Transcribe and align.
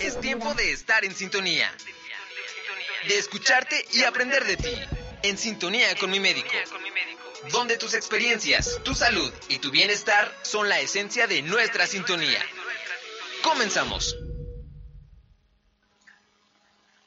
Es 0.00 0.20
tiempo 0.20 0.52
de 0.54 0.72
estar 0.72 1.04
en 1.04 1.14
sintonía. 1.14 1.72
De 3.08 3.18
escucharte 3.18 3.84
y 3.92 4.04
aprender 4.04 4.44
de 4.44 4.56
ti. 4.56 4.74
En 5.22 5.38
sintonía 5.38 5.94
con 5.96 6.10
mi 6.10 6.20
médico. 6.20 6.50
Donde 7.50 7.76
tus 7.76 7.94
experiencias, 7.94 8.80
tu 8.84 8.94
salud 8.94 9.32
y 9.48 9.58
tu 9.58 9.70
bienestar 9.70 10.32
son 10.42 10.68
la 10.68 10.80
esencia 10.80 11.26
de 11.26 11.42
nuestra 11.42 11.86
sintonía. 11.86 12.40
Comenzamos. 13.42 14.16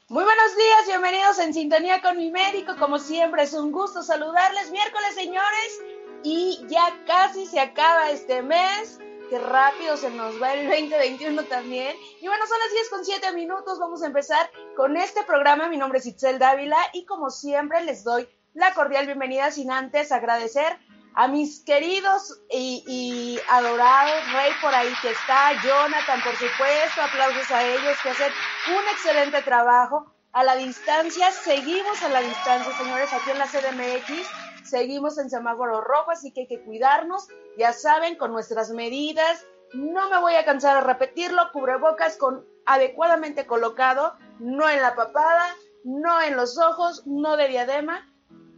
Muy 0.08 0.24
buenos 0.24 0.56
días, 0.56 0.86
bienvenidos 0.86 1.38
en 1.38 1.54
sintonía 1.54 2.02
con 2.02 2.16
mi 2.16 2.30
médico. 2.30 2.74
Como 2.76 2.98
siempre, 2.98 3.44
es 3.44 3.52
un 3.52 3.70
gusto 3.70 4.02
saludarles. 4.02 4.70
Miércoles, 4.72 5.14
señores, 5.14 5.80
y 6.24 6.64
ya 6.68 7.04
casi 7.06 7.46
se 7.46 7.60
acaba 7.60 8.10
este 8.10 8.42
mes. 8.42 8.98
Qué 9.30 9.38
rápido 9.38 9.96
se 9.96 10.10
nos 10.10 10.42
va 10.42 10.54
el 10.54 10.68
2021 10.68 11.44
también. 11.44 11.96
Y 12.20 12.26
bueno, 12.26 12.44
son 12.48 12.58
las 12.58 12.72
10 12.72 12.90
con 12.90 13.04
7 13.04 13.32
minutos. 13.32 13.78
Vamos 13.78 14.02
a 14.02 14.06
empezar 14.06 14.50
con 14.76 14.96
este 14.96 15.22
programa. 15.22 15.68
Mi 15.68 15.76
nombre 15.76 16.00
es 16.00 16.06
Itzel 16.06 16.40
Dávila 16.40 16.78
y 16.92 17.04
como 17.04 17.30
siempre 17.30 17.80
les 17.84 18.02
doy 18.02 18.28
la 18.54 18.74
cordial 18.74 19.06
bienvenida 19.06 19.52
sin 19.52 19.70
antes 19.70 20.10
agradecer 20.10 20.76
a 21.14 21.28
mis 21.28 21.60
queridos 21.60 22.40
y, 22.50 23.38
adorados 23.48 24.32
Rey 24.32 24.50
por 24.60 24.74
ahí 24.74 24.92
que 25.00 25.10
está, 25.10 25.52
Jonathan 25.62 26.20
por 26.24 26.32
supuesto, 26.32 27.00
aplausos 27.00 27.48
a 27.52 27.64
ellos 27.64 27.96
que 28.02 28.10
hacen 28.10 28.32
un 28.76 28.88
excelente 28.88 29.42
trabajo. 29.42 30.12
A 30.32 30.44
la 30.44 30.54
distancia, 30.56 31.30
seguimos 31.32 32.02
a 32.02 32.08
la 32.08 32.20
distancia, 32.20 32.72
señores, 32.78 33.12
aquí 33.12 33.30
en 33.30 33.38
la 33.38 33.46
CDMX, 33.46 34.28
seguimos 34.64 35.18
en 35.18 35.30
semáforo 35.30 35.80
rojo, 35.80 36.10
así 36.10 36.32
que 36.32 36.42
hay 36.42 36.46
que 36.46 36.62
cuidarnos, 36.64 37.28
ya 37.58 37.72
saben, 37.72 38.16
con 38.16 38.32
nuestras 38.32 38.70
medidas. 38.70 39.44
No 39.72 40.10
me 40.10 40.18
voy 40.18 40.34
a 40.34 40.44
cansar 40.44 40.76
de 40.76 40.86
repetirlo, 40.92 41.52
cubrebocas 41.52 42.16
con 42.16 42.44
adecuadamente 42.66 43.46
colocado, 43.46 44.14
no 44.38 44.68
en 44.68 44.82
la 44.82 44.94
papada, 44.94 45.54
no 45.84 46.20
en 46.20 46.36
los 46.36 46.58
ojos, 46.58 47.06
no 47.06 47.36
de 47.36 47.48
diadema, 47.48 48.06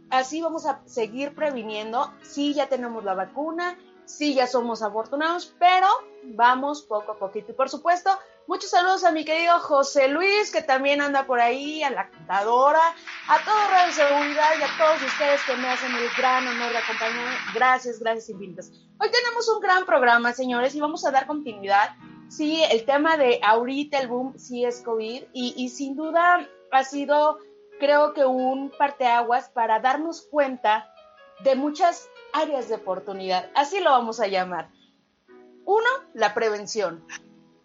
así 0.09 0.41
vamos 0.41 0.65
a 0.65 0.81
seguir 0.85 1.35
previniendo. 1.35 2.13
Sí, 2.21 2.53
ya 2.53 2.67
tenemos 2.67 3.03
la 3.03 3.15
vacuna, 3.15 3.77
sí, 4.05 4.35
ya 4.35 4.47
somos 4.47 4.81
afortunados, 4.81 5.55
pero 5.59 5.87
vamos 6.23 6.83
poco 6.83 7.13
a 7.13 7.17
poquito. 7.17 7.51
Y 7.51 7.55
por 7.55 7.69
supuesto, 7.69 8.11
muchos 8.47 8.69
saludos 8.69 9.03
a 9.03 9.11
mi 9.11 9.25
querido 9.25 9.59
José 9.59 10.07
Luis, 10.07 10.51
que 10.51 10.61
también 10.61 11.01
anda 11.01 11.25
por 11.25 11.39
ahí, 11.39 11.83
a 11.83 11.89
la 11.89 12.09
contadora, 12.09 12.81
a 13.27 13.39
todo 13.43 13.67
Radio 13.69 13.93
Seguridad 13.93 14.49
y 14.59 14.63
a 14.63 14.77
todos 14.77 15.01
ustedes 15.01 15.41
que 15.45 15.55
me 15.55 15.69
hacen 15.69 15.91
el 15.95 16.09
gran 16.17 16.47
honor 16.47 16.71
de 16.71 16.77
acompañarme. 16.77 17.35
Gracias, 17.53 17.99
gracias 17.99 18.29
infinitas. 18.29 18.71
Hoy 18.99 19.09
tenemos 19.11 19.47
un 19.49 19.59
gran 19.59 19.85
programa, 19.85 20.33
señores, 20.33 20.75
y 20.75 20.79
vamos 20.79 21.05
a 21.05 21.11
dar 21.11 21.27
continuidad. 21.27 21.89
Sí, 22.29 22.63
el 22.71 22.85
tema 22.85 23.17
de 23.17 23.39
ahorita 23.43 23.99
el 23.99 24.07
boom 24.07 24.37
sí 24.37 24.65
es 24.65 24.81
COVID 24.81 25.23
y, 25.33 25.53
y 25.55 25.69
sin 25.69 25.95
duda 25.95 26.47
ha 26.71 26.83
sido 26.83 27.37
creo 27.79 28.13
que 28.13 28.25
un 28.25 28.71
parteaguas 28.71 29.49
para 29.49 29.79
darnos 29.79 30.21
cuenta 30.21 30.89
de 31.43 31.55
muchas 31.55 32.09
áreas 32.31 32.69
de 32.69 32.75
oportunidad, 32.75 33.49
así 33.55 33.79
lo 33.79 33.91
vamos 33.91 34.19
a 34.19 34.27
llamar. 34.27 34.69
Uno, 35.65 35.87
la 36.13 36.33
prevención. 36.33 37.05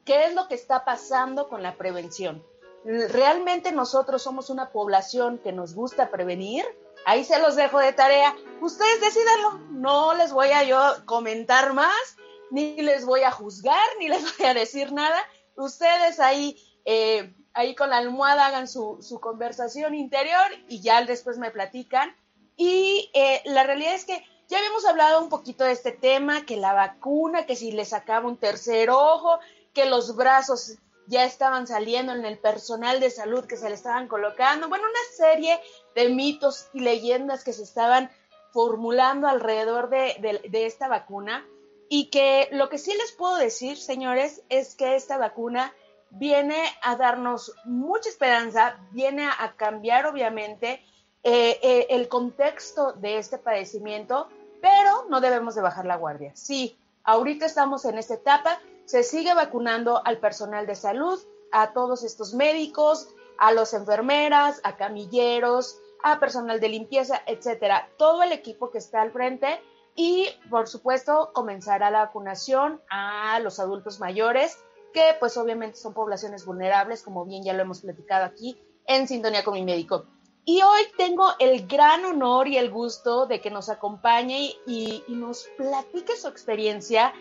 ¿Qué 0.09 0.25
es 0.25 0.35
lo 0.35 0.49
que 0.49 0.55
está 0.55 0.87
pasando 0.87 1.51
con 1.51 1.63
la 1.63 1.77
prevención? 1.77 2.43
¿Realmente 2.83 3.73
nosotros 3.73 4.23
somos 4.23 4.49
una 4.49 4.71
población 4.71 5.37
que 5.37 5.53
nos 5.53 5.75
gusta 5.75 6.11
prevenir? 6.11 6.65
Ahí 7.05 7.25
se 7.25 7.39
los 7.39 7.57
dejo 7.57 7.79
de 7.79 7.93
tarea. 7.93 8.35
Ustedes 8.63 9.03
decidanlo. 9.03 9.59
No 9.71 10.15
les 10.15 10.33
voy 10.33 10.49
a 10.49 10.63
yo 10.63 10.81
comentar 11.05 11.75
más, 11.75 12.17
ni 12.51 12.81
les 12.81 13.05
voy 13.05 13.21
a 13.21 13.31
juzgar, 13.31 13.87
ni 13.99 14.09
les 14.09 14.23
voy 14.39 14.47
a 14.47 14.55
decir 14.55 14.93
nada. 14.93 15.19
Ustedes 15.57 16.21
ahí 16.21 16.57
eh, 16.87 17.35
ahí 17.53 17.75
con 17.75 17.91
la 17.91 17.99
almohada 17.99 18.47
hagan 18.47 18.67
su, 18.67 19.19
conversación 19.21 19.95
interior 19.95 20.47
y 20.71 20.81
ya 20.81 21.05
después 21.05 21.37
me 21.37 21.51
platican. 21.51 22.17
Y 22.57 23.11
eh, 23.13 23.43
la 23.45 23.63
realidad 23.65 23.93
es 23.93 24.07
que 24.07 24.25
ya 24.49 24.57
habíamos 24.57 24.87
hablado 24.87 25.23
un 25.23 25.29
poquito 25.29 25.65
de 25.65 25.73
este 25.73 25.93
tema, 25.93 26.47
que 26.47 26.57
la 26.57 26.73
vacuna, 26.73 27.45
que 27.45 27.55
si 27.55 27.73
le 27.73 27.85
sacaba 27.85 28.27
un 28.27 28.39
tercer 28.39 28.89
ojo, 28.89 29.39
que 29.75 29.87
los 29.87 30.17
brazos 30.17 30.79
ya 31.07 31.25
estaban 31.25 31.67
saliendo 31.67 32.13
en 32.13 32.25
el 32.25 32.39
personal 32.39 33.01
de 33.01 33.11
salud 33.11 33.47
que 33.47 33.57
se 33.57 33.69
le 33.69 33.75
estaban 33.75 34.09
colocando. 34.09 34.69
Bueno, 34.69 34.85
una 34.85 35.17
serie 35.17 35.59
de 35.95 36.11
mitos 36.11 36.69
y 36.75 36.81
leyendas 36.81 37.45
que 37.45 37.53
se 37.53 37.63
estaban 37.63 38.11
formulando 38.53 39.27
alrededor 39.27 39.89
de, 39.89 40.41
de 40.49 40.67
esta 40.67 40.89
vacuna. 40.89 41.47
Y 41.89 42.11
que 42.11 42.49
lo 42.53 42.69
que 42.69 42.77
sí 42.77 42.93
les 42.95 43.13
puedo 43.13 43.37
decir, 43.37 43.79
señores, 43.79 44.43
es 44.51 44.75
que 44.75 44.95
esta 44.95 45.17
vacuna 45.17 45.73
viene 46.11 46.63
a 46.83 46.97
darnos 46.97 47.55
mucha 47.65 48.09
esperanza, 48.09 48.77
viene 48.93 49.27
a 49.27 49.55
cambiar 49.57 50.07
obviamente 50.07 50.83
eh, 51.23 51.59
eh, 51.63 51.87
el 51.91 52.09
contexto 52.09 52.93
de 52.93 53.19
este 53.19 53.39
padecimiento, 53.39 54.29
pero 54.61 55.07
no 55.09 55.21
debemos 55.21 55.55
de 55.55 55.63
bajar 55.63 55.85
la 55.85 55.97
guardia. 55.97 56.33
Sí, 56.35 56.79
ahorita 57.05 57.47
estamos 57.47 57.85
en 57.85 57.99
esta 57.99 58.15
etapa, 58.15 58.61
se 58.89 59.03
sigue 59.03 59.35
vacunando 59.35 60.01
al 60.07 60.17
personal 60.17 60.67
de 60.67 60.75
salud, 60.75 61.21
a 61.53 61.75
todos 61.75 62.05
estos 62.05 62.33
médicos, 62.33 63.15
a 63.37 63.53
las 63.53 63.75
enfermeras, 63.75 64.63
a 64.65 64.79
camilleros, 64.79 65.79
a 66.03 66.19
personal 66.19 66.59
de 66.59 66.71
limpieza, 66.71 67.21
etcétera, 67.27 67.91
todo 67.99 68.23
el 68.23 68.33
equipo 68.33 68.71
que 68.71 68.79
está 68.79 69.03
al 69.03 69.13
frente 69.13 69.61
y 69.95 70.27
por 70.49 70.69
supuesto 70.69 71.33
comenzará 71.35 71.91
la 71.91 72.07
vacunación 72.07 72.81
a 72.89 73.39
los 73.41 73.61
adultos 73.61 74.01
mayores 74.01 74.57
que 74.95 75.05
pues 75.21 75.37
obviamente 75.37 75.77
son 75.77 75.93
poblaciones 75.93 76.47
vulnerables, 76.47 77.03
como 77.03 77.27
bien 77.27 77.45
ya 77.45 77.53
lo 77.53 77.61
hemos 77.61 77.83
platicado 77.83 78.25
aquí 78.25 78.59
en 78.87 79.07
sintonía 79.07 79.45
con 79.45 79.53
mi 79.53 79.65
médico. 79.65 80.07
Y 80.47 80.63
hoy 80.63 80.81
tengo 80.97 81.29
el 81.41 81.67
gran 81.67 82.07
honor 82.07 82.49
y 82.49 82.57
el 82.57 82.71
gusto 82.71 83.27
de 83.27 83.39
que 83.43 83.51
nos 83.51 83.69
acompañe 83.69 84.55
y, 84.67 85.05
nos 85.09 85.47
platique 85.59 86.17
su 86.17 86.27
experiencia, 86.27 87.13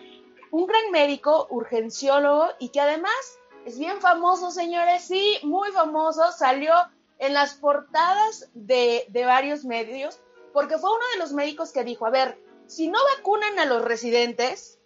un 0.50 0.66
gran 0.66 0.90
médico, 0.90 1.46
urgenciólogo 1.50 2.48
y 2.58 2.70
que 2.70 2.80
además 2.80 3.38
es 3.64 3.78
bien 3.78 4.00
famoso, 4.00 4.50
señores, 4.50 5.02
sí, 5.02 5.38
muy 5.42 5.70
famoso, 5.72 6.32
salió 6.32 6.72
en 7.18 7.34
las 7.34 7.54
portadas 7.54 8.48
de, 8.54 9.04
de 9.08 9.24
varios 9.24 9.64
medios, 9.64 10.20
porque 10.52 10.78
fue 10.78 10.90
uno 10.90 11.04
de 11.12 11.18
los 11.18 11.32
médicos 11.32 11.72
que 11.72 11.84
dijo, 11.84 12.06
a 12.06 12.10
ver, 12.10 12.38
si 12.66 12.88
no 12.88 12.98
vacunan 13.16 13.58
a 13.58 13.64
los 13.64 13.82
residentes, 13.82 14.78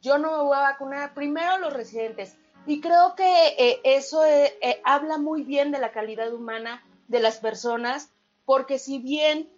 yo 0.00 0.18
no 0.18 0.30
me 0.36 0.42
voy 0.44 0.56
a 0.56 0.60
vacunar, 0.60 1.14
primero 1.14 1.58
los 1.58 1.72
residentes. 1.72 2.36
Y 2.66 2.80
creo 2.80 3.14
que 3.16 3.48
eh, 3.58 3.80
eso 3.84 4.24
eh, 4.24 4.56
eh, 4.60 4.80
habla 4.84 5.18
muy 5.18 5.42
bien 5.42 5.72
de 5.72 5.78
la 5.78 5.92
calidad 5.92 6.32
humana 6.32 6.84
de 7.08 7.20
las 7.20 7.38
personas, 7.38 8.12
porque 8.44 8.78
si 8.78 8.98
bien 8.98 9.50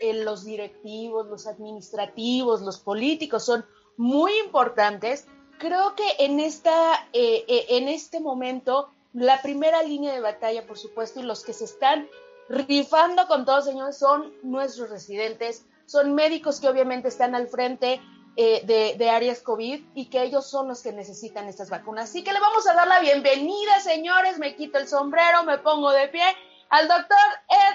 los 0.00 0.44
directivos, 0.44 1.26
los 1.26 1.48
administrativos, 1.48 2.62
los 2.62 2.78
políticos 2.78 3.44
son 3.44 3.66
muy 3.98 4.32
importantes, 4.38 5.26
creo 5.58 5.94
que 5.94 6.06
en, 6.20 6.40
esta, 6.40 7.06
en 7.12 7.88
este 7.88 8.20
momento 8.20 8.90
la 9.12 9.42
primera 9.42 9.82
línea 9.82 10.12
de 10.12 10.20
batalla, 10.20 10.66
por 10.66 10.78
supuesto, 10.78 11.20
y 11.20 11.24
los 11.24 11.44
que 11.44 11.52
se 11.52 11.64
están 11.64 12.08
rifando 12.48 13.26
con 13.26 13.44
todos, 13.44 13.64
señores, 13.64 13.98
son 13.98 14.32
nuestros 14.42 14.90
residentes, 14.90 15.64
son 15.86 16.14
médicos 16.14 16.60
que 16.60 16.68
obviamente 16.68 17.08
están 17.08 17.34
al 17.34 17.48
frente 17.48 18.00
eh, 18.36 18.94
de, 18.96 19.10
áreas 19.10 19.40
COVID 19.40 19.82
y 19.94 20.06
que 20.06 20.22
ellos 20.22 20.48
son 20.48 20.68
los 20.68 20.82
que 20.82 20.92
necesitan 20.92 21.48
estas 21.48 21.70
vacunas. 21.70 22.10
Así 22.10 22.22
que 22.22 22.32
le 22.32 22.38
vamos 22.38 22.66
a 22.68 22.74
dar 22.74 22.86
la 22.86 23.00
bienvenida, 23.00 23.80
señores. 23.80 24.38
Me 24.38 24.54
quito 24.54 24.78
el 24.78 24.86
sombrero, 24.86 25.42
me 25.42 25.58
pongo 25.58 25.90
de 25.90 26.06
pie 26.08 26.24
al 26.68 26.86
doctor 26.86 27.18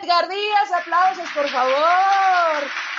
Edgar 0.01 0.29
Díaz. 0.29 0.71
Aplausos, 0.71 1.29
por 1.35 1.49
favor. 1.49 2.92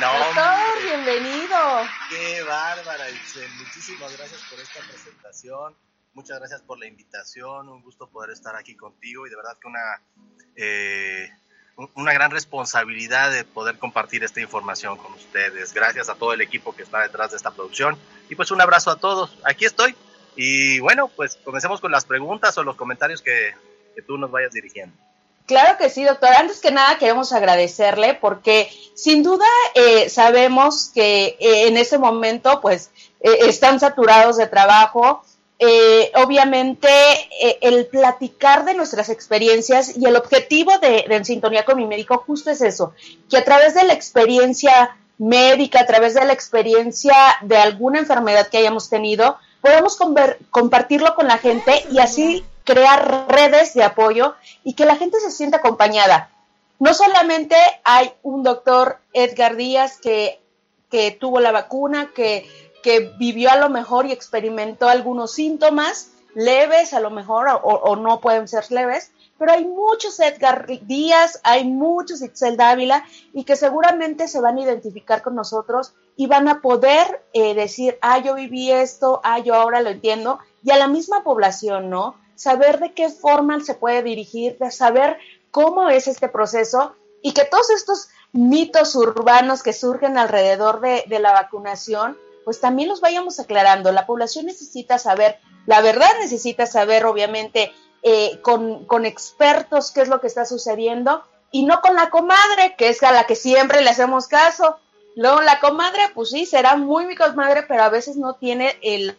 No, 0.00 0.18
doctor, 0.18 0.82
bienvenido. 0.84 1.56
Qué 2.08 2.42
bárbara, 2.42 3.04
Muchísimas 3.58 4.16
gracias 4.16 4.40
por 4.48 4.60
esta 4.60 4.80
presentación. 4.88 5.76
Muchas 6.14 6.38
gracias 6.38 6.62
por 6.62 6.78
la 6.78 6.86
invitación. 6.86 7.68
Un 7.68 7.82
gusto 7.82 8.08
poder 8.08 8.30
estar 8.30 8.54
aquí 8.54 8.76
contigo 8.76 9.26
y 9.26 9.30
de 9.30 9.36
verdad 9.36 9.58
que 9.60 9.68
una... 9.68 10.02
Eh, 10.56 11.30
una 11.94 12.12
gran 12.12 12.32
responsabilidad 12.32 13.30
de 13.30 13.44
poder 13.44 13.78
compartir 13.78 14.24
esta 14.24 14.40
información 14.40 14.96
con 14.96 15.12
ustedes. 15.12 15.72
Gracias 15.72 16.08
a 16.08 16.16
todo 16.16 16.32
el 16.32 16.40
equipo 16.40 16.74
que 16.74 16.82
está 16.82 17.02
detrás 17.02 17.30
de 17.30 17.36
esta 17.36 17.52
producción. 17.52 17.96
Y 18.28 18.34
pues 18.34 18.50
un 18.50 18.60
abrazo 18.60 18.90
a 18.90 18.96
todos. 18.96 19.38
Aquí 19.44 19.64
estoy. 19.64 19.94
Y 20.34 20.80
bueno, 20.80 21.08
pues 21.08 21.36
comencemos 21.44 21.80
con 21.80 21.92
las 21.92 22.04
preguntas 22.04 22.58
o 22.58 22.64
los 22.64 22.74
comentarios 22.74 23.22
que, 23.22 23.54
tú 24.06 24.18
nos 24.18 24.30
vayas 24.30 24.52
dirigiendo. 24.52 24.96
Claro 25.48 25.78
que 25.78 25.88
sí, 25.88 26.04
doctor. 26.04 26.28
Antes 26.28 26.60
que 26.60 26.70
nada 26.70 26.98
queremos 26.98 27.32
agradecerle 27.32 28.12
porque 28.12 28.70
sin 28.94 29.22
duda 29.22 29.46
eh, 29.74 30.10
sabemos 30.10 30.90
que 30.94 31.38
eh, 31.40 31.68
en 31.68 31.78
este 31.78 31.96
momento 31.96 32.60
pues 32.60 32.90
eh, 33.20 33.30
están 33.46 33.80
saturados 33.80 34.36
de 34.36 34.46
trabajo 34.46 35.22
eh, 35.58 36.12
obviamente 36.14 36.88
el 37.62 37.86
platicar 37.86 38.66
de 38.66 38.74
nuestras 38.74 39.08
experiencias 39.08 39.96
y 39.96 40.04
el 40.04 40.16
objetivo 40.16 40.78
de, 40.78 41.06
En 41.08 41.24
Sintonía 41.24 41.64
con 41.64 41.78
mi 41.78 41.86
médico 41.86 42.22
justo 42.26 42.50
es 42.50 42.60
eso, 42.60 42.92
que 43.30 43.38
a 43.38 43.44
través 43.44 43.74
de 43.74 43.84
la 43.84 43.94
experiencia 43.94 44.96
médica, 45.16 45.80
a 45.80 45.86
través 45.86 46.14
de 46.14 46.24
la 46.26 46.32
experiencia 46.34 47.16
de 47.40 47.56
alguna 47.56 47.98
enfermedad 47.98 48.48
que 48.48 48.58
hayamos 48.58 48.88
tenido, 48.88 49.38
podamos 49.60 49.98
compartirlo 50.50 51.14
con 51.16 51.26
la 51.26 51.38
gente 51.38 51.84
y 51.90 51.98
así 51.98 52.44
crear 52.68 53.24
redes 53.30 53.72
de 53.72 53.82
apoyo 53.82 54.34
y 54.62 54.74
que 54.74 54.84
la 54.84 54.96
gente 54.96 55.18
se 55.20 55.30
sienta 55.30 55.56
acompañada. 55.56 56.30
No 56.78 56.92
solamente 56.92 57.56
hay 57.82 58.12
un 58.22 58.42
doctor 58.42 58.98
Edgar 59.14 59.56
Díaz 59.56 59.98
que, 59.98 60.38
que 60.90 61.10
tuvo 61.12 61.40
la 61.40 61.50
vacuna, 61.50 62.10
que, 62.14 62.46
que 62.82 63.14
vivió 63.18 63.50
a 63.50 63.56
lo 63.56 63.70
mejor 63.70 64.04
y 64.04 64.12
experimentó 64.12 64.90
algunos 64.90 65.32
síntomas 65.32 66.10
leves, 66.34 66.92
a 66.92 67.00
lo 67.00 67.08
mejor, 67.08 67.48
o, 67.62 67.96
no 67.96 68.20
pueden 68.20 68.46
ser 68.46 68.70
leves, 68.70 69.12
pero 69.38 69.52
hay 69.52 69.64
muchos 69.64 70.20
Edgar 70.20 70.66
Díaz, 70.82 71.40
hay 71.44 71.64
muchos 71.64 72.20
Itzel 72.20 72.58
Dávila 72.58 73.02
y 73.32 73.44
que 73.44 73.56
seguramente 73.56 74.28
se 74.28 74.42
van 74.42 74.58
a 74.58 74.60
identificar 74.60 75.22
con 75.22 75.34
nosotros 75.34 75.94
y 76.16 76.26
van 76.26 76.48
a 76.48 76.60
poder 76.60 77.24
eh, 77.32 77.54
decir, 77.54 77.98
ah, 78.02 78.18
yo 78.18 78.34
viví 78.34 78.70
esto, 78.70 79.22
ah, 79.24 79.38
yo 79.38 79.54
ahora 79.54 79.80
lo 79.80 79.88
entiendo, 79.88 80.38
y 80.62 80.70
a 80.70 80.76
la 80.76 80.86
misma 80.86 81.24
población, 81.24 81.88
¿no? 81.88 82.14
Saber 82.38 82.78
de 82.78 82.94
qué 82.94 83.10
forma 83.10 83.58
se 83.60 83.74
puede 83.74 84.02
dirigir, 84.02 84.56
de 84.58 84.70
saber 84.70 85.18
cómo 85.50 85.90
es 85.90 86.06
este 86.06 86.28
proceso 86.28 86.94
y 87.20 87.32
que 87.32 87.44
todos 87.44 87.68
estos 87.70 88.08
mitos 88.32 88.94
urbanos 88.94 89.64
que 89.64 89.72
surgen 89.72 90.16
alrededor 90.16 90.80
de, 90.80 91.04
de 91.08 91.18
la 91.18 91.32
vacunación, 91.32 92.16
pues 92.44 92.60
también 92.60 92.88
los 92.88 93.00
vayamos 93.00 93.40
aclarando. 93.40 93.90
La 93.90 94.06
población 94.06 94.46
necesita 94.46 94.98
saber, 94.98 95.38
la 95.66 95.80
verdad 95.80 96.10
necesita 96.20 96.64
saber, 96.66 97.06
obviamente, 97.06 97.72
eh, 98.02 98.40
con, 98.42 98.84
con 98.84 99.04
expertos 99.04 99.90
qué 99.90 100.02
es 100.02 100.08
lo 100.08 100.20
que 100.20 100.28
está 100.28 100.44
sucediendo 100.44 101.24
y 101.50 101.64
no 101.64 101.80
con 101.80 101.96
la 101.96 102.10
comadre, 102.10 102.76
que 102.78 102.90
es 102.90 103.02
a 103.02 103.10
la 103.10 103.24
que 103.24 103.34
siempre 103.34 103.80
le 103.80 103.90
hacemos 103.90 104.28
caso. 104.28 104.78
Luego 105.18 105.42
la 105.42 105.60
comadre, 105.60 106.00
pues 106.14 106.30
sí, 106.30 106.46
será 106.46 106.76
muy 106.76 107.06
mi 107.06 107.16
comadre, 107.16 107.64
pero 107.64 107.82
a 107.82 107.88
veces 107.88 108.16
no 108.16 108.34
tiene 108.34 108.76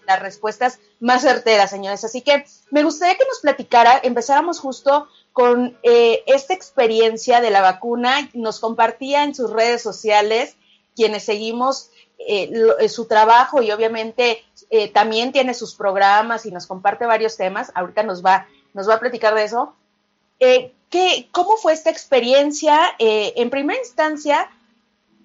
las 0.08 0.20
respuestas 0.20 0.80
más 1.00 1.22
certeras, 1.22 1.70
señores. 1.70 2.04
Así 2.04 2.22
que 2.22 2.46
me 2.72 2.84
gustaría 2.84 3.18
que 3.18 3.26
nos 3.26 3.40
platicara, 3.40 4.00
empezáramos 4.02 4.60
justo 4.60 5.08
con 5.34 5.78
eh, 5.84 6.24
esta 6.26 6.54
experiencia 6.54 7.42
de 7.42 7.52
la 7.52 7.62
vacuna. 7.62 8.30
Nos 8.34 8.60
compartía 8.60 9.24
en 9.24 9.36
sus 9.36 9.52
redes 9.52 9.82
sociales, 9.82 10.56
quienes 10.96 11.24
seguimos 11.24 11.92
eh, 12.18 12.90
su 12.90 13.06
trabajo 13.06 13.62
y 13.62 13.72
obviamente 13.72 14.44
también 14.94 15.32
tiene 15.32 15.54
sus 15.54 15.76
programas 15.76 16.46
y 16.46 16.52
nos 16.52 16.68
comparte 16.68 17.06
varios 17.06 17.38
temas. 17.38 17.72
Ahorita 17.76 18.04
nos 18.04 18.24
va 18.24 18.48
nos 18.74 18.90
va 18.90 18.96
a 18.96 19.00
platicar 19.00 19.36
de 19.36 19.44
eso. 19.44 19.74
Eh, 20.40 20.74
¿qué, 20.90 21.28
¿Cómo 21.32 21.58
fue 21.58 21.74
esta 21.74 21.90
experiencia? 21.90 22.80
Eh, 23.00 23.34
en 23.36 23.50
primera 23.50 23.80
instancia, 23.80 24.50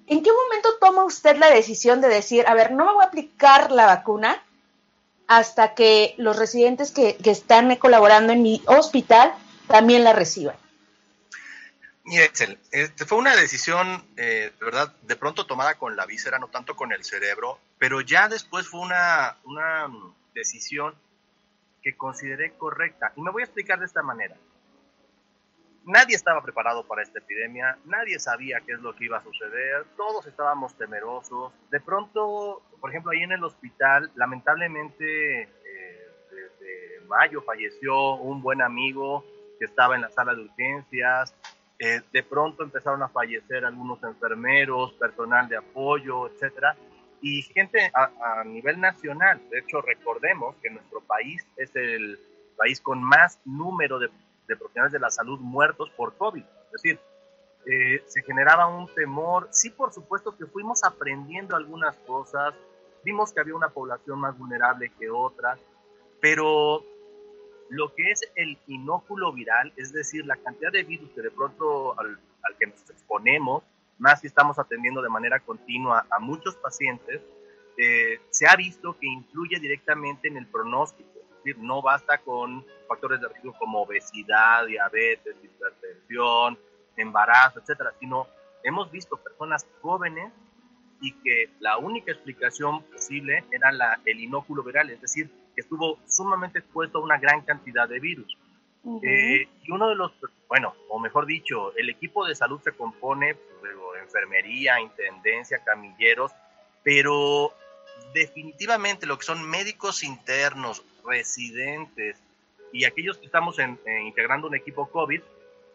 ¿en 0.06 0.22
qué 0.22 0.30
momento 0.32 0.76
toma 0.80 1.04
usted 1.04 1.36
la 1.36 1.50
decisión 1.50 2.00
de 2.00 2.08
decir, 2.08 2.46
a 2.46 2.54
ver, 2.54 2.72
no 2.72 2.84
me 2.84 2.92
voy 2.92 3.04
a 3.04 3.08
aplicar 3.08 3.70
la 3.70 3.86
vacuna 3.86 4.42
hasta 5.26 5.74
que 5.74 6.14
los 6.18 6.36
residentes 6.36 6.92
que, 6.92 7.16
están 7.24 7.74
colaborando 7.76 8.32
en 8.32 8.42
mi 8.42 8.62
hospital 8.66 9.34
también 9.68 10.04
la 10.04 10.12
reciban? 10.12 10.56
Mira, 12.04 12.24
Excel, 12.24 12.58
este 12.70 13.06
fue 13.06 13.16
una 13.16 13.34
decisión, 13.34 14.04
eh, 14.18 14.52
de 14.58 14.64
verdad, 14.64 14.94
de 15.02 15.16
pronto 15.16 15.46
tomada 15.46 15.76
con 15.76 15.96
la 15.96 16.04
víscera, 16.04 16.38
no 16.38 16.48
tanto 16.48 16.76
con 16.76 16.92
el 16.92 17.02
cerebro, 17.02 17.58
pero 17.78 18.02
ya 18.02 18.28
después 18.28 18.68
fue 18.68 18.80
una, 18.80 19.38
una 19.44 19.88
decisión 20.34 20.94
que 21.82 21.96
consideré 21.96 22.52
correcta. 22.54 23.12
Y 23.16 23.22
me 23.22 23.30
voy 23.30 23.42
a 23.42 23.46
explicar 23.46 23.78
de 23.78 23.86
esta 23.86 24.02
manera. 24.02 24.36
Nadie 25.86 26.16
estaba 26.16 26.42
preparado 26.42 26.86
para 26.86 27.02
esta 27.02 27.18
epidemia, 27.18 27.76
nadie 27.84 28.18
sabía 28.18 28.60
qué 28.64 28.72
es 28.72 28.80
lo 28.80 28.94
que 28.94 29.04
iba 29.04 29.18
a 29.18 29.22
suceder, 29.22 29.84
todos 29.96 30.26
estábamos 30.26 30.74
temerosos. 30.76 31.52
De 31.70 31.80
pronto, 31.80 32.62
por 32.80 32.90
ejemplo, 32.90 33.12
ahí 33.12 33.22
en 33.22 33.32
el 33.32 33.44
hospital, 33.44 34.10
lamentablemente, 34.14 35.42
eh, 35.42 36.08
desde 36.30 37.06
mayo 37.06 37.42
falleció 37.42 38.14
un 38.14 38.42
buen 38.42 38.62
amigo 38.62 39.24
que 39.58 39.66
estaba 39.66 39.94
en 39.94 40.02
la 40.02 40.10
sala 40.10 40.34
de 40.34 40.42
urgencias. 40.42 41.34
Eh, 41.78 42.00
de 42.12 42.22
pronto 42.22 42.62
empezaron 42.62 43.02
a 43.02 43.08
fallecer 43.08 43.64
algunos 43.64 44.02
enfermeros, 44.04 44.94
personal 44.94 45.48
de 45.48 45.56
apoyo, 45.56 46.28
etcétera 46.28 46.76
y 47.24 47.40
gente 47.40 47.90
a, 47.94 48.44
nivel 48.44 48.78
nacional. 48.78 49.40
De 49.50 49.60
hecho, 49.60 49.80
recordemos 49.80 50.54
que 50.56 50.68
nuestro 50.68 51.00
país 51.00 51.42
es 51.56 51.74
el 51.74 52.18
país 52.54 52.82
con 52.82 53.02
más 53.02 53.40
número 53.46 53.98
de, 53.98 54.10
profesionales 54.46 54.92
de 54.92 54.98
la 54.98 55.10
salud 55.10 55.38
muertos 55.40 55.90
por 55.96 56.16
COVID. 56.16 56.42
Es 56.42 56.72
decir, 56.72 56.98
eh, 57.66 58.02
se 58.06 58.22
generaba 58.22 58.66
un 58.66 58.86
temor. 58.94 59.48
Sí, 59.50 59.70
por 59.70 59.92
supuesto 59.92 60.36
que 60.36 60.46
fuimos 60.46 60.84
aprendiendo 60.84 61.56
algunas 61.56 61.96
cosas, 61.98 62.54
vimos 63.04 63.32
que 63.32 63.40
había 63.40 63.54
una 63.54 63.70
población 63.70 64.18
más 64.18 64.36
vulnerable 64.36 64.92
que 64.98 65.10
otra, 65.10 65.58
pero 66.20 66.84
lo 67.70 67.94
que 67.94 68.10
es 68.10 68.20
el 68.34 68.58
inóculo 68.66 69.32
viral, 69.32 69.72
es 69.76 69.92
decir, 69.92 70.26
la 70.26 70.36
cantidad 70.36 70.70
de 70.70 70.84
virus 70.84 71.10
que 71.10 71.22
de 71.22 71.30
pronto 71.30 71.98
al, 71.98 72.18
al 72.42 72.56
que 72.58 72.66
nos 72.66 72.90
exponemos, 72.90 73.62
más 73.98 74.20
si 74.20 74.26
estamos 74.26 74.58
atendiendo 74.58 75.02
de 75.02 75.08
manera 75.08 75.40
continua 75.40 76.06
a 76.10 76.18
muchos 76.18 76.56
pacientes, 76.56 77.22
eh, 77.76 78.20
se 78.30 78.46
ha 78.46 78.56
visto 78.56 78.96
que 78.98 79.06
influye 79.06 79.58
directamente 79.58 80.28
en 80.28 80.36
el 80.36 80.46
pronóstico. 80.46 81.13
Decir, 81.44 81.58
no 81.58 81.82
basta 81.82 82.18
con 82.18 82.64
factores 82.88 83.20
de 83.20 83.28
riesgo 83.28 83.52
como 83.58 83.82
obesidad, 83.82 84.66
diabetes, 84.66 85.36
hipertensión, 85.42 86.58
embarazo, 86.96 87.60
etcétera, 87.60 87.92
sino 88.00 88.26
hemos 88.62 88.90
visto 88.90 89.16
personas 89.16 89.66
jóvenes 89.82 90.32
y 91.00 91.12
que 91.12 91.50
la 91.60 91.76
única 91.76 92.12
explicación 92.12 92.82
posible 92.84 93.44
era 93.50 93.72
la, 93.72 94.00
el 94.06 94.20
inóculo 94.20 94.62
viral, 94.62 94.90
es 94.90 95.00
decir, 95.00 95.30
que 95.54 95.60
estuvo 95.60 95.98
sumamente 96.08 96.60
expuesto 96.60 96.98
a 96.98 97.02
una 97.02 97.18
gran 97.18 97.42
cantidad 97.42 97.88
de 97.88 98.00
virus. 98.00 98.38
Eh, 99.02 99.48
y 99.62 99.70
uno 99.70 99.88
de 99.88 99.94
los, 99.94 100.12
bueno, 100.46 100.74
o 100.90 100.98
mejor 100.98 101.24
dicho, 101.24 101.74
el 101.76 101.88
equipo 101.88 102.26
de 102.26 102.34
salud 102.34 102.60
se 102.62 102.72
compone 102.72 103.34
de 103.34 104.00
enfermería, 104.02 104.78
intendencia, 104.78 105.62
camilleros, 105.64 106.32
pero 106.82 107.54
definitivamente 108.12 109.06
lo 109.06 109.18
que 109.18 109.24
son 109.24 109.48
médicos 109.48 110.04
internos, 110.04 110.84
residentes 111.04 112.18
y 112.72 112.84
aquellos 112.84 113.18
que 113.18 113.26
estamos 113.26 113.58
en, 113.58 113.78
integrando 114.04 114.48
un 114.48 114.54
equipo 114.54 114.88
COVID, 114.90 115.22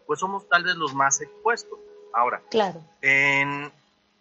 pues 0.06 0.20
somos 0.20 0.48
tal 0.50 0.64
vez 0.64 0.76
los 0.76 0.94
más 0.94 1.22
expuestos. 1.22 1.80
Ahora, 2.14 2.42
claro. 2.50 2.84
En, 3.02 3.72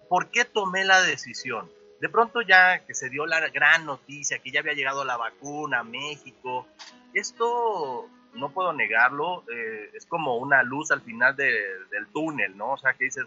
¿por 0.08 0.30
qué 0.30 0.44
tomé 0.44 0.84
la 0.84 1.02
decisión? 1.02 1.68
De 2.00 2.08
pronto 2.08 2.40
ya 2.42 2.84
que 2.86 2.94
se 2.94 3.08
dio 3.08 3.26
la 3.26 3.48
gran 3.48 3.84
noticia, 3.84 4.38
que 4.38 4.52
ya 4.52 4.60
había 4.60 4.74
llegado 4.74 5.04
la 5.04 5.16
vacuna 5.16 5.80
a 5.80 5.84
México, 5.84 6.66
esto 7.14 8.08
no 8.34 8.50
puedo 8.50 8.72
negarlo, 8.72 9.42
eh, 9.52 9.90
es 9.94 10.06
como 10.06 10.36
una 10.36 10.62
luz 10.62 10.90
al 10.92 11.00
final 11.00 11.34
del 11.34 12.06
túnel, 12.12 12.56
¿no? 12.56 12.74
O 12.74 12.78
sea, 12.78 12.92
que 12.94 13.04
dices, 13.04 13.26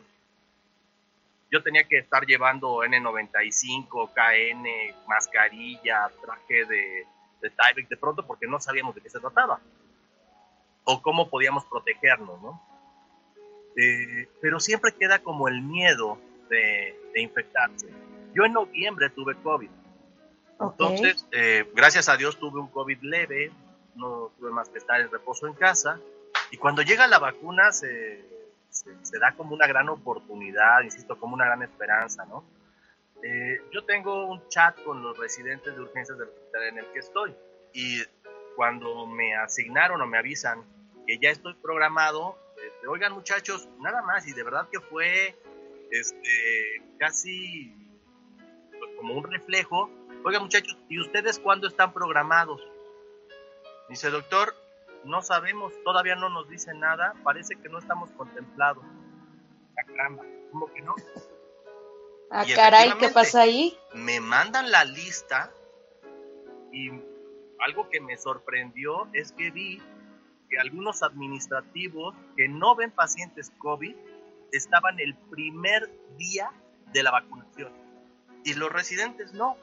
yo 1.51 1.61
tenía 1.61 1.83
que 1.83 1.97
estar 1.97 2.25
llevando 2.25 2.83
N95, 2.83 4.13
KN, 4.13 4.95
mascarilla, 5.07 6.09
traje 6.21 6.65
de, 6.65 7.05
de 7.41 7.49
Tyvek 7.49 7.89
de 7.89 7.97
pronto 7.97 8.25
porque 8.25 8.47
no 8.47 8.59
sabíamos 8.59 8.95
de 8.95 9.01
qué 9.01 9.09
se 9.09 9.19
trataba 9.19 9.59
o 10.83 11.01
cómo 11.01 11.29
podíamos 11.29 11.65
protegernos, 11.65 12.41
¿no? 12.41 12.61
Eh, 13.75 14.27
pero 14.41 14.59
siempre 14.59 14.93
queda 14.93 15.19
como 15.19 15.47
el 15.47 15.61
miedo 15.61 16.17
de, 16.49 16.97
infectarse. 17.15 17.87
Yo 18.33 18.45
en 18.45 18.53
noviembre 18.53 19.09
tuve 19.09 19.35
COVID. 19.41 19.69
Entonces, 20.59 21.27
eh, 21.31 21.69
gracias 21.73 22.07
a 22.09 22.17
Dios 22.17 22.37
tuve 22.37 22.59
un 22.59 22.67
COVID 22.67 22.99
leve, 23.01 23.51
no 23.95 24.31
tuve 24.37 24.51
más 24.51 24.69
que 24.69 24.77
estar 24.77 24.99
en 25.01 25.11
reposo 25.11 25.47
en 25.47 25.53
casa. 25.53 25.99
Y 26.51 26.57
cuando 26.57 26.81
llega 26.81 27.07
la 27.07 27.19
vacuna 27.19 27.71
se, 27.71 28.23
se, 28.69 29.19
da 29.19 29.33
como 29.33 29.53
una 29.53 29.67
gran 29.67 29.89
oportunidad, 29.89 30.81
insisto, 30.83 31.17
como 31.17 31.35
una 31.35 31.45
gran 31.45 31.63
esperanza, 31.63 32.25
¿no? 32.25 32.43
Eh, 33.23 33.61
yo 33.71 33.83
tengo 33.85 34.25
un 34.25 34.47
chat 34.49 34.81
con 34.83 35.03
los 35.03 35.17
residentes 35.17 35.75
de 35.75 35.81
urgencias 35.81 36.17
del 36.17 36.29
hospital 36.29 36.63
en 36.63 36.77
el 36.79 36.91
que 36.91 36.99
estoy 36.99 37.35
y 37.73 38.01
cuando 38.55 39.05
me 39.05 39.35
asignaron 39.35 40.01
o 40.01 40.07
me 40.07 40.17
avisan 40.17 40.63
que 41.05 41.19
ya 41.19 41.29
estoy 41.29 41.53
programado, 41.55 42.37
este, 42.57 42.87
oigan 42.87 43.13
muchachos, 43.13 43.69
nada 43.79 44.01
más 44.01 44.27
y 44.27 44.33
de 44.33 44.43
verdad 44.43 44.67
que 44.71 44.79
fue 44.79 45.35
este, 45.91 46.83
casi 46.97 47.73
pues, 48.77 48.91
como 48.97 49.15
un 49.15 49.23
reflejo. 49.23 49.89
Oigan 50.23 50.43
muchachos, 50.43 50.77
¿y 50.89 50.99
ustedes 50.99 51.39
cuándo 51.39 51.67
están 51.67 51.93
programados? 51.93 52.61
Dice, 53.89 54.09
doctor, 54.09 54.55
no 55.03 55.21
sabemos, 55.21 55.73
todavía 55.83 56.15
no 56.15 56.29
nos 56.29 56.47
dice 56.49 56.73
nada, 56.73 57.13
parece 57.23 57.55
que 57.55 57.69
no 57.69 57.79
estamos 57.79 58.11
contemplados. 58.11 58.83
Ah, 59.77 59.83
caramba, 59.85 60.23
¿cómo 60.51 60.71
que 60.73 60.81
no? 60.81 60.95
Ah, 62.31 62.45
caray, 62.55 62.93
¿qué 62.97 63.09
pasa 63.09 63.41
ahí? 63.41 63.77
Me 63.93 64.21
mandan 64.21 64.71
la 64.71 64.85
lista 64.85 65.51
y 66.71 66.89
algo 67.59 67.89
que 67.89 67.99
me 67.99 68.17
sorprendió 68.17 69.09
es 69.11 69.33
que 69.33 69.51
vi 69.51 69.81
que 70.49 70.57
algunos 70.57 71.03
administrativos 71.03 72.15
que 72.37 72.47
no 72.47 72.75
ven 72.75 72.91
pacientes 72.91 73.51
COVID 73.57 73.95
estaban 74.53 74.99
el 75.01 75.13
primer 75.29 75.89
día 76.17 76.51
de 76.93 77.03
la 77.03 77.11
vacunación 77.11 77.73
y 78.45 78.53
los 78.53 78.71
residentes 78.71 79.33
no. 79.33 79.57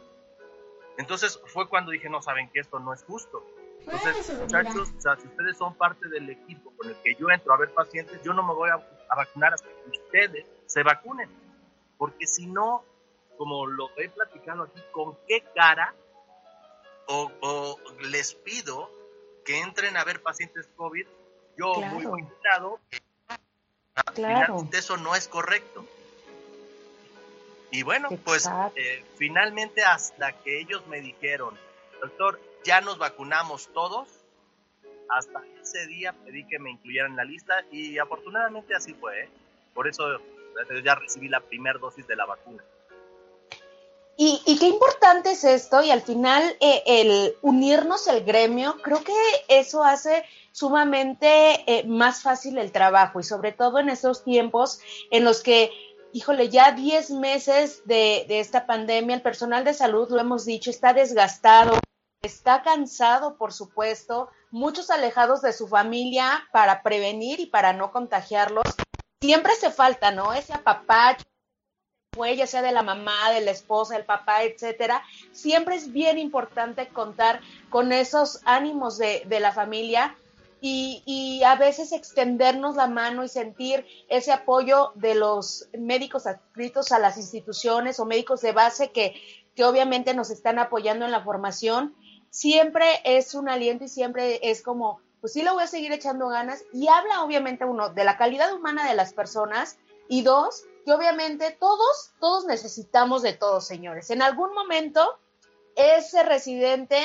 Entonces 0.98 1.40
fue 1.46 1.68
cuando 1.70 1.90
dije, 1.90 2.10
no, 2.10 2.20
saben 2.20 2.50
que 2.50 2.60
esto 2.60 2.78
no 2.80 2.92
es 2.92 3.02
justo. 3.02 3.46
Entonces, 3.80 4.38
muchachos, 4.38 4.92
o 4.96 5.00
sea, 5.00 5.16
si 5.16 5.26
ustedes 5.26 5.56
son 5.56 5.74
parte 5.74 6.06
del 6.08 6.28
equipo 6.28 6.70
con 6.76 6.88
el 6.88 6.96
que 7.02 7.14
yo 7.14 7.30
entro 7.30 7.54
a 7.54 7.56
ver 7.56 7.72
pacientes, 7.72 8.20
yo 8.22 8.34
no 8.34 8.42
me 8.42 8.52
voy 8.52 8.68
a, 8.68 8.74
a 8.74 9.16
vacunar 9.16 9.54
hasta 9.54 9.68
que 9.68 9.90
ustedes 9.90 10.46
se 10.66 10.82
vacunen. 10.82 11.47
Porque 11.98 12.26
si 12.26 12.46
no, 12.46 12.84
como 13.36 13.66
lo 13.66 13.90
he 13.98 14.08
platicado 14.08 14.62
aquí, 14.62 14.80
¿con 14.92 15.18
qué 15.26 15.42
cara 15.54 15.94
o, 17.06 17.76
les 18.10 18.34
pido 18.34 18.90
que 19.44 19.60
entren 19.60 19.96
a 19.96 20.04
ver 20.04 20.22
pacientes 20.22 20.68
COVID? 20.76 21.06
Yo 21.56 21.74
muy 21.74 22.04
cuidado, 22.04 22.78
claro. 24.14 24.68
eso 24.72 24.96
no 24.96 25.16
es 25.16 25.26
correcto. 25.26 25.84
Y 27.70 27.82
bueno, 27.82 28.08
pues 28.24 28.48
eh, 28.76 29.04
finalmente 29.16 29.84
hasta 29.84 30.32
que 30.32 30.60
ellos 30.60 30.86
me 30.86 31.00
dijeron, 31.00 31.58
doctor, 32.00 32.40
ya 32.64 32.80
nos 32.80 32.98
vacunamos 32.98 33.68
todos, 33.72 34.08
hasta 35.10 35.42
ese 35.60 35.86
día 35.86 36.12
pedí 36.24 36.44
que 36.44 36.58
me 36.58 36.70
incluyeran 36.70 37.12
en 37.12 37.16
la 37.16 37.24
lista 37.24 37.64
y 37.70 37.98
afortunadamente 37.98 38.74
así 38.74 38.94
fue. 38.94 39.24
¿eh? 39.24 39.28
Por 39.74 39.88
eso 39.88 40.04
ya 40.84 40.94
recibí 40.94 41.28
la 41.28 41.40
primera 41.40 41.78
dosis 41.78 42.06
de 42.06 42.16
la 42.16 42.26
vacuna. 42.26 42.64
Y, 44.20 44.58
qué 44.58 44.66
importante 44.66 45.30
es 45.30 45.44
esto, 45.44 45.80
y 45.80 45.92
al 45.92 46.02
final 46.02 46.42
eh, 46.58 46.82
el 46.86 47.36
unirnos 47.40 48.08
el 48.08 48.24
gremio, 48.24 48.74
creo 48.82 49.04
que 49.04 49.14
eso 49.46 49.84
hace 49.84 50.24
sumamente 50.50 51.62
eh, 51.72 51.84
más 51.86 52.22
fácil 52.22 52.58
el 52.58 52.72
trabajo 52.72 53.20
y 53.20 53.22
sobre 53.22 53.52
todo 53.52 53.78
en 53.78 53.88
estos 53.88 54.24
tiempos 54.24 54.80
en 55.12 55.22
los 55.22 55.40
que, 55.40 55.70
híjole, 56.12 56.48
ya 56.48 56.72
10 56.72 57.12
meses 57.12 57.82
de, 57.84 58.24
de 58.26 58.40
esta 58.40 58.66
pandemia, 58.66 59.14
el 59.14 59.22
personal 59.22 59.62
de 59.62 59.72
salud, 59.72 60.10
lo 60.10 60.18
hemos 60.18 60.44
dicho, 60.44 60.68
está 60.68 60.92
desgastado, 60.92 61.78
está 62.20 62.64
cansado, 62.64 63.36
por 63.36 63.52
supuesto, 63.52 64.30
muchos 64.50 64.90
alejados 64.90 65.42
de 65.42 65.52
su 65.52 65.68
familia 65.68 66.48
para 66.52 66.82
prevenir 66.82 67.38
y 67.38 67.46
para 67.46 67.72
no 67.72 67.92
contagiarlos. 67.92 68.64
Siempre 69.20 69.54
se 69.56 69.70
falta, 69.70 70.10
¿no? 70.10 70.32
Ese 70.32 70.52
apapacho 70.54 71.24
ya 72.26 72.46
sea 72.46 72.62
de 72.62 72.72
la 72.72 72.82
mamá, 72.82 73.30
de 73.30 73.40
la 73.40 73.50
esposa, 73.50 73.94
del 73.94 74.04
papá, 74.04 74.42
etcétera, 74.42 75.02
siempre 75.32 75.76
es 75.76 75.92
bien 75.92 76.18
importante 76.18 76.88
contar 76.88 77.40
con 77.70 77.92
esos 77.92 78.40
ánimos 78.44 78.98
de, 78.98 79.24
la 79.40 79.52
familia 79.52 80.16
y, 80.60 81.02
y, 81.06 81.44
a 81.44 81.54
veces 81.54 81.92
extendernos 81.92 82.74
la 82.74 82.88
mano 82.88 83.22
y 83.22 83.28
sentir 83.28 83.86
ese 84.08 84.32
apoyo 84.32 84.90
de 84.96 85.14
los 85.14 85.68
médicos 85.78 86.26
adscritos 86.26 86.90
a 86.90 86.98
las 86.98 87.16
instituciones 87.16 88.00
o 88.00 88.06
médicos 88.06 88.40
de 88.40 88.52
base 88.52 88.90
que, 88.90 89.14
que 89.54 89.64
obviamente 89.64 90.14
nos 90.14 90.30
están 90.30 90.58
apoyando 90.58 91.04
en 91.04 91.12
la 91.12 91.22
formación, 91.22 91.94
siempre 92.30 92.86
es 93.04 93.34
un 93.34 93.48
aliento 93.48 93.84
y 93.84 93.88
siempre 93.88 94.40
es 94.42 94.62
como, 94.62 95.00
pues 95.20 95.32
sí, 95.32 95.42
le 95.42 95.50
voy 95.50 95.62
a 95.62 95.66
seguir 95.66 95.92
echando 95.92 96.28
ganas 96.28 96.64
y 96.72 96.88
habla 96.88 97.22
obviamente 97.22 97.64
uno 97.64 97.90
de 97.90 98.04
la 98.04 98.16
calidad 98.16 98.54
humana 98.54 98.88
de 98.88 98.94
las 98.94 99.12
personas 99.12 99.78
y 100.08 100.22
dos, 100.22 100.64
que 100.84 100.92
obviamente 100.92 101.50
todos, 101.58 102.12
todos 102.20 102.46
necesitamos 102.46 103.22
de 103.22 103.34
todos, 103.34 103.66
señores. 103.66 104.10
En 104.10 104.22
algún 104.22 104.54
momento, 104.54 105.18
ese 105.76 106.22
residente 106.22 106.96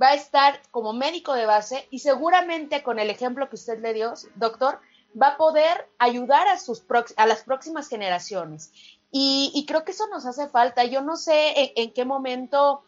va 0.00 0.08
a 0.08 0.14
estar 0.14 0.60
como 0.70 0.92
médico 0.92 1.34
de 1.34 1.46
base 1.46 1.86
y 1.90 2.00
seguramente 2.00 2.82
con 2.82 2.98
el 2.98 3.10
ejemplo 3.10 3.48
que 3.48 3.56
usted 3.56 3.80
le 3.80 3.92
dio, 3.92 4.14
doctor, 4.34 4.80
va 5.20 5.28
a 5.28 5.36
poder 5.36 5.88
ayudar 5.98 6.48
a, 6.48 6.58
sus 6.58 6.84
a 7.16 7.26
las 7.26 7.42
próximas 7.42 7.88
generaciones. 7.88 8.72
Y, 9.16 9.64
creo 9.68 9.84
que 9.84 9.92
eso 9.92 10.08
nos 10.08 10.26
hace 10.26 10.48
falta. 10.48 10.84
Yo 10.84 11.00
no 11.00 11.16
sé 11.16 11.72
en, 11.76 11.92
qué 11.92 12.04
momento 12.04 12.82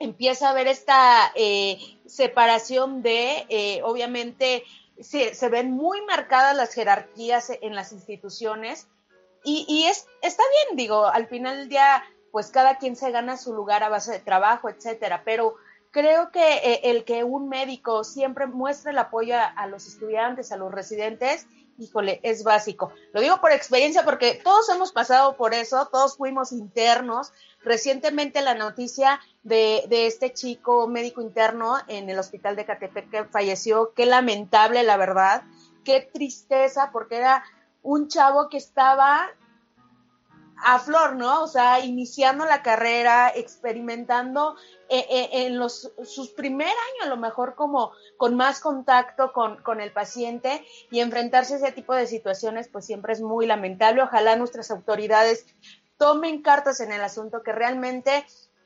empieza 0.00 0.48
a 0.48 0.50
haber 0.50 0.66
esta 0.66 1.30
eh, 1.36 1.78
separación 2.06 3.02
de, 3.02 3.46
eh, 3.48 3.80
obviamente, 3.84 4.64
se, 5.00 5.48
ven 5.48 5.70
muy 5.70 6.02
marcadas 6.02 6.56
las 6.56 6.74
jerarquías 6.74 7.52
en 7.60 7.74
las 7.74 7.92
instituciones 7.92 8.88
y, 9.42 9.86
es, 9.86 10.06
está 10.20 10.42
bien, 10.66 10.76
digo, 10.76 11.06
al 11.06 11.26
final 11.26 11.56
del 11.56 11.68
día, 11.70 12.04
pues 12.30 12.50
cada 12.50 12.76
quien 12.76 12.94
se 12.96 13.10
gana 13.10 13.38
su 13.38 13.54
lugar 13.54 13.82
a 13.82 13.88
base 13.88 14.12
de 14.12 14.18
trabajo, 14.18 14.68
etcétera, 14.68 15.22
pero 15.24 15.54
creo 15.90 16.30
que 16.30 16.56
eh, 16.56 16.80
el 16.84 17.04
que 17.04 17.24
un 17.24 17.48
médico 17.48 18.04
siempre 18.04 18.46
muestre 18.46 18.90
el 18.90 18.98
apoyo 18.98 19.36
a, 19.38 19.66
los 19.66 19.86
estudiantes, 19.86 20.52
a 20.52 20.58
los 20.58 20.70
residentes, 20.70 21.46
híjole, 21.78 22.20
es 22.22 22.44
básico. 22.44 22.92
Lo 23.12 23.22
digo 23.22 23.40
por 23.40 23.52
experiencia 23.52 24.04
porque 24.04 24.38
todos 24.44 24.68
hemos 24.68 24.92
pasado 24.92 25.36
por 25.36 25.54
eso, 25.54 25.88
todos 25.90 26.18
fuimos 26.18 26.52
internos. 26.52 27.32
Recientemente 27.62 28.40
la 28.40 28.54
noticia 28.54 29.20
de, 29.42 29.84
este 29.90 30.32
chico 30.32 30.86
médico 30.88 31.20
interno 31.20 31.76
en 31.88 32.08
el 32.08 32.18
hospital 32.18 32.56
de 32.56 32.64
Catepec 32.64 33.10
que 33.10 33.24
falleció, 33.24 33.92
qué 33.94 34.06
lamentable, 34.06 34.82
la 34.82 34.96
verdad, 34.96 35.42
qué 35.84 36.00
tristeza, 36.00 36.90
porque 36.92 37.16
era 37.16 37.44
un 37.82 38.08
chavo 38.08 38.48
que 38.48 38.56
estaba 38.56 39.28
a 40.62 40.78
flor, 40.78 41.16
¿no? 41.16 41.42
O 41.42 41.46
sea, 41.46 41.80
iniciando 41.80 42.44
la 42.44 42.62
carrera, 42.62 43.32
experimentando 43.34 44.56
eh, 44.88 45.06
eh, 45.10 45.28
en 45.32 45.58
sus 45.68 46.30
primer 46.30 46.68
años 46.68 47.06
a 47.06 47.08
lo 47.08 47.16
mejor 47.16 47.54
como 47.54 47.92
con 48.16 48.36
más 48.36 48.60
contacto 48.60 49.32
con, 49.32 49.62
con, 49.62 49.80
el 49.80 49.92
paciente 49.92 50.64
y 50.90 51.00
enfrentarse 51.00 51.54
a 51.54 51.56
ese 51.58 51.72
tipo 51.72 51.94
de 51.94 52.06
situaciones 52.06 52.68
pues 52.68 52.86
siempre 52.86 53.12
es 53.12 53.20
muy 53.20 53.46
lamentable. 53.46 54.02
Ojalá 54.02 54.36
nuestras 54.36 54.70
autoridades 54.70 55.46
tomen 56.00 56.40
cartas 56.40 56.80
en 56.80 56.92
el 56.92 57.02
asunto 57.02 57.42
que 57.42 57.52
realmente, 57.52 58.24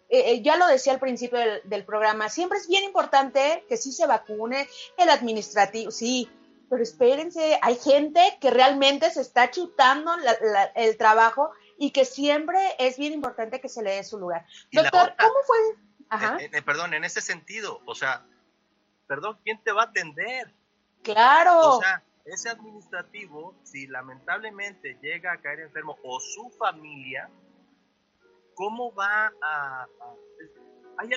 eh, 0.09 0.41
ya 0.43 0.57
lo 0.57 0.69
decía 0.69 0.93
al 0.93 1.01
principio 1.01 1.41
del, 1.41 1.61
del 1.65 1.85
programa, 1.85 2.29
siempre 2.29 2.59
es 2.59 2.69
bien 2.69 2.85
importante 2.85 3.65
que 3.69 3.77
sí 3.77 3.91
se 3.91 4.07
vacune 4.07 4.69
el 4.97 5.11
administrativo, 5.11 5.91
sí, 5.91 6.31
pero 6.71 6.81
espérense, 6.81 7.59
hay 7.61 7.75
gente 7.75 8.21
que 8.41 8.51
realmente 8.51 9.11
se 9.11 9.21
está 9.21 9.51
chutando 9.51 10.13
el 10.77 10.97
trabajo 10.97 11.51
y 11.77 11.91
que 11.91 12.05
siempre 12.05 12.59
es 12.79 12.99
bien 12.99 13.13
importante 13.13 13.61
que 13.61 13.69
se 13.69 13.83
le 13.83 13.97
dé 13.97 14.05
su 14.05 14.17
lugar. 14.17 14.47
Doctor, 14.71 15.15
¿cómo 15.19 15.35
fue? 15.45 15.57
Ajá. 16.11 16.37
Eh, 16.41 16.51
eh, 16.53 16.63
perdón, 16.63 16.95
en 16.95 17.03
ese 17.03 17.21
sentido, 17.21 17.81
o 17.85 17.97
sea, 17.97 18.25
perdón, 19.09 19.39
¿quién 19.43 19.59
te 19.59 19.73
va 19.73 19.83
a 19.83 19.87
atender? 19.87 20.55
Claro. 21.03 21.79
O 21.79 21.81
sea, 21.81 22.01
ese 22.25 22.49
administrativo, 22.49 23.55
si 23.65 23.87
lamentablemente 23.87 24.99
llega 25.03 25.33
a 25.33 25.41
caer 25.41 25.61
enfermo 25.61 25.99
o 26.03 26.21
su 26.21 26.51
familia, 26.51 27.29
¿cómo 28.55 28.95
va 28.95 29.33
a, 29.43 29.87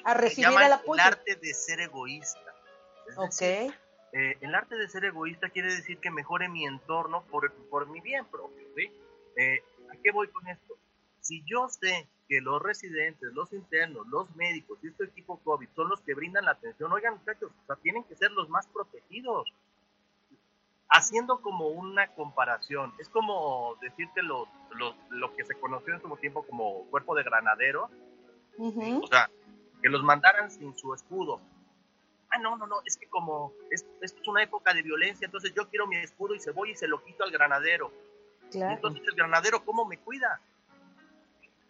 a, 0.04 0.14
recibir 0.16 0.50
el 0.50 0.74
apoyo? 0.74 1.02
El 1.02 1.08
arte 1.08 1.36
de 1.36 1.54
ser 1.54 1.80
egoísta. 1.80 2.54
ok. 3.16 3.72
Eh, 4.14 4.38
el 4.40 4.56
arte 4.56 4.76
de 4.76 4.88
ser 4.88 5.06
egoísta 5.06 5.50
quiere 5.50 5.74
decir 5.74 6.00
que 6.00 6.10
mejore 6.10 6.48
mi 6.50 6.66
entorno 6.66 7.24
por, 7.28 7.54
por 7.70 7.88
mi 7.88 8.02
bien 8.02 8.26
propio. 8.26 8.68
¿sí? 8.76 8.92
Eh, 9.36 9.64
¿A 9.92 9.98
qué 10.02 10.12
voy 10.12 10.28
con 10.30 10.48
esto? 10.48 10.78
Si 11.22 11.44
yo 11.46 11.68
sé 11.70 12.08
que 12.28 12.42
los 12.42 12.62
residentes, 12.62 13.34
los 13.34 13.52
internos, 13.54 14.08
los 14.08 14.34
médicos 14.36 14.80
y 14.82 14.88
este 14.88 15.06
equipo 15.06 15.40
COVID 15.44 15.70
son 15.76 15.90
los 15.90 16.02
que 16.02 16.14
brindan 16.14 16.46
la 16.46 16.52
atención, 16.52 16.92
oigan 16.92 17.16
muchachos, 17.16 17.52
o 17.52 17.66
sea, 17.66 17.76
tienen 17.78 18.04
que 18.04 18.16
ser 18.16 18.32
los 18.32 18.50
más 18.50 18.68
protegidos. 18.68 19.54
Haciendo 20.90 21.42
como 21.42 21.68
una 21.68 22.08
comparación, 22.14 22.94
es 22.98 23.10
como 23.10 23.76
decirte 23.82 24.22
lo, 24.24 24.48
lo, 25.10 25.36
que 25.36 25.44
se 25.46 25.56
conoció 25.56 25.94
en 25.94 26.02
su 26.02 26.16
tiempo 26.18 26.44
como 26.44 26.86
cuerpo 26.86 27.14
de 27.16 27.24
granadero, 27.24 27.90
o 28.58 29.08
sea, 29.08 29.30
que 29.82 29.90
los 29.90 30.02
mandaran 30.04 30.50
sin 30.50 30.78
su 30.78 30.94
escudo, 30.94 31.42
ah, 32.30 32.40
no, 32.40 32.56
no, 32.56 32.68
no, 32.68 32.78
es 32.86 32.98
que 32.98 33.08
como 33.08 33.54
es, 33.70 33.86
es 34.02 34.16
una 34.28 34.44
época 34.44 34.74
de 34.74 34.82
violencia, 34.82 35.26
entonces 35.26 35.54
yo 35.54 35.70
quiero 35.70 35.88
mi 35.88 35.98
escudo 35.98 36.34
y 36.36 36.40
se 36.40 36.52
voy 36.52 36.72
y 36.72 36.76
se 36.76 36.88
lo 36.88 37.04
quito 37.04 37.24
al 37.24 37.32
granadero. 37.32 37.92
Entonces 38.54 39.04
el 39.06 39.16
granadero, 39.16 39.64
¿cómo 39.66 39.86
me 39.86 39.98
cuida? 39.98 40.40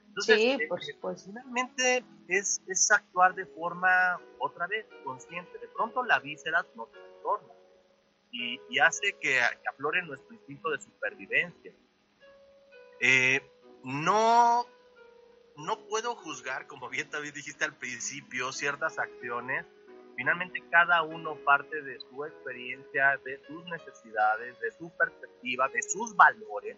Entonces, 0.09 0.37
sí, 0.37 0.51
eh, 0.51 1.15
finalmente 1.23 2.03
es, 2.27 2.61
es 2.67 2.91
actuar 2.91 3.35
de 3.35 3.45
forma, 3.45 4.19
otra 4.39 4.67
vez, 4.67 4.85
consciente. 5.03 5.57
De 5.59 5.67
pronto 5.67 6.03
la 6.03 6.19
víscera 6.19 6.65
no 6.75 6.85
trastorna 6.87 7.53
y, 8.31 8.59
y 8.69 8.79
hace 8.79 9.13
que, 9.19 9.39
aflore 9.69 10.01
nuestro 10.03 10.33
instinto 10.33 10.69
de 10.69 10.81
supervivencia. 10.81 11.73
Eh, 12.99 13.41
no, 13.83 14.65
no 15.55 15.79
puedo 15.87 16.15
juzgar, 16.15 16.67
como 16.67 16.89
bien 16.89 17.09
también 17.09 17.33
dijiste 17.33 17.65
al 17.65 17.75
principio, 17.75 18.51
ciertas 18.51 18.99
acciones 18.99 19.65
Finalmente 20.17 20.63
cada 20.71 21.03
uno 21.03 21.35
parte 21.45 21.79
de 21.83 21.99
su 21.99 22.25
experiencia, 22.25 23.19
de 23.23 23.39
sus 23.45 23.63
necesidades, 23.65 24.59
de 24.59 24.71
su 24.71 24.89
perspectiva, 24.97 25.69
de 25.69 25.83
sus 25.83 26.15
valores, 26.15 26.75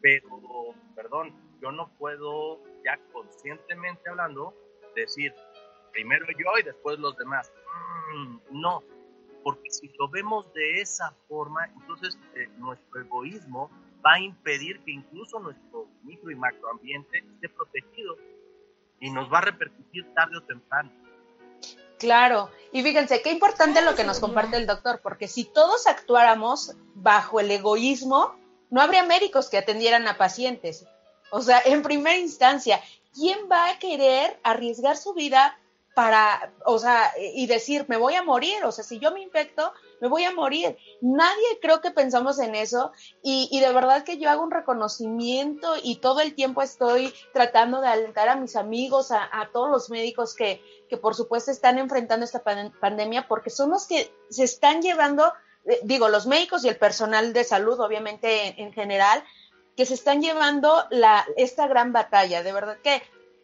pero, 0.00 0.72
perdón, 0.94 1.34
yo 1.60 1.72
no 1.72 1.90
puedo 1.98 2.62
ya 2.84 3.00
conscientemente 3.12 4.08
hablando 4.08 4.54
decir 4.94 5.34
primero 5.90 6.24
yo 6.38 6.56
y 6.60 6.62
después 6.62 7.00
los 7.00 7.16
demás. 7.16 7.52
Mm, 8.14 8.60
no, 8.60 8.84
porque 9.46 9.70
si 9.70 9.88
lo 9.96 10.08
vemos 10.08 10.52
de 10.54 10.80
esa 10.80 11.14
forma, 11.28 11.66
entonces 11.66 12.18
eh, 12.34 12.48
nuestro 12.58 13.00
egoísmo 13.00 13.70
va 14.04 14.14
a 14.14 14.18
impedir 14.18 14.80
que 14.80 14.90
incluso 14.90 15.38
nuestro 15.38 15.86
micro 16.02 16.32
y 16.32 16.34
macroambiente 16.34 17.18
esté 17.18 17.48
protegido 17.50 18.16
y 18.98 19.08
nos 19.12 19.32
va 19.32 19.38
a 19.38 19.42
repercutir 19.42 20.04
tarde 20.14 20.38
o 20.38 20.42
temprano. 20.42 20.90
Claro, 21.96 22.50
y 22.72 22.82
fíjense, 22.82 23.22
qué 23.22 23.30
importante 23.30 23.82
lo 23.82 23.94
que 23.94 24.02
nos 24.02 24.18
comparte 24.18 24.56
el 24.56 24.66
doctor, 24.66 24.98
porque 25.00 25.28
si 25.28 25.44
todos 25.44 25.86
actuáramos 25.86 26.74
bajo 26.96 27.38
el 27.38 27.48
egoísmo, 27.48 28.34
no 28.70 28.80
habría 28.80 29.04
médicos 29.04 29.48
que 29.48 29.58
atendieran 29.58 30.08
a 30.08 30.18
pacientes. 30.18 30.88
O 31.30 31.40
sea, 31.40 31.62
en 31.64 31.82
primera 31.82 32.16
instancia, 32.16 32.80
¿quién 33.14 33.48
va 33.48 33.70
a 33.70 33.78
querer 33.78 34.40
arriesgar 34.42 34.96
su 34.96 35.14
vida 35.14 35.56
para, 35.96 36.52
o 36.66 36.78
sea, 36.78 37.10
y 37.18 37.46
decir, 37.46 37.86
me 37.88 37.96
voy 37.96 38.16
a 38.16 38.22
morir? 38.22 38.62
O 38.66 38.70
sea, 38.70 38.84
si 38.84 38.98
yo 38.98 39.12
me 39.12 39.22
infecto, 39.22 39.72
me 39.98 40.08
voy 40.08 40.24
a 40.24 40.30
morir. 40.30 40.76
Nadie 41.00 41.58
creo 41.62 41.80
que 41.80 41.90
pensamos 41.90 42.38
en 42.38 42.54
eso 42.54 42.92
y, 43.22 43.58
de 43.58 43.72
verdad 43.72 44.04
que 44.04 44.18
yo 44.18 44.28
hago 44.28 44.42
un 44.42 44.50
reconocimiento 44.50 45.72
y 45.82 45.96
todo 45.96 46.20
el 46.20 46.34
tiempo 46.34 46.60
estoy 46.60 47.14
tratando 47.32 47.80
de 47.80 47.88
alentar 47.88 48.28
a 48.28 48.36
mis 48.36 48.56
amigos, 48.56 49.10
a, 49.10 49.48
todos 49.54 49.70
los 49.70 49.88
médicos 49.88 50.34
que, 50.34 50.62
que, 50.90 50.98
por 50.98 51.14
supuesto 51.14 51.50
están 51.50 51.78
enfrentando 51.78 52.26
esta 52.26 52.42
pandemia 52.42 53.26
porque 53.26 53.48
son 53.48 53.70
los 53.70 53.86
que 53.86 54.12
se 54.28 54.44
están 54.44 54.82
llevando, 54.82 55.32
eh, 55.64 55.80
digo, 55.82 56.10
los 56.10 56.26
médicos 56.26 56.62
y 56.66 56.68
el 56.68 56.76
personal 56.76 57.32
de 57.32 57.42
salud, 57.42 57.80
obviamente 57.80 58.60
en, 58.60 58.70
general, 58.74 59.24
que 59.78 59.86
se 59.86 59.94
están 59.94 60.20
llevando 60.20 60.84
la, 60.90 61.26
esta 61.38 61.66
gran 61.68 61.94
batalla. 61.94 62.42
De 62.42 62.52
verdad 62.52 62.76
que 62.82 63.02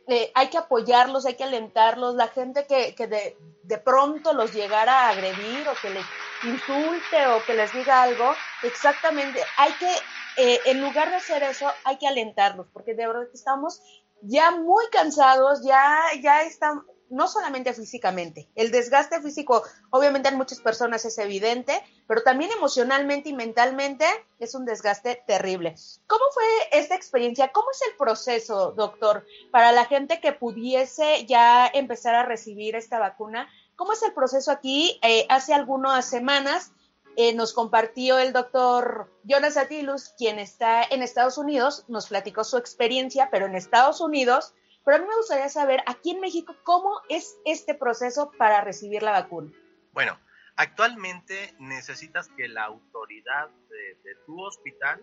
eh, 0.09 0.33
hay 0.35 0.49
que 0.49 0.59
apoyarlos, 0.59 1.27
hay 1.27 1.35
que 1.35 1.45
alentarlos, 1.45 2.15
la 2.15 2.29
gente 2.29 2.67
que, 2.67 2.95
que 2.95 3.07
de, 3.07 3.37
de, 3.63 3.79
pronto 3.79 4.33
los 4.33 4.53
llegara 4.53 5.07
a 5.07 5.09
agredir 5.11 5.69
o 5.69 5.75
que 5.81 5.91
les 5.91 6.05
insulte 6.43 7.27
o 7.29 7.45
que 7.45 7.55
les 7.55 7.73
diga 7.73 8.03
algo, 8.03 8.35
exactamente, 8.63 9.41
hay 9.57 9.73
que, 9.75 9.93
eh, 10.39 10.61
en 10.67 10.81
lugar 10.81 11.11
de 11.11 11.17
hacer 11.17 11.43
eso, 11.45 11.71
hay 11.85 11.99
que 11.99 12.09
alentarlos, 12.09 12.67
porque 12.73 12.95
de 12.95 13.07
verdad 13.07 13.29
estamos 13.33 13.81
ya 14.23 14.51
muy 14.51 14.85
cansados, 14.91 15.63
ya, 15.65 16.01
ya 16.21 16.43
están, 16.43 16.85
no 17.13 17.29
solamente 17.29 17.73
físicamente, 17.75 18.49
el 18.55 18.71
desgaste 18.71 19.21
físico 19.21 19.63
obviamente 19.91 20.31
en 20.31 20.37
muchas 20.37 20.61
personas 20.61 21.05
es 21.05 21.19
evidente, 21.19 21.81
pero 22.09 22.23
también 22.23 22.51
emocionalmente 22.51 23.29
y 23.29 23.35
mentalmente 23.35 24.07
es 24.39 24.55
un 24.55 24.65
desgaste 24.65 25.23
terrible. 25.27 25.77
¿Cómo 26.07 26.25
fue 26.33 26.45
esta 26.73 26.95
experiencia? 26.95 27.53
¿Cómo 27.53 27.71
es 27.71 27.81
el 27.89 27.97
proceso, 27.97 28.73
doctor, 28.73 29.25
para 29.51 29.73
la 29.73 29.85
gente 29.85 30.21
que 30.21 30.33
pudiese 30.33 31.27
ya 31.27 31.71
empezar 31.73 32.15
a 32.15 32.25
recibir 32.25 32.75
esta 32.75 32.99
vacuna? 32.99 33.49
¿Cómo 33.77 33.93
es 33.93 34.03
el 34.03 34.13
proceso 34.13 34.51
aquí? 34.51 34.99
Eh, 35.03 35.27
hace 35.29 35.55
algunas 35.55 36.07
semanas 36.07 36.73
eh, 37.17 37.35
nos 37.35 37.53
compartió 37.53 38.19
el 38.19 38.33
doctor 38.33 39.11
Jonas 39.25 39.59
Atilus, 39.59 40.15
quien 40.17 40.39
está 40.39 40.83
en 40.83 41.03
Estados 41.03 41.37
Unidos, 41.37 41.85
nos 41.89 42.07
platicó 42.07 42.43
su 42.43 42.57
experiencia, 42.57 43.29
pero 43.31 43.47
en 43.47 43.55
Estados 43.55 44.01
Unidos 44.01 44.55
pero 44.85 44.97
a 44.97 45.01
mí 45.01 45.07
me 45.07 45.17
gustaría 45.17 45.49
saber 45.49 45.81
aquí 45.87 46.11
en 46.11 46.21
México 46.21 46.57
cómo 46.65 47.01
es 47.09 47.39
este 47.45 47.75
proceso 47.75 48.33
para 48.37 48.63
recibir 48.63 49.03
la 49.03 49.13
vacuna. 49.13 49.53
Bueno, 49.93 50.19
actualmente 50.57 51.55
necesitas 51.59 52.29
que 52.37 52.49
la 52.49 52.65
autoridad 52.65 53.51
de, 53.69 54.15
tu 54.27 54.41
hospital 54.41 55.03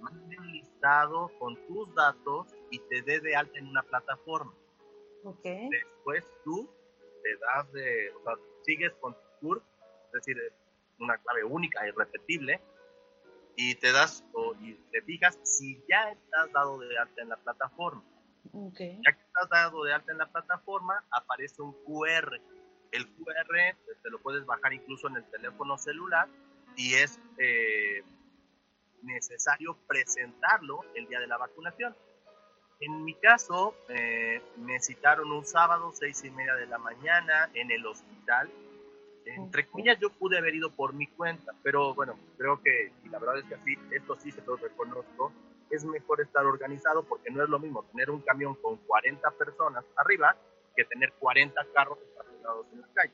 mande 0.00 0.38
un 0.38 0.52
listado 0.52 1.30
con 1.38 1.56
tus 1.66 1.94
datos 1.94 2.48
y 2.70 2.78
te 2.80 3.02
dé 3.02 3.20
de 3.20 3.36
alta 3.36 3.58
en 3.58 3.68
una 3.68 3.82
plataforma. 3.82 4.52
Okay. 5.24 5.68
Después 5.68 6.24
tú 6.44 6.68
te 7.22 7.36
das 7.36 7.72
de, 7.72 8.10
o 8.10 8.22
sea, 8.24 8.34
sigues 8.64 8.92
con 9.00 9.14
tu 9.14 9.20
CURP, 9.40 9.62
es 10.06 10.12
decir, 10.12 10.36
una 10.98 11.16
clave 11.18 11.44
única 11.44 11.86
y 11.86 11.90
repetible, 11.92 12.60
y 13.56 13.74
te 13.76 13.92
das 13.92 14.24
o, 14.32 14.54
y 14.60 14.74
te 14.90 15.02
fijas 15.02 15.38
si 15.42 15.82
ya 15.88 16.10
estás 16.10 16.52
dado 16.52 16.78
de 16.78 16.98
alta 16.98 17.22
en 17.22 17.28
la 17.28 17.36
plataforma. 17.36 18.02
Ya 19.04 19.12
que 19.12 19.22
estás 19.22 19.48
dado 19.50 19.84
de 19.84 19.92
alta 19.92 20.12
en 20.12 20.18
la 20.18 20.26
plataforma, 20.26 21.04
aparece 21.10 21.62
un 21.62 21.72
QR. 21.84 22.40
El 22.90 23.06
QR 23.14 23.76
te 24.02 24.10
lo 24.10 24.18
puedes 24.20 24.44
bajar 24.44 24.72
incluso 24.72 25.08
en 25.08 25.16
el 25.16 25.24
teléfono 25.30 25.78
celular 25.78 26.28
y 26.76 26.94
es 26.94 27.20
eh, 27.38 28.02
necesario 29.02 29.76
presentarlo 29.86 30.80
el 30.94 31.06
día 31.08 31.20
de 31.20 31.26
la 31.26 31.38
vacunación. 31.38 31.94
En 32.80 33.04
mi 33.04 33.14
caso, 33.14 33.76
eh, 33.88 34.42
me 34.56 34.80
citaron 34.80 35.30
un 35.30 35.46
sábado, 35.46 35.92
seis 35.94 36.24
y 36.24 36.30
media 36.30 36.54
de 36.56 36.66
la 36.66 36.78
mañana, 36.78 37.48
en 37.54 37.70
el 37.70 37.86
hospital. 37.86 38.50
Entre 39.24 39.68
comillas, 39.68 40.00
yo 40.00 40.10
pude 40.10 40.36
haber 40.36 40.56
ido 40.56 40.70
por 40.70 40.92
mi 40.92 41.06
cuenta, 41.06 41.52
pero 41.62 41.94
bueno, 41.94 42.18
creo 42.36 42.60
que, 42.60 42.90
y 43.04 43.08
la 43.08 43.20
verdad 43.20 43.38
es 43.38 43.44
que 43.44 43.54
así, 43.54 43.78
esto 43.92 44.16
sí 44.18 44.32
se 44.32 44.42
lo 44.42 44.56
reconozco, 44.56 45.32
es 45.72 45.84
mejor 45.84 46.20
estar 46.20 46.44
organizado 46.44 47.02
porque 47.04 47.30
no 47.30 47.42
es 47.42 47.48
lo 47.48 47.58
mismo 47.58 47.82
tener 47.84 48.10
un 48.10 48.20
camión 48.20 48.54
con 48.56 48.76
40 48.76 49.30
personas 49.32 49.84
arriba 49.96 50.36
que 50.76 50.84
tener 50.84 51.12
40 51.14 51.60
carros 51.74 51.98
estacionados 51.98 52.66
en 52.72 52.80
la 52.82 52.88
calle. 52.94 53.12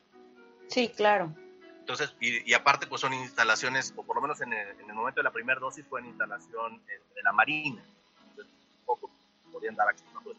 Sí, 0.66 0.88
claro. 0.88 1.33
Entonces, 1.81 2.14
y, 2.21 2.53
aparte, 2.53 2.87
pues 2.87 3.01
son 3.01 3.14
instalaciones, 3.14 3.94
o 3.97 4.03
por 4.03 4.16
lo 4.16 4.23
menos 4.23 4.40
en 4.42 4.53
el, 4.53 4.77
momento 4.92 5.21
de 5.21 5.25
la 5.25 5.33
primera 5.33 5.59
dosis 5.59 5.87
fue 5.88 6.01
en 6.01 6.07
instalación 6.07 6.83
eh, 6.87 7.01
de 7.14 7.23
la 7.23 7.33
Marina. 7.33 7.83
Entonces, 8.29 8.53
poco 8.85 9.11
podían 9.51 9.75
dar 9.75 9.88
acceso 9.88 10.18
a 10.18 10.23
todo 10.23 10.35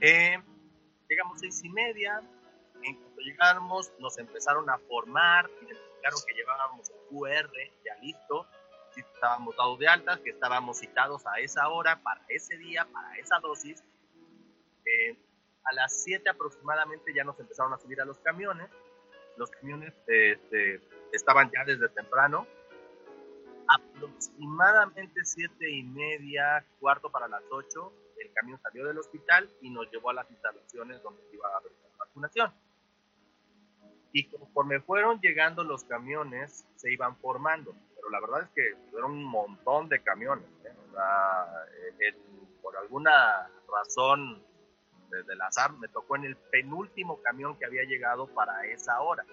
eh, 0.00 0.38
llegamos 1.08 1.40
seis 1.40 1.64
y 1.64 1.70
media. 1.70 2.22
En 2.82 2.94
cuanto 2.94 3.20
llegamos, 3.20 3.92
nos 3.98 4.18
empezaron 4.18 4.68
a 4.70 4.78
formar, 4.78 5.48
identificaron 5.62 6.20
que 6.26 6.34
llevábamos 6.34 6.90
el 6.90 6.96
QR 7.08 7.50
ya 7.84 7.96
listo 8.02 8.46
estábamos 9.00 9.56
dados 9.56 9.78
de 9.78 9.88
alta, 9.88 10.20
que 10.22 10.30
estábamos 10.30 10.78
citados 10.78 11.26
a 11.26 11.38
esa 11.40 11.68
hora, 11.68 12.02
para 12.02 12.20
ese 12.28 12.56
día, 12.56 12.86
para 12.92 13.16
esa 13.18 13.38
dosis. 13.40 13.82
Eh, 14.84 15.16
a 15.64 15.74
las 15.74 16.02
7 16.04 16.28
aproximadamente 16.30 17.12
ya 17.14 17.24
nos 17.24 17.38
empezaron 17.38 17.72
a 17.72 17.78
subir 17.78 18.00
a 18.00 18.04
los 18.04 18.18
camiones. 18.18 18.70
Los 19.36 19.50
camiones 19.50 19.94
este, 20.06 20.80
estaban 21.12 21.50
ya 21.50 21.64
desde 21.64 21.88
temprano. 21.90 22.46
Aproximadamente 23.68 25.24
7 25.24 25.70
y 25.70 25.82
media, 25.82 26.64
cuarto 26.80 27.10
para 27.10 27.28
las 27.28 27.42
8, 27.50 27.92
el 28.18 28.32
camión 28.32 28.58
salió 28.62 28.86
del 28.86 28.98
hospital 28.98 29.48
y 29.60 29.70
nos 29.70 29.90
llevó 29.90 30.10
a 30.10 30.14
las 30.14 30.30
instalaciones 30.30 31.02
donde 31.02 31.22
iba 31.32 31.48
a 31.48 31.58
haber 31.58 31.72
la 31.72 31.98
vacunación. 31.98 32.52
Y 34.12 34.30
conforme 34.30 34.80
fueron 34.80 35.20
llegando 35.20 35.62
los 35.64 35.84
camiones, 35.84 36.64
se 36.76 36.90
iban 36.90 37.16
formando 37.18 37.74
la 38.10 38.20
verdad 38.20 38.42
es 38.42 38.48
que 38.54 38.90
fueron 38.90 39.12
un 39.12 39.24
montón 39.24 39.88
de 39.88 40.00
camiones. 40.02 40.46
¿eh? 40.64 40.72
Eh, 42.00 42.14
por 42.62 42.76
alguna 42.76 43.50
razón 43.70 44.42
del 45.10 45.40
azar, 45.42 45.72
me 45.72 45.88
tocó 45.88 46.16
en 46.16 46.24
el 46.24 46.36
penúltimo 46.36 47.20
camión 47.22 47.58
que 47.58 47.64
había 47.64 47.84
llegado 47.84 48.26
para 48.28 48.66
esa 48.66 49.00
hora. 49.00 49.24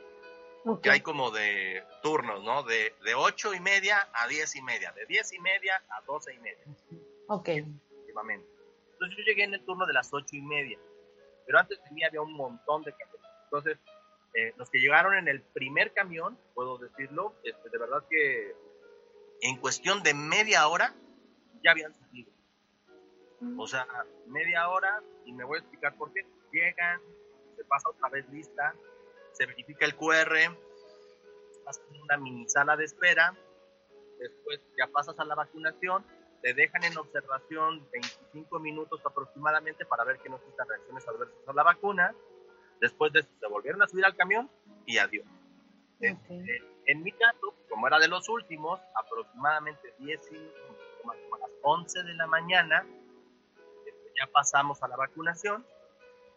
Que 0.82 0.90
hay 0.90 1.02
como 1.02 1.30
de 1.30 1.84
turnos, 2.02 2.44
¿no? 2.44 2.64
De, 2.64 2.96
de 3.04 3.14
8 3.14 3.54
y 3.54 3.60
media 3.60 3.98
a 4.14 4.28
10 4.28 4.56
y 4.56 4.62
media, 4.64 4.92
de 4.94 5.06
10 5.06 5.34
y 5.34 5.40
media 5.40 5.84
a 5.90 6.02
12 6.02 6.34
y 6.34 6.40
media. 6.40 6.66
Ok. 7.28 7.50
Entonces 7.50 9.18
yo 9.18 9.24
llegué 9.26 9.44
en 9.44 9.54
el 9.54 9.64
turno 9.64 9.86
de 9.86 9.94
las 9.94 10.12
8 10.12 10.26
y 10.32 10.42
media, 10.42 10.80
pero 11.46 11.60
antes 11.60 11.84
de 11.84 11.92
mí 11.92 12.04
había 12.04 12.22
un 12.22 12.34
montón 12.34 12.82
de 12.82 12.94
camiones. 12.94 13.30
Entonces, 13.44 13.78
eh, 14.36 14.54
los 14.58 14.70
que 14.70 14.80
llegaron 14.80 15.16
en 15.16 15.28
el 15.28 15.42
primer 15.42 15.94
camión, 15.94 16.38
puedo 16.54 16.78
decirlo, 16.78 17.36
este, 17.44 17.70
de 17.70 17.78
verdad 17.78 18.04
que 18.10 18.56
en 19.42 19.58
cuestión 19.58 20.04
de 20.04 20.14
media 20.14 20.68
hora 20.68 20.94
ya 21.64 21.72
habían 21.72 21.94
salido. 21.94 22.32
O 23.58 23.68
sea, 23.68 23.86
media 24.28 24.70
hora, 24.70 25.02
y 25.26 25.34
me 25.34 25.44
voy 25.44 25.58
a 25.58 25.62
explicar 25.62 25.96
por 25.98 26.12
qué. 26.14 26.26
Llegan, 26.52 27.02
se 27.56 27.64
pasa 27.66 27.90
otra 27.90 28.10
vez 28.10 28.28
lista, 28.30 28.76
se 29.34 29.46
verifica 29.46 29.86
el 29.86 29.96
QR, 29.96 30.36
en 30.38 32.02
una 32.02 32.18
mini 32.18 32.48
sala 32.48 32.78
de 32.78 32.86
espera, 32.86 33.36
después 34.20 34.62
ya 34.78 34.88
pasas 34.88 35.20
a 35.20 35.26
la 35.26 35.36
vacunación, 35.36 36.06
te 36.42 36.54
dejan 36.54 36.84
en 36.84 36.98
observación 36.98 37.88
25 37.92 38.60
minutos 38.60 39.02
aproximadamente 39.06 39.86
para 39.86 40.04
ver 40.04 40.20
que 40.20 40.30
no 40.30 40.38
existan 40.38 40.68
reacciones 40.68 41.08
adversas 41.08 41.48
a 41.48 41.54
la 41.54 41.64
vacuna. 41.64 42.16
Después 42.82 43.12
de 43.14 43.22
eso, 43.22 43.30
se 43.40 43.48
volvieron 43.48 43.82
a 43.82 43.88
subir 43.88 44.06
al 44.06 44.16
camión 44.16 44.50
y 44.86 44.98
adiós. 44.98 45.26
Este, 46.00 46.62
en 46.88 47.04
mi 47.04 47.12
caso, 47.12 47.56
como 47.70 47.88
era 47.88 48.00
de 48.00 48.08
los 48.08 48.28
últimos, 48.30 48.80
aproximadamente 48.96 49.94
10 50.00 50.32
y 50.32 50.36
a 50.36 51.38
las 51.40 51.50
11 51.62 52.04
de 52.04 52.14
la 52.14 52.28
mañana, 52.28 52.86
este, 53.86 54.12
ya 54.20 54.28
pasamos 54.32 54.82
a 54.84 54.88
la 54.88 54.96
vacunación 54.96 55.66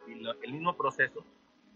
y 0.07 0.13
el 0.13 0.53
mismo 0.53 0.77
proceso. 0.77 1.25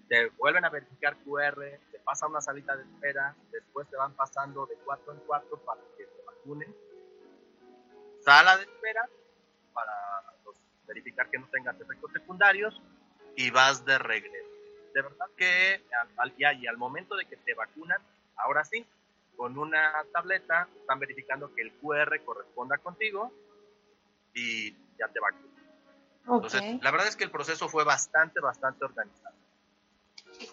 Te 0.09 0.29
vuelven 0.31 0.65
a 0.65 0.71
verificar 0.71 1.17
QR, 1.25 1.81
te 1.91 1.99
pasa 2.05 2.27
una 2.27 2.41
salita 2.41 2.77
de 2.77 2.83
espera, 2.83 3.35
después 3.51 3.89
te 3.89 3.97
van 3.97 4.15
pasando 4.15 4.67
de 4.67 4.75
cuarto 4.77 5.13
en 5.13 5.19
cuarto 5.21 5.59
para 5.59 5.81
que 5.97 6.05
te 6.05 6.23
vacunen. 6.25 6.75
Sala 8.21 8.57
de 8.57 8.65
espera 8.65 9.09
para 9.73 9.93
pues, 10.45 10.57
verificar 10.87 11.29
que 11.31 11.39
no 11.39 11.49
tengas 11.51 11.81
efectos 11.81 12.13
secundarios 12.13 12.81
y 13.37 13.51
vas 13.51 13.85
de 13.85 13.99
regreso. 13.99 14.52
De 14.95 15.03
verdad 15.03 15.27
que 15.37 15.85
al, 16.17 16.35
y 16.39 16.67
al 16.67 16.77
momento 16.77 17.17
de 17.17 17.25
que 17.25 17.37
te 17.37 17.55
vacunan, 17.55 18.03
Ahora 18.37 18.65
sí, 18.65 18.85
con 19.37 19.59
una 19.59 20.05
tableta 20.13 20.69
están 20.81 20.99
verificando 20.99 21.55
que 21.55 21.63
el 21.63 21.73
QR 21.75 22.21
corresponda 22.25 22.79
contigo 22.79 23.33
y 24.35 24.73
ya 24.99 25.09
te 25.13 25.21
vacunan. 25.21 25.53
Entonces, 26.25 26.83
la 26.83 26.91
verdad 26.91 27.09
es 27.09 27.17
que 27.17 27.25
el 27.25 27.31
proceso 27.31 27.69
fue 27.69 27.85
bastante, 27.85 28.41
bastante 28.41 28.85
organizado. 28.85 29.35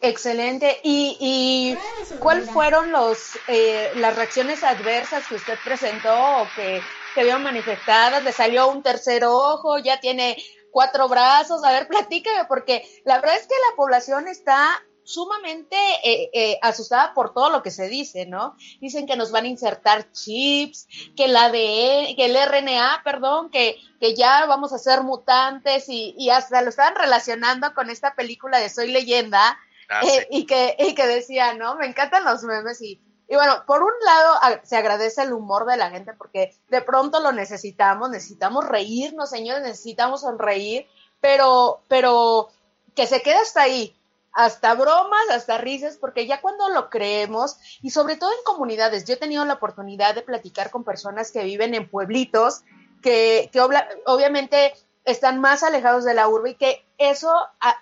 Excelente. 0.01 0.79
¿Y, 0.83 1.17
y 1.19 2.17
cuáles 2.17 2.49
fueron 2.49 2.91
los, 2.91 3.37
eh, 3.47 3.91
las 3.95 4.15
reacciones 4.15 4.63
adversas 4.63 5.27
que 5.27 5.35
usted 5.35 5.57
presentó 5.63 6.41
o 6.41 6.47
que 6.55 6.81
se 7.13 7.23
vieron 7.23 7.43
manifestadas? 7.43 8.23
¿Le 8.23 8.31
salió 8.31 8.67
un 8.69 8.83
tercer 8.83 9.23
ojo? 9.25 9.77
¿Ya 9.79 9.99
tiene 9.99 10.37
cuatro 10.71 11.07
brazos? 11.07 11.63
A 11.63 11.71
ver, 11.71 11.87
platícame, 11.87 12.45
porque 12.45 12.87
la 13.05 13.19
verdad 13.19 13.37
es 13.37 13.47
que 13.47 13.55
la 13.69 13.75
población 13.75 14.27
está 14.27 14.81
sumamente 15.09 15.75
eh, 16.03 16.29
eh, 16.33 16.59
asustada 16.61 17.15
por 17.15 17.33
todo 17.33 17.49
lo 17.49 17.63
que 17.63 17.71
se 17.71 17.87
dice, 17.87 18.27
¿no? 18.27 18.55
Dicen 18.79 19.07
que 19.07 19.15
nos 19.15 19.31
van 19.31 19.45
a 19.45 19.47
insertar 19.47 20.11
chips, 20.11 20.87
que 21.15 21.25
el 21.25 21.35
ADN, 21.35 22.15
que 22.15 22.25
el 22.25 22.37
RNA, 22.37 23.01
perdón, 23.03 23.49
que, 23.49 23.77
que 23.99 24.13
ya 24.13 24.45
vamos 24.45 24.71
a 24.71 24.77
ser 24.77 25.01
mutantes 25.01 25.89
y, 25.89 26.13
y 26.15 26.29
hasta 26.29 26.61
lo 26.61 26.69
estaban 26.69 26.93
relacionando 26.95 27.73
con 27.73 27.89
esta 27.89 28.13
película 28.13 28.59
de 28.59 28.69
Soy 28.69 28.91
leyenda 28.91 29.57
ah, 29.89 30.01
eh, 30.03 30.27
y, 30.29 30.45
que, 30.45 30.75
y 30.77 30.93
que 30.93 31.07
decía, 31.07 31.55
¿no? 31.55 31.75
Me 31.75 31.87
encantan 31.87 32.23
los 32.23 32.43
memes 32.43 32.79
y, 32.83 33.01
y 33.29 33.35
bueno, 33.35 33.63
por 33.67 33.83
un 33.83 33.93
lado 34.03 34.59
se 34.63 34.75
agradece 34.75 35.21
el 35.21 35.33
humor 35.33 35.67
de 35.67 35.77
la 35.77 35.91
gente 35.91 36.13
porque 36.13 36.55
de 36.67 36.81
pronto 36.81 37.19
lo 37.19 37.31
necesitamos, 37.31 38.09
necesitamos 38.09 38.67
reírnos, 38.67 39.29
señores, 39.29 39.61
necesitamos 39.61 40.21
sonreír, 40.21 40.87
pero, 41.21 41.81
pero 41.87 42.49
que 42.95 43.05
se 43.05 43.21
quede 43.21 43.35
hasta 43.35 43.61
ahí, 43.61 43.95
hasta 44.33 44.73
bromas, 44.73 45.29
hasta 45.31 45.59
risas, 45.59 45.97
porque 45.97 46.25
ya 46.25 46.41
cuando 46.41 46.69
lo 46.69 46.89
creemos, 46.89 47.57
y 47.83 47.91
sobre 47.91 48.15
todo 48.15 48.31
en 48.31 48.43
comunidades, 48.43 49.05
yo 49.05 49.13
he 49.13 49.17
tenido 49.17 49.45
la 49.45 49.53
oportunidad 49.53 50.15
de 50.15 50.23
platicar 50.23 50.71
con 50.71 50.83
personas 50.83 51.31
que 51.31 51.43
viven 51.43 51.75
en 51.75 51.87
pueblitos, 51.87 52.63
que, 53.03 53.49
que 53.53 53.61
obviamente 53.61 54.73
están 55.05 55.39
más 55.39 55.61
alejados 55.61 56.03
de 56.03 56.15
la 56.15 56.27
urbe 56.27 56.51
y 56.51 56.55
que 56.55 56.85
eso 56.97 57.31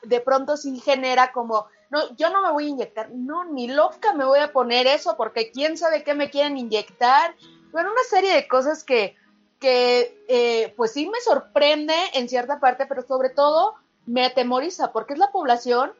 de 0.03 0.19
pronto 0.19 0.57
sí 0.57 0.79
genera 0.81 1.31
como, 1.31 1.67
no, 1.89 2.15
yo 2.15 2.29
no 2.29 2.41
me 2.41 2.51
voy 2.51 2.65
a 2.65 2.69
inyectar, 2.69 3.09
no, 3.11 3.45
ni 3.45 3.67
loca 3.67 4.13
me 4.13 4.25
voy 4.25 4.39
a 4.39 4.51
poner 4.51 4.87
eso 4.87 5.15
porque 5.17 5.51
quién 5.51 5.77
sabe 5.77 6.03
qué 6.03 6.13
me 6.13 6.29
quieren 6.29 6.57
inyectar. 6.57 7.35
Bueno, 7.71 7.91
una 7.91 8.03
serie 8.09 8.33
de 8.33 8.47
cosas 8.47 8.83
que, 8.83 9.15
que 9.59 10.23
eh, 10.27 10.73
pues 10.75 10.93
sí 10.93 11.07
me 11.07 11.19
sorprende 11.21 11.95
en 12.13 12.27
cierta 12.27 12.59
parte, 12.59 12.85
pero 12.85 13.01
sobre 13.03 13.29
todo 13.29 13.75
me 14.05 14.25
atemoriza 14.25 14.91
porque 14.91 15.13
es 15.13 15.19
la 15.19 15.31
población 15.31 15.93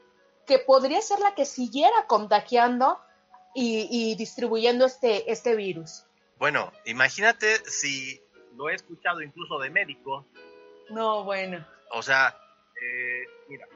que 0.46 0.60
podría 0.60 1.02
ser 1.02 1.20
la 1.20 1.36
que 1.36 1.46
siguiera 1.46 2.06
contagiando 2.08 3.00
y, 3.60 4.16
distribuyendo 4.16 4.86
este, 4.86 5.32
este 5.32 5.56
virus. 5.56 6.04
Bueno, 6.38 6.72
imagínate 6.86 7.56
si 7.68 8.22
lo 8.56 8.70
he 8.70 8.76
escuchado 8.76 9.22
incluso 9.22 9.58
de 9.58 9.72
médicos. 9.72 10.26
No, 10.92 11.24
bueno. 11.24 11.66
O 11.92 12.04
sea, 12.04 12.38
eh, 12.80 13.24
mira, 13.50 13.68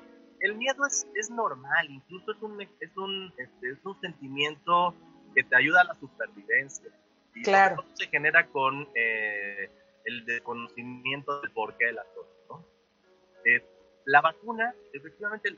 el 0.41 0.55
miedo 0.55 0.85
es, 0.85 1.07
es 1.15 1.29
normal, 1.29 1.89
incluso 1.89 2.31
es 2.31 2.41
un, 2.41 2.61
es, 2.61 2.97
un, 2.97 3.33
este, 3.37 3.71
es 3.71 3.85
un 3.85 3.99
sentimiento 4.01 4.95
que 5.35 5.43
te 5.43 5.55
ayuda 5.55 5.81
a 5.81 5.83
la 5.85 5.95
supervivencia. 5.95 6.91
Y 7.33 7.43
claro. 7.43 7.85
se 7.93 8.07
genera 8.07 8.47
con 8.47 8.89
eh, 8.93 9.69
el 10.03 10.25
desconocimiento 10.25 11.41
del 11.41 11.51
porqué 11.51 11.85
de 11.85 11.93
las 11.93 12.05
cosas. 12.07 12.33
¿no? 12.49 12.65
Eh, 13.45 13.63
la 14.05 14.21
vacuna, 14.21 14.73
efectivamente, 14.91 15.57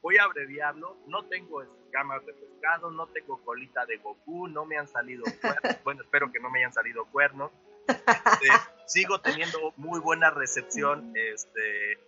voy 0.00 0.16
a 0.18 0.24
abreviarlo, 0.24 0.96
no 1.08 1.24
tengo 1.26 1.62
escamas 1.62 2.24
de 2.24 2.32
pescado, 2.32 2.90
no 2.90 3.08
tengo 3.08 3.42
colita 3.44 3.84
de 3.86 3.98
Goku, 3.98 4.48
no 4.48 4.64
me 4.64 4.78
han 4.78 4.88
salido 4.88 5.24
cuernos, 5.40 5.82
bueno, 5.84 6.02
espero 6.02 6.30
que 6.30 6.40
no 6.40 6.48
me 6.50 6.60
hayan 6.60 6.72
salido 6.72 7.04
cuernos. 7.06 7.50
Este, 7.86 8.48
sigo 8.86 9.20
teniendo 9.20 9.72
muy 9.76 10.00
buena 10.00 10.30
recepción 10.30 11.12
este, 11.14 11.98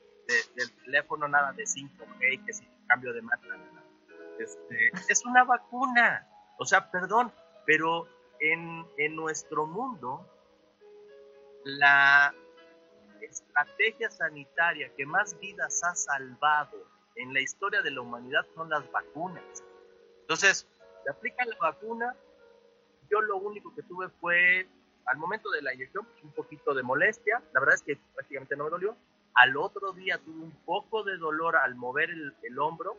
del 0.54 0.72
teléfono, 0.84 1.28
nada 1.28 1.52
de 1.52 1.64
5G, 1.64 2.44
que 2.44 2.52
si 2.52 2.66
cambio 2.88 3.12
de 3.12 3.22
máquina. 3.22 3.58
Este, 4.38 4.90
es 5.08 5.24
una 5.24 5.44
vacuna, 5.44 6.28
o 6.58 6.64
sea, 6.64 6.90
perdón, 6.90 7.32
pero 7.64 8.06
en, 8.40 8.86
en 8.98 9.16
nuestro 9.16 9.66
mundo, 9.66 10.26
la 11.64 12.34
estrategia 13.20 14.10
sanitaria 14.10 14.92
que 14.96 15.06
más 15.06 15.38
vidas 15.40 15.82
ha 15.84 15.94
salvado 15.94 16.86
en 17.16 17.32
la 17.32 17.40
historia 17.40 17.82
de 17.82 17.90
la 17.90 18.02
humanidad 18.02 18.46
son 18.54 18.68
las 18.68 18.90
vacunas. 18.92 19.64
Entonces, 20.20 20.66
se 21.02 21.10
aplica 21.10 21.44
la 21.44 21.56
vacuna. 21.56 22.14
Yo 23.10 23.20
lo 23.20 23.38
único 23.38 23.74
que 23.74 23.82
tuve 23.82 24.08
fue, 24.20 24.68
al 25.06 25.16
momento 25.16 25.50
de 25.50 25.62
la 25.62 25.72
inyección, 25.72 26.06
un 26.22 26.32
poquito 26.32 26.74
de 26.74 26.82
molestia. 26.82 27.42
La 27.52 27.60
verdad 27.60 27.76
es 27.76 27.82
que 27.82 27.98
prácticamente 28.14 28.56
no 28.56 28.64
me 28.64 28.70
dolió. 28.70 28.96
Al 29.36 29.56
otro 29.56 29.92
día 29.92 30.18
tuve 30.18 30.42
un 30.42 30.56
poco 30.64 31.04
de 31.04 31.16
dolor 31.16 31.56
al 31.56 31.74
mover 31.74 32.10
el, 32.10 32.58
hombro 32.58 32.96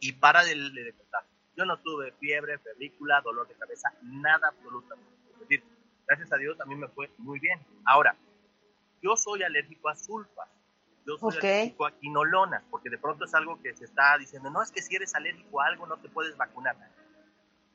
y 0.00 0.12
para 0.12 0.44
de, 0.44 0.54
de, 0.54 0.92
contar. 0.92 1.24
Yo 1.56 1.64
no 1.64 1.78
tuve 1.78 2.12
fiebre, 2.12 2.58
película, 2.58 3.20
dolor 3.22 3.48
de 3.48 3.54
cabeza, 3.54 3.92
nada 4.02 4.48
absolutamente. 4.48 5.12
Es 5.32 5.40
decir, 5.40 5.64
gracias 6.06 6.32
a 6.32 6.36
Dios 6.36 6.60
a 6.60 6.64
mí 6.66 6.74
me 6.76 6.88
fue 6.88 7.10
muy 7.18 7.38
bien. 7.38 7.60
Ahora, 7.84 8.16
yo 9.02 9.16
soy 9.16 9.42
alérgico 9.42 9.88
a 9.88 9.96
sulfas 9.96 10.48
yo 11.08 11.16
soy 11.16 11.38
alérgico 11.38 11.86
a 11.86 11.92
quinolonas, 11.92 12.62
porque 12.70 12.90
de 12.90 12.98
pronto 12.98 13.24
es 13.24 13.34
algo 13.34 13.58
que 13.62 13.74
se 13.74 13.84
está 13.84 14.18
diciendo, 14.18 14.50
no, 14.50 14.62
es 14.62 14.70
que 14.70 14.82
si 14.82 14.94
eres 14.94 15.14
alérgico 15.14 15.60
a 15.60 15.66
algo 15.66 15.86
no 15.86 15.96
te 15.96 16.10
puedes 16.10 16.36
vacunar. 16.36 16.76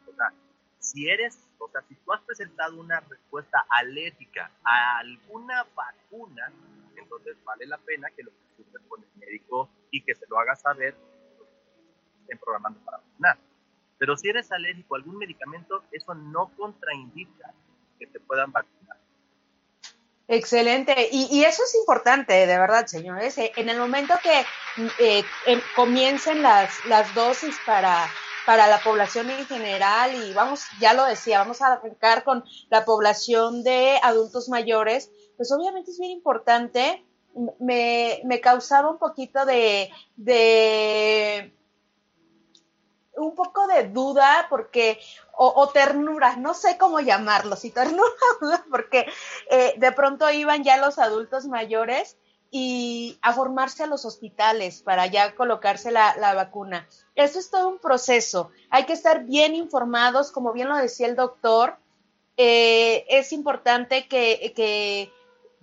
O 0.07 0.13
sea, 0.13 0.31
si 0.77 1.09
eres, 1.09 1.49
o 1.57 1.67
sea, 1.69 1.81
si 1.87 1.95
tú 1.95 2.13
has 2.13 2.21
presentado 2.21 2.79
una 2.79 2.99
respuesta 2.99 3.65
alérgica 3.69 4.51
a 4.63 4.99
alguna 4.99 5.65
vacuna, 5.75 6.53
entonces 6.99 7.37
vale 7.43 7.65
la 7.65 7.77
pena 7.77 8.09
que 8.15 8.23
lo 8.23 8.31
consultes 8.31 8.81
con 8.87 9.03
el 9.03 9.09
médico 9.15 9.69
y 9.91 10.01
que 10.01 10.15
se 10.15 10.25
lo 10.27 10.39
hagas 10.39 10.61
saber 10.61 10.95
estén 12.23 12.39
programando 12.39 12.79
para 12.81 12.97
vacunar. 12.97 13.37
Pero 13.97 14.17
si 14.17 14.29
eres 14.29 14.51
alérgico 14.51 14.95
a 14.95 14.97
algún 14.97 15.17
medicamento, 15.17 15.83
eso 15.91 16.13
no 16.13 16.51
contraindica 16.57 17.53
que 17.99 18.07
te 18.07 18.19
puedan 18.19 18.51
vacunar. 18.51 18.97
Excelente. 20.27 21.09
Y, 21.11 21.43
eso 21.43 21.63
es 21.63 21.75
importante, 21.75 22.33
de 22.33 22.57
verdad, 22.57 22.87
señores. 22.87 23.37
Eh, 23.37 23.51
en 23.57 23.69
el 23.69 23.77
momento 23.77 24.13
que 24.23 24.45
eh, 24.99 25.23
em, 25.45 25.61
comiencen 25.75 26.41
las, 26.41 26.83
las 26.85 27.13
dosis 27.13 27.55
para, 27.65 28.09
para 28.45 28.67
la 28.67 28.79
población 28.79 29.29
en 29.29 29.45
general, 29.45 30.15
y 30.15 30.33
vamos, 30.33 30.65
ya 30.79 30.93
lo 30.93 31.05
decía, 31.05 31.39
vamos 31.39 31.61
a 31.61 31.73
arrancar 31.73 32.23
con 32.23 32.43
la 32.69 32.85
población 32.85 33.63
de 33.63 33.99
adultos 34.01 34.49
mayores, 34.49 35.11
pues 35.37 35.51
obviamente 35.51 35.91
es 35.91 35.99
bien 35.99 36.11
importante. 36.11 37.05
Me, 37.59 38.21
me 38.25 38.39
causaba 38.41 38.91
un 38.91 38.99
poquito 38.99 39.45
de, 39.45 39.89
de 40.15 41.51
un 43.15 43.35
poco 43.35 43.67
de 43.67 43.89
duda 43.89 44.47
porque 44.49 44.99
o, 45.35 45.67
ternura, 45.69 46.35
no 46.35 46.53
sé 46.53 46.77
cómo 46.77 46.99
llamarlo, 46.99 47.55
si 47.55 47.71
ternura 47.71 48.11
porque 48.69 49.07
eh, 49.49 49.73
de 49.77 49.91
pronto 49.91 50.29
iban 50.29 50.63
ya 50.63 50.77
los 50.77 50.99
adultos 50.99 51.47
mayores 51.47 52.17
y 52.51 53.17
a 53.23 53.33
formarse 53.33 53.83
a 53.83 53.87
los 53.87 54.05
hospitales 54.05 54.83
para 54.83 55.07
ya 55.07 55.33
colocarse 55.33 55.89
la, 55.89 56.33
vacuna. 56.35 56.87
Eso 57.15 57.39
es 57.39 57.49
todo 57.49 57.67
un 57.67 57.79
proceso. 57.79 58.51
Hay 58.69 58.85
que 58.85 58.93
estar 58.93 59.23
bien 59.23 59.55
informados, 59.55 60.31
como 60.31 60.53
bien 60.53 60.69
lo 60.69 60.77
decía 60.77 61.07
el 61.07 61.15
doctor. 61.15 61.77
Eh, 62.37 63.05
es 63.09 63.33
importante 63.33 64.07
que, 64.07 64.53
que 64.55 65.11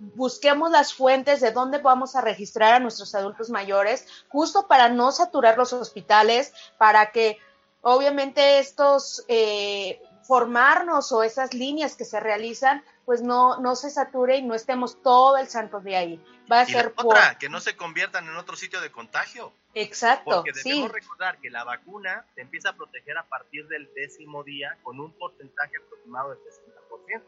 busquemos 0.01 0.71
las 0.71 0.93
fuentes 0.93 1.41
de 1.41 1.51
dónde 1.51 1.77
vamos 1.77 2.15
a 2.15 2.21
registrar 2.21 2.73
a 2.73 2.79
nuestros 2.79 3.13
adultos 3.13 3.49
mayores, 3.49 4.07
justo 4.29 4.67
para 4.67 4.89
no 4.89 5.11
saturar 5.11 5.57
los 5.57 5.73
hospitales, 5.73 6.53
para 6.79 7.11
que 7.11 7.37
obviamente 7.81 8.57
estos 8.57 9.23
eh, 9.27 10.01
formarnos 10.23 11.11
o 11.11 11.21
esas 11.21 11.53
líneas 11.53 11.95
que 11.95 12.05
se 12.05 12.19
realizan, 12.19 12.83
pues 13.05 13.21
no, 13.21 13.59
no 13.59 13.75
se 13.75 13.91
sature 13.91 14.37
y 14.37 14.41
no 14.41 14.55
estemos 14.55 15.01
todo 15.03 15.37
el 15.37 15.47
santo 15.47 15.79
de 15.81 15.95
ahí. 15.95 16.25
Va 16.51 16.61
a 16.61 16.65
ser 16.65 16.93
otra, 16.95 17.37
que 17.37 17.49
no 17.49 17.59
se 17.59 17.77
conviertan 17.77 18.25
en 18.27 18.35
otro 18.35 18.55
sitio 18.55 18.81
de 18.81 18.91
contagio. 18.91 19.53
Exacto. 19.73 20.31
Porque 20.31 20.51
debemos 20.51 20.91
recordar 20.91 21.39
que 21.39 21.49
la 21.49 21.63
vacuna 21.63 22.25
te 22.35 22.41
empieza 22.41 22.69
a 22.69 22.73
proteger 22.73 23.17
a 23.17 23.27
partir 23.27 23.67
del 23.67 23.93
décimo 23.93 24.43
día 24.43 24.77
con 24.83 24.99
un 24.99 25.13
porcentaje 25.13 25.77
aproximado 25.77 26.31
del 26.31 26.39
60%. 26.39 27.21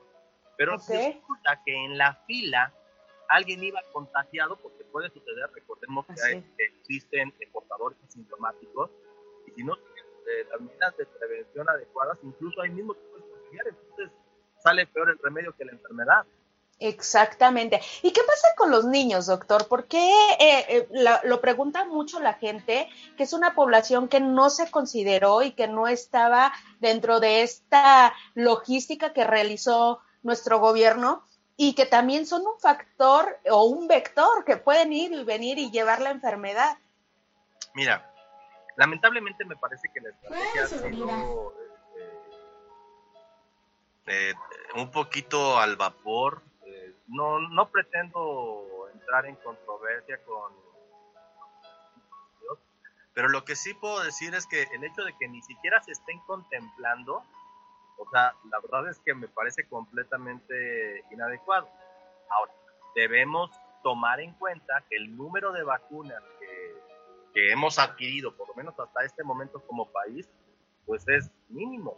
Pero 0.58 0.80
si 0.80 0.94
resulta 0.94 1.62
que 1.66 1.74
en 1.86 1.98
la 1.98 2.16
fila 2.28 2.74
alguien 3.30 3.64
iba 3.64 3.82
contagiado, 3.92 4.58
porque 4.58 4.84
puede 4.86 5.10
suceder, 5.10 5.50
recordemos 5.54 6.06
que, 6.06 6.44
existen 6.58 7.34
portadores 7.52 7.98
asintomáticos, 8.08 8.92
y 9.48 9.52
si 9.52 9.64
no 9.64 9.76
las 10.52 10.62
medidas 10.62 10.98
de 10.98 11.06
prevención 11.06 11.70
adecuadas, 11.70 12.18
incluso 12.24 12.62
ahí 12.62 12.70
mismo 12.70 12.94
te 12.94 13.02
puedes 13.10 13.26
contagiar, 13.26 13.68
entonces 13.68 14.12
sale 14.64 14.88
peor 14.88 15.10
el 15.10 15.20
remedio 15.20 15.54
que 15.56 15.66
la 15.66 15.74
enfermedad. 15.74 16.26
Exactamente. 16.80 17.80
¿Y 18.02 18.12
qué 18.12 18.22
pasa 18.28 18.48
con 18.58 18.72
los 18.72 18.86
niños, 18.86 19.28
doctor? 19.28 19.68
¿Por 19.68 19.86
qué 19.86 20.12
eh, 20.40 20.66
eh, 20.68 20.88
lo 21.24 21.40
pregunta 21.40 21.86
mucho 21.86 22.20
la 22.20 22.34
gente, 22.34 22.90
que 23.16 23.24
es 23.24 23.34
una 23.34 23.56
población 23.56 24.08
que 24.08 24.20
no 24.20 24.50
se 24.50 24.70
consideró 24.70 25.44
y 25.44 25.52
que 25.52 25.68
no 25.68 25.88
estaba 25.88 26.52
dentro 26.80 27.20
de 27.20 27.44
esta 27.44 28.14
logística 28.34 29.14
que 29.14 29.24
realizó 29.24 30.02
nuestro 30.24 30.60
gobierno? 30.60 31.24
y 31.56 31.76
que 31.76 31.86
también 31.86 32.26
son 32.26 32.42
un 32.48 32.60
factor 32.60 33.40
o 33.50 33.66
un 33.66 33.88
vector 33.88 34.44
que 34.44 34.58
pueden 34.58 34.92
ir 34.92 35.12
y 35.14 35.24
venir 35.24 35.60
y 35.60 35.70
llevar 35.70 36.02
la 36.02 36.10
enfermedad. 36.10 36.78
Mira, 37.76 38.12
lamentablemente 38.76 39.46
me 39.46 39.56
parece 39.56 39.88
que 39.94 40.02
la 40.02 40.10
estrategia 40.10 40.64
ha 40.64 40.68
sido 40.68 41.54
este, 44.06 44.30
eh, 44.30 44.34
un 44.76 44.90
poquito 44.92 45.60
al 45.60 45.76
vapor. 45.76 46.42
Eh, 46.66 46.96
no, 47.08 47.40
no 47.40 47.70
pretendo 47.70 48.90
entrar 48.94 49.26
en 49.26 49.36
controversia 49.38 50.20
con 50.26 50.64
pero 53.16 53.30
lo 53.30 53.46
que 53.46 53.56
sí 53.56 53.76
puedo 53.76 54.04
decir 54.04 54.34
es 54.34 54.48
que 54.48 54.64
el 54.64 54.84
hecho 54.84 55.04
de 55.04 55.16
que 55.20 55.28
ni 55.28 55.40
siquiera 55.44 55.80
se 55.84 55.92
estén 55.92 56.20
contemplando, 56.22 57.24
o 58.04 58.10
sea, 58.10 58.36
la 58.52 58.60
verdad 58.60 58.90
es 58.90 59.00
que 59.00 59.14
me 59.14 59.28
parece 59.28 59.68
completamente 59.68 61.04
inadecuado. 61.12 61.70
Ahora, 62.30 62.52
debemos 62.96 63.50
tomar 63.82 64.20
en 64.20 64.34
cuenta 64.34 64.84
que 64.90 64.98
el 64.98 65.16
número 65.16 65.52
de 65.52 65.64
vacunas 65.64 66.22
que, 66.40 67.52
hemos 67.52 67.80
adquirido, 67.80 68.36
por 68.38 68.48
lo 68.50 68.54
menos 68.54 68.80
hasta 68.80 69.04
este 69.04 69.24
momento 69.24 69.60
como 69.66 69.92
país, 69.92 70.30
pues 70.86 71.08
es 71.08 71.32
mínimo. 71.50 71.98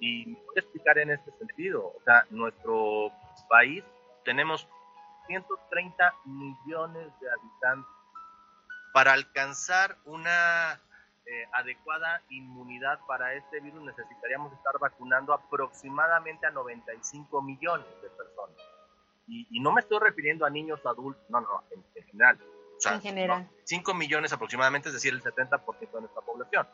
Y 0.00 0.34
voy 0.34 0.54
a 0.56 0.60
explicar 0.60 0.98
en 0.98 1.10
este 1.10 1.30
sentido. 1.38 1.92
O 1.96 2.02
sea, 2.04 2.26
nuestro 2.30 3.12
país 3.48 3.84
tenemos 4.24 4.68
130 5.28 6.12
millones 6.24 7.12
de 7.20 7.30
habitantes 7.30 7.90
para 8.92 9.12
alcanzar 9.12 9.96
una 10.06 10.80
eh, 11.26 11.48
adecuada 11.52 12.22
inmunidad 12.28 13.00
para 13.06 13.32
este 13.34 13.60
virus 13.60 13.82
necesitaríamos 13.82 14.52
estar 14.52 14.78
vacunando 14.78 15.32
aproximadamente 15.32 16.46
a 16.46 16.50
95 16.50 17.40
millones 17.40 17.86
de 18.02 18.10
personas. 18.10 18.56
Y, 19.26 19.58
no 19.60 19.72
me 19.72 19.80
estoy 19.80 20.00
refiriendo 20.00 20.44
a 20.44 20.50
niños 20.50 20.84
adultos, 20.84 21.24
no, 21.30 21.40
no, 21.40 21.64
en, 21.70 21.82
general. 21.94 22.38
en 22.84 23.00
general. 23.00 23.50
5 23.64 23.94
millones 23.94 24.34
aproximadamente, 24.34 24.90
es 24.90 24.94
decir, 24.94 25.14
el 25.14 25.22
70% 25.22 25.92
de 25.92 26.00
nuestra 26.00 26.20
población. 26.20 26.68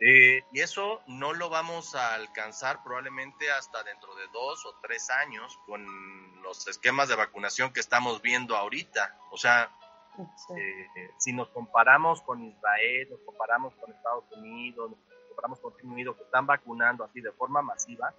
Eh, 0.00 0.42
y 0.52 0.60
eso 0.60 1.00
no 1.06 1.32
lo 1.32 1.48
vamos 1.48 1.94
a 1.94 2.14
alcanzar 2.14 2.82
probablemente 2.82 3.50
hasta 3.50 3.82
dentro 3.84 4.14
de 4.16 4.26
dos 4.34 4.66
o 4.66 4.74
tres 4.82 5.08
años 5.08 5.58
con 5.64 6.42
los 6.42 6.66
esquemas 6.68 7.08
de 7.08 7.16
vacunación 7.16 7.72
que 7.72 7.80
estamos 7.80 8.20
viendo 8.20 8.54
ahorita. 8.54 9.16
O 9.30 9.38
sea, 9.38 9.70
eh, 10.56 11.10
si 11.18 11.32
nos 11.32 11.48
comparamos 11.48 12.22
con 12.22 12.42
Israel, 12.44 13.08
nos 13.10 13.20
comparamos 13.20 13.74
con 13.74 13.92
Estados 13.92 14.24
Unidos, 14.36 14.90
nos 14.90 14.98
comparamos 15.28 15.60
con 15.60 15.74
Reino 15.76 15.92
Unido 15.92 16.16
que 16.16 16.22
están 16.22 16.46
vacunando 16.46 17.04
así 17.04 17.20
de 17.20 17.32
forma 17.32 17.62
masiva, 17.62 18.14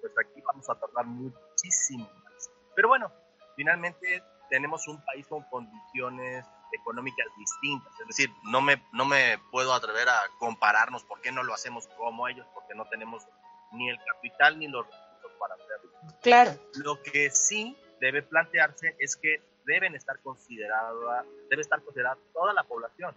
pues 0.00 0.12
aquí 0.18 0.40
vamos 0.40 0.68
a 0.68 0.74
tardar 0.74 1.06
muchísimo 1.06 2.10
más. 2.24 2.50
Pero 2.74 2.88
bueno, 2.88 3.12
finalmente 3.56 4.22
tenemos 4.50 4.88
un 4.88 5.02
país 5.04 5.26
con 5.28 5.42
condiciones 5.44 6.44
económicas 6.72 7.26
distintas, 7.36 7.92
es 8.00 8.06
decir, 8.08 8.30
no 8.44 8.60
me, 8.60 8.82
no 8.92 9.04
me 9.04 9.38
puedo 9.50 9.74
atrever 9.74 10.08
a 10.08 10.20
compararnos 10.38 11.04
por 11.04 11.20
qué 11.20 11.30
no 11.30 11.42
lo 11.42 11.54
hacemos 11.54 11.86
como 11.96 12.28
ellos, 12.28 12.46
porque 12.54 12.74
no 12.74 12.86
tenemos 12.86 13.26
ni 13.72 13.88
el 13.88 13.98
capital 14.04 14.58
ni 14.58 14.68
los 14.68 14.86
recursos 14.86 15.32
para 15.38 15.54
hacerlo. 15.54 15.90
Claro. 16.22 16.52
Lo 16.74 17.02
que 17.02 17.30
sí 17.30 17.76
debe 18.00 18.22
plantearse 18.22 18.96
es 18.98 19.16
que 19.16 19.51
deben 19.64 19.94
estar 19.94 20.18
consideradas, 20.20 21.26
debe 21.50 21.62
estar 21.62 21.82
considerada 21.82 22.18
toda 22.32 22.52
la 22.52 22.64
población, 22.64 23.14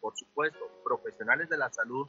por 0.00 0.16
supuesto, 0.16 0.58
profesionales 0.84 1.48
de 1.48 1.56
la 1.56 1.70
salud, 1.70 2.08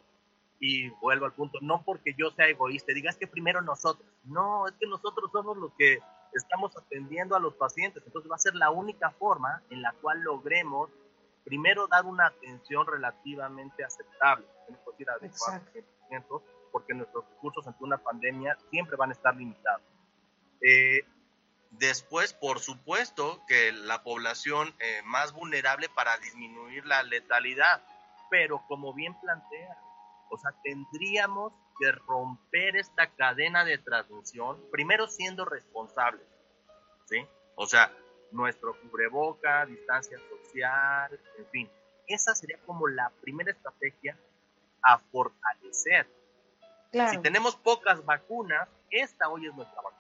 y 0.60 0.90
vuelvo 1.02 1.26
al 1.26 1.34
punto, 1.34 1.60
no 1.62 1.84
porque 1.84 2.16
yo 2.18 2.32
sea 2.32 2.48
egoísta, 2.48 2.94
digas 2.94 3.18
que 3.18 3.28
primero 3.28 3.62
nosotros, 3.62 4.08
no, 4.24 4.68
es 4.68 4.74
que 4.80 4.88
nosotros 4.88 5.32
somos 5.32 5.58
los 5.58 5.72
que 5.78 6.00
estamos 6.34 6.76
atendiendo 6.76 7.36
a 7.36 7.40
los 7.40 7.54
pacientes, 7.56 8.04
entonces 8.06 8.32
va 8.32 8.36
a 8.36 8.40
ser 8.40 8.56
la 8.56 8.72
única 8.72 9.12
forma 9.12 9.62
en 9.70 9.82
la 9.82 9.94
cual 9.94 10.22
logremos 10.22 10.90
primero 11.44 11.88
dar 11.88 12.06
una 12.06 12.28
atención 12.28 12.86
relativamente 12.86 13.84
aceptable, 13.84 14.46
porque 16.72 16.94
nuestros 16.94 17.26
recursos 17.30 17.66
ante 17.68 17.84
una 17.84 17.98
pandemia 17.98 18.58
siempre 18.70 18.98
van 18.98 19.12
a 19.12 19.14
estar 19.14 19.36
limitados. 19.36 19.82
Eh, 20.62 21.06
Después, 21.72 22.34
por 22.34 22.60
supuesto, 22.60 23.44
que 23.48 23.72
la 23.72 24.04
población 24.04 24.74
eh, 24.80 25.02
más 25.06 25.34
vulnerable 25.34 25.90
para 25.90 26.18
disminuir 26.18 26.86
la 26.86 27.04
letalidad, 27.04 27.84
pero 28.30 28.64
como 28.68 28.94
bien 28.94 29.20
plantea, 29.20 29.78
o 30.30 30.38
sea, 30.38 30.52
tendríamos 30.64 31.54
que 31.80 31.92
romper 31.92 32.78
esta 32.78 33.08
cadena 33.12 33.64
de 33.64 33.78
transmisión, 33.78 34.62
primero 34.72 35.08
siendo 35.08 35.46
responsables, 35.46 36.26
¿sí? 37.06 37.26
O 37.56 37.68
sea, 37.68 37.92
nuestro 38.32 38.80
cubreboca, 38.82 39.66
distancia 39.66 40.18
social, 40.30 41.20
en 41.38 41.46
fin. 41.48 41.70
Esa 42.08 42.34
sería 42.36 42.58
como 42.66 42.88
la 42.88 43.12
primera 43.22 43.52
estrategia 43.52 44.18
a 44.82 44.98
fortalecer. 44.98 46.08
Si 47.12 47.18
tenemos 47.20 47.56
pocas 47.56 48.04
vacunas, 48.06 48.68
esta 48.90 49.30
hoy 49.30 49.46
es 49.46 49.54
nuestra 49.54 49.82
vacuna. 49.82 49.97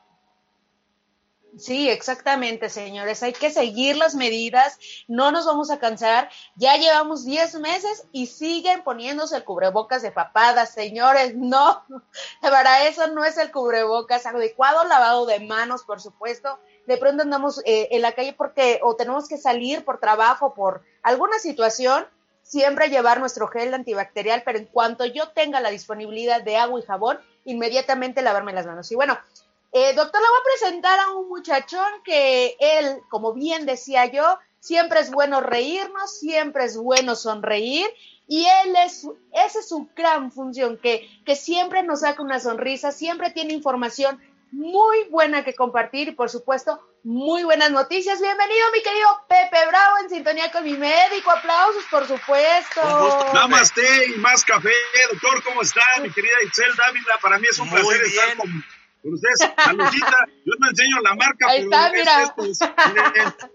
Sí, 1.58 1.90
exactamente, 1.90 2.70
señores. 2.70 3.24
Hay 3.24 3.34
que 3.34 3.50
seguir 3.50 3.96
las 3.98 4.16
medidas, 4.16 4.78
no 5.08 5.32
nos 5.32 5.46
vamos 5.46 5.72
a 5.72 5.80
cansar. 5.80 6.30
Ya 6.56 6.76
llevamos 6.78 7.26
10 7.26 7.60
meses 7.62 8.06
y 8.12 8.28
siguen 8.28 8.84
poniéndose 8.84 9.38
el 9.38 9.44
cubrebocas 9.44 10.02
de 10.02 10.12
papadas, 10.12 10.74
señores. 10.74 11.36
No, 11.36 11.84
para 12.42 12.88
eso 12.88 13.08
no 13.08 13.24
es 13.24 13.38
el 13.38 13.52
cubrebocas 13.52 14.26
adecuado, 14.26 14.84
lavado 14.84 15.26
de 15.26 15.40
manos, 15.40 15.84
por 15.84 16.02
supuesto. 16.02 16.60
De 16.86 16.98
pronto 16.98 17.24
andamos 17.24 17.62
eh, 17.66 17.88
en 17.92 18.02
la 18.02 18.14
calle 18.14 18.34
porque 18.34 18.80
o 18.84 18.96
tenemos 18.96 19.28
que 19.28 19.38
salir 19.38 19.84
por 19.84 20.00
trabajo, 20.00 20.54
por 20.54 20.84
alguna 21.02 21.40
situación, 21.40 22.06
siempre 22.44 22.90
llevar 22.90 23.20
nuestro 23.20 23.48
gel 23.48 23.74
antibacterial, 23.74 24.44
pero 24.46 24.58
en 24.58 24.66
cuanto 24.66 25.06
yo 25.06 25.30
tenga 25.30 25.60
la 25.60 25.70
disponibilidad 25.70 26.42
de 26.42 26.56
agua 26.56 26.80
y 26.80 26.84
jabón, 26.84 27.20
inmediatamente 27.46 28.22
lavarme 28.22 28.54
las 28.54 28.66
manos. 28.66 28.92
Y 28.92 28.96
bueno, 28.96 29.18
eh, 29.78 29.94
doctor, 29.94 30.20
le 30.20 30.28
voy 30.28 30.40
a 30.40 30.58
presentar 30.58 31.00
a 31.00 31.12
un 31.12 31.30
muchachón 31.30 32.02
que 32.04 32.58
él, 32.60 33.00
como 33.10 33.34
bien 33.34 33.68
decía 33.68 34.06
yo, 34.08 34.40
siempre 34.60 35.02
es 35.02 35.12
bueno 35.12 35.40
reírnos, 35.40 36.18
siempre 36.18 36.66
es 36.66 36.78
bueno 36.78 37.16
sonreír 37.16 37.88
y 38.28 38.46
él 38.46 38.76
es, 38.84 39.08
esa 39.34 39.60
es 39.60 39.70
su 39.70 39.88
gran 39.96 40.32
función, 40.32 40.78
que, 40.78 41.08
que 41.26 41.36
siempre 41.36 41.84
nos 41.84 42.02
saca 42.02 42.24
una 42.24 42.40
sonrisa, 42.40 42.92
siempre 42.92 43.30
tiene 43.30 43.54
información 43.54 44.20
muy 44.52 45.04
buena 45.10 45.44
que 45.44 45.54
compartir 45.54 46.08
y 46.08 46.12
por 46.13 46.30
supuesto 46.30 46.82
muy 47.04 47.44
buenas 47.44 47.70
noticias. 47.70 48.20
Bienvenido 48.20 48.66
mi 48.74 48.82
querido 48.82 49.08
Pepe 49.30 49.68
Bravo 49.68 49.98
en 50.02 50.10
sintonía 50.10 50.52
con 50.52 50.63
mi 50.63 50.74
médico. 50.74 51.30
Aplausos 51.32 51.84
por 51.92 52.08
supuesto. 52.08 52.82
Namaste 53.34 54.08
y 54.08 54.18
más 54.20 54.44
café. 54.44 54.72
Doctor, 55.12 55.44
¿cómo 55.44 55.62
está? 55.62 55.82
Mi 56.02 56.10
querida 56.10 56.34
Itzel 56.46 56.74
Dávila, 56.76 57.18
para 57.22 57.38
mí 57.38 57.48
es 57.50 57.60
un 57.60 57.70
placer 57.70 58.02
estar 58.02 58.38
con 58.38 58.63
con 59.08 59.13
ustedes. 59.13 59.39
Saludita, 59.56 60.17
yo 60.46 60.54
no 60.60 60.70
enseño 60.70 61.00
la 61.02 61.15
marca, 61.15 61.48
Ahí 61.48 61.65
pero 61.70 61.72
está, 61.72 61.91
mira. 61.91 62.36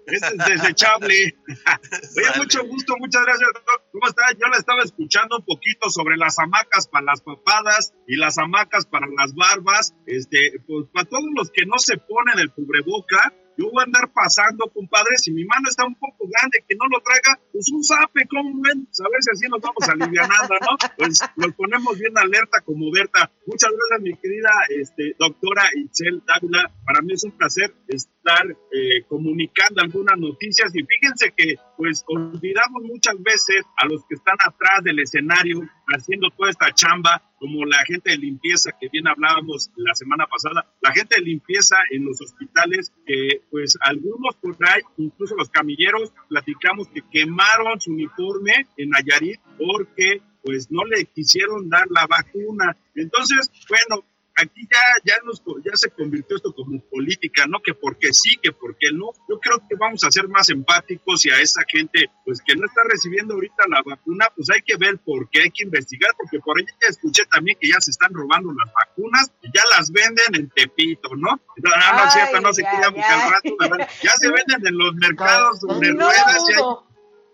Este, 0.06 0.26
es, 0.26 0.38
desechable. 0.38 1.14
Oye, 1.46 2.38
mucho 2.38 2.64
gusto, 2.64 2.94
muchas 2.98 3.22
gracias, 3.24 3.50
doctor. 3.54 3.82
¿Cómo 3.92 4.06
está? 4.08 4.22
Yo 4.32 4.46
la 4.48 4.56
estaba 4.56 4.82
escuchando 4.82 5.36
un 5.36 5.44
poquito 5.44 5.90
sobre 5.90 6.16
las 6.16 6.38
hamacas 6.38 6.88
para 6.88 7.04
las 7.04 7.20
papadas 7.20 7.94
y 8.06 8.16
las 8.16 8.38
hamacas 8.38 8.86
para 8.86 9.06
las 9.06 9.34
barbas. 9.34 9.94
Este, 10.06 10.60
pues 10.66 10.86
para 10.92 11.08
todos 11.08 11.28
los 11.34 11.50
que 11.50 11.66
no 11.66 11.78
se 11.78 11.98
ponen 11.98 12.38
el 12.38 12.50
cubreboca, 12.52 13.32
yo 13.56 13.70
voy 13.70 13.80
a 13.80 13.84
andar 13.84 14.10
pasando, 14.12 14.70
compadre, 14.72 15.16
si 15.16 15.32
mi 15.32 15.44
mano 15.44 15.68
está 15.68 15.84
un 15.84 15.94
poco 15.94 16.26
grande, 16.28 16.64
que 16.68 16.74
no 16.76 16.86
lo 16.90 17.00
traiga, 17.00 17.40
pues 17.52 17.70
un 17.72 17.82
zape, 17.84 18.26
¿cómo 18.28 18.50
ven? 18.62 18.88
A 19.04 19.08
ver 19.10 19.22
si 19.22 19.30
así 19.30 19.48
nos 19.48 19.60
vamos 19.60 19.88
alivianando, 19.88 20.54
¿no? 20.60 20.76
Pues 20.96 21.20
nos 21.36 21.52
ponemos 21.54 21.98
bien 21.98 22.16
alerta 22.16 22.60
como 22.64 22.90
Berta. 22.90 23.30
Muchas 23.46 23.70
gracias, 23.70 24.00
mi 24.00 24.16
querida 24.16 24.50
este, 24.68 25.14
doctora 25.18 25.62
Itzel 25.74 26.22
Dávila. 26.26 26.70
Para 26.84 27.02
mí 27.02 27.12
es 27.12 27.24
un 27.24 27.32
placer 27.32 27.74
estar 27.88 28.46
eh, 28.72 29.02
comunicando 29.08 29.82
algunas 29.82 30.18
noticias 30.18 30.74
y 30.74 30.82
fíjense 30.84 31.32
que 31.36 31.56
pues 31.76 32.04
olvidamos 32.06 32.82
muchas 32.84 33.20
veces 33.22 33.64
a 33.76 33.86
los 33.86 34.04
que 34.08 34.14
están 34.14 34.36
atrás 34.44 34.82
del 34.84 35.00
escenario 35.00 35.62
haciendo 35.88 36.30
toda 36.30 36.50
esta 36.50 36.72
chamba, 36.72 37.22
como 37.42 37.64
la 37.64 37.84
gente 37.84 38.10
de 38.10 38.18
limpieza 38.18 38.70
que 38.80 38.88
bien 38.88 39.08
hablábamos 39.08 39.68
la 39.74 39.96
semana 39.96 40.26
pasada, 40.28 40.64
la 40.80 40.92
gente 40.92 41.16
de 41.16 41.22
limpieza 41.22 41.74
en 41.90 42.04
los 42.04 42.20
hospitales, 42.20 42.92
que 43.04 43.42
pues 43.50 43.76
algunos 43.80 44.36
por 44.36 44.56
ahí, 44.60 44.80
incluso 44.96 45.34
los 45.34 45.50
camilleros, 45.50 46.12
platicamos 46.28 46.86
que 46.94 47.02
quemaron 47.10 47.80
su 47.80 47.90
uniforme 47.90 48.68
en 48.76 48.90
Nayarit 48.90 49.40
porque 49.58 50.22
pues 50.44 50.70
no 50.70 50.84
le 50.84 51.04
quisieron 51.06 51.68
dar 51.68 51.88
la 51.90 52.06
vacuna. 52.06 52.76
Entonces, 52.94 53.50
bueno, 53.68 54.04
aquí 54.36 54.68
ya, 54.70 54.80
ya, 55.04 55.14
nos, 55.24 55.42
ya 55.64 55.74
se 55.74 55.90
convirtió 55.90 56.36
esto 56.36 56.54
como 56.54 56.80
política, 56.88 57.46
¿no? 57.46 57.60
Que 57.60 57.74
porque 57.74 58.12
sí, 58.12 58.36
que 58.42 58.52
porque 58.52 58.92
no. 58.92 59.10
Yo 59.28 59.38
creo 59.40 59.58
que 59.68 59.76
vamos 59.76 60.04
a 60.04 60.10
ser 60.10 60.28
más 60.28 60.48
empáticos 60.50 61.24
y 61.26 61.30
a 61.30 61.40
esa 61.40 61.62
gente, 61.68 62.10
pues 62.24 62.40
que 62.44 62.56
no 62.56 62.66
está 62.66 62.82
recibiendo 62.88 63.34
ahorita 63.34 63.64
la 63.68 63.82
vacuna, 63.84 64.26
pues 64.34 64.50
hay 64.50 64.62
que 64.62 64.76
ver 64.76 64.98
por 64.98 65.28
qué, 65.30 65.42
hay 65.42 65.50
que 65.50 65.64
investigar, 65.64 66.12
porque 66.16 66.38
por 66.40 66.58
ahí 66.58 66.64
ya 66.66 66.88
escuché 66.88 67.24
también 67.26 67.56
que 67.60 67.68
ya 67.68 67.80
se 67.80 67.90
están 67.90 68.12
robando 68.12 68.52
las 68.52 68.72
vacunas 68.72 69.32
y 69.42 69.48
ya 69.54 69.62
las 69.76 69.90
venden 69.90 70.34
en 70.34 70.50
Tepito, 70.50 71.14
¿no? 71.16 71.40
Ah, 71.74 71.96
no 71.96 72.06
es 72.06 72.12
cierto, 72.12 72.40
no 72.40 72.52
se 72.52 72.62
quería 72.62 72.88
buscar 72.90 73.30
rato, 73.30 73.56
¿verdad? 73.58 73.88
Ya 74.02 74.12
se 74.12 74.30
venden 74.30 74.66
en 74.66 74.78
los 74.78 74.94
mercados 74.94 75.60
de 75.80 75.92
ruedas. 75.92 76.44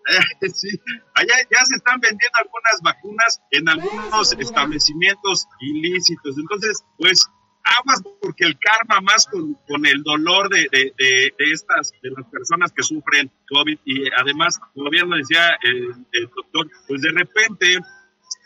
sí, 0.53 0.69
allá 1.15 1.35
ya 1.51 1.65
se 1.65 1.75
están 1.75 1.99
vendiendo 1.99 2.37
algunas 2.39 2.81
vacunas 2.81 3.41
en 3.51 3.69
algunos 3.69 4.33
establecimientos 4.33 5.47
ilícitos. 5.59 6.37
Entonces, 6.37 6.83
pues 6.97 7.25
aguas 7.63 8.01
porque 8.21 8.45
el 8.45 8.57
karma 8.57 9.01
más 9.01 9.25
con, 9.27 9.53
con 9.67 9.85
el 9.85 10.01
dolor 10.03 10.49
de, 10.49 10.67
de, 10.71 10.93
de, 11.37 11.51
estas, 11.51 11.91
de 12.01 12.09
las 12.11 12.25
personas 12.27 12.71
que 12.71 12.83
sufren 12.83 13.31
COVID 13.49 13.77
y 13.85 14.09
además, 14.17 14.59
como 14.73 14.89
bien 14.89 15.09
lo 15.09 15.17
decía 15.17 15.57
el, 15.61 15.93
el 16.13 16.29
doctor, 16.35 16.69
pues 16.87 17.01
de 17.01 17.11
repente 17.11 17.79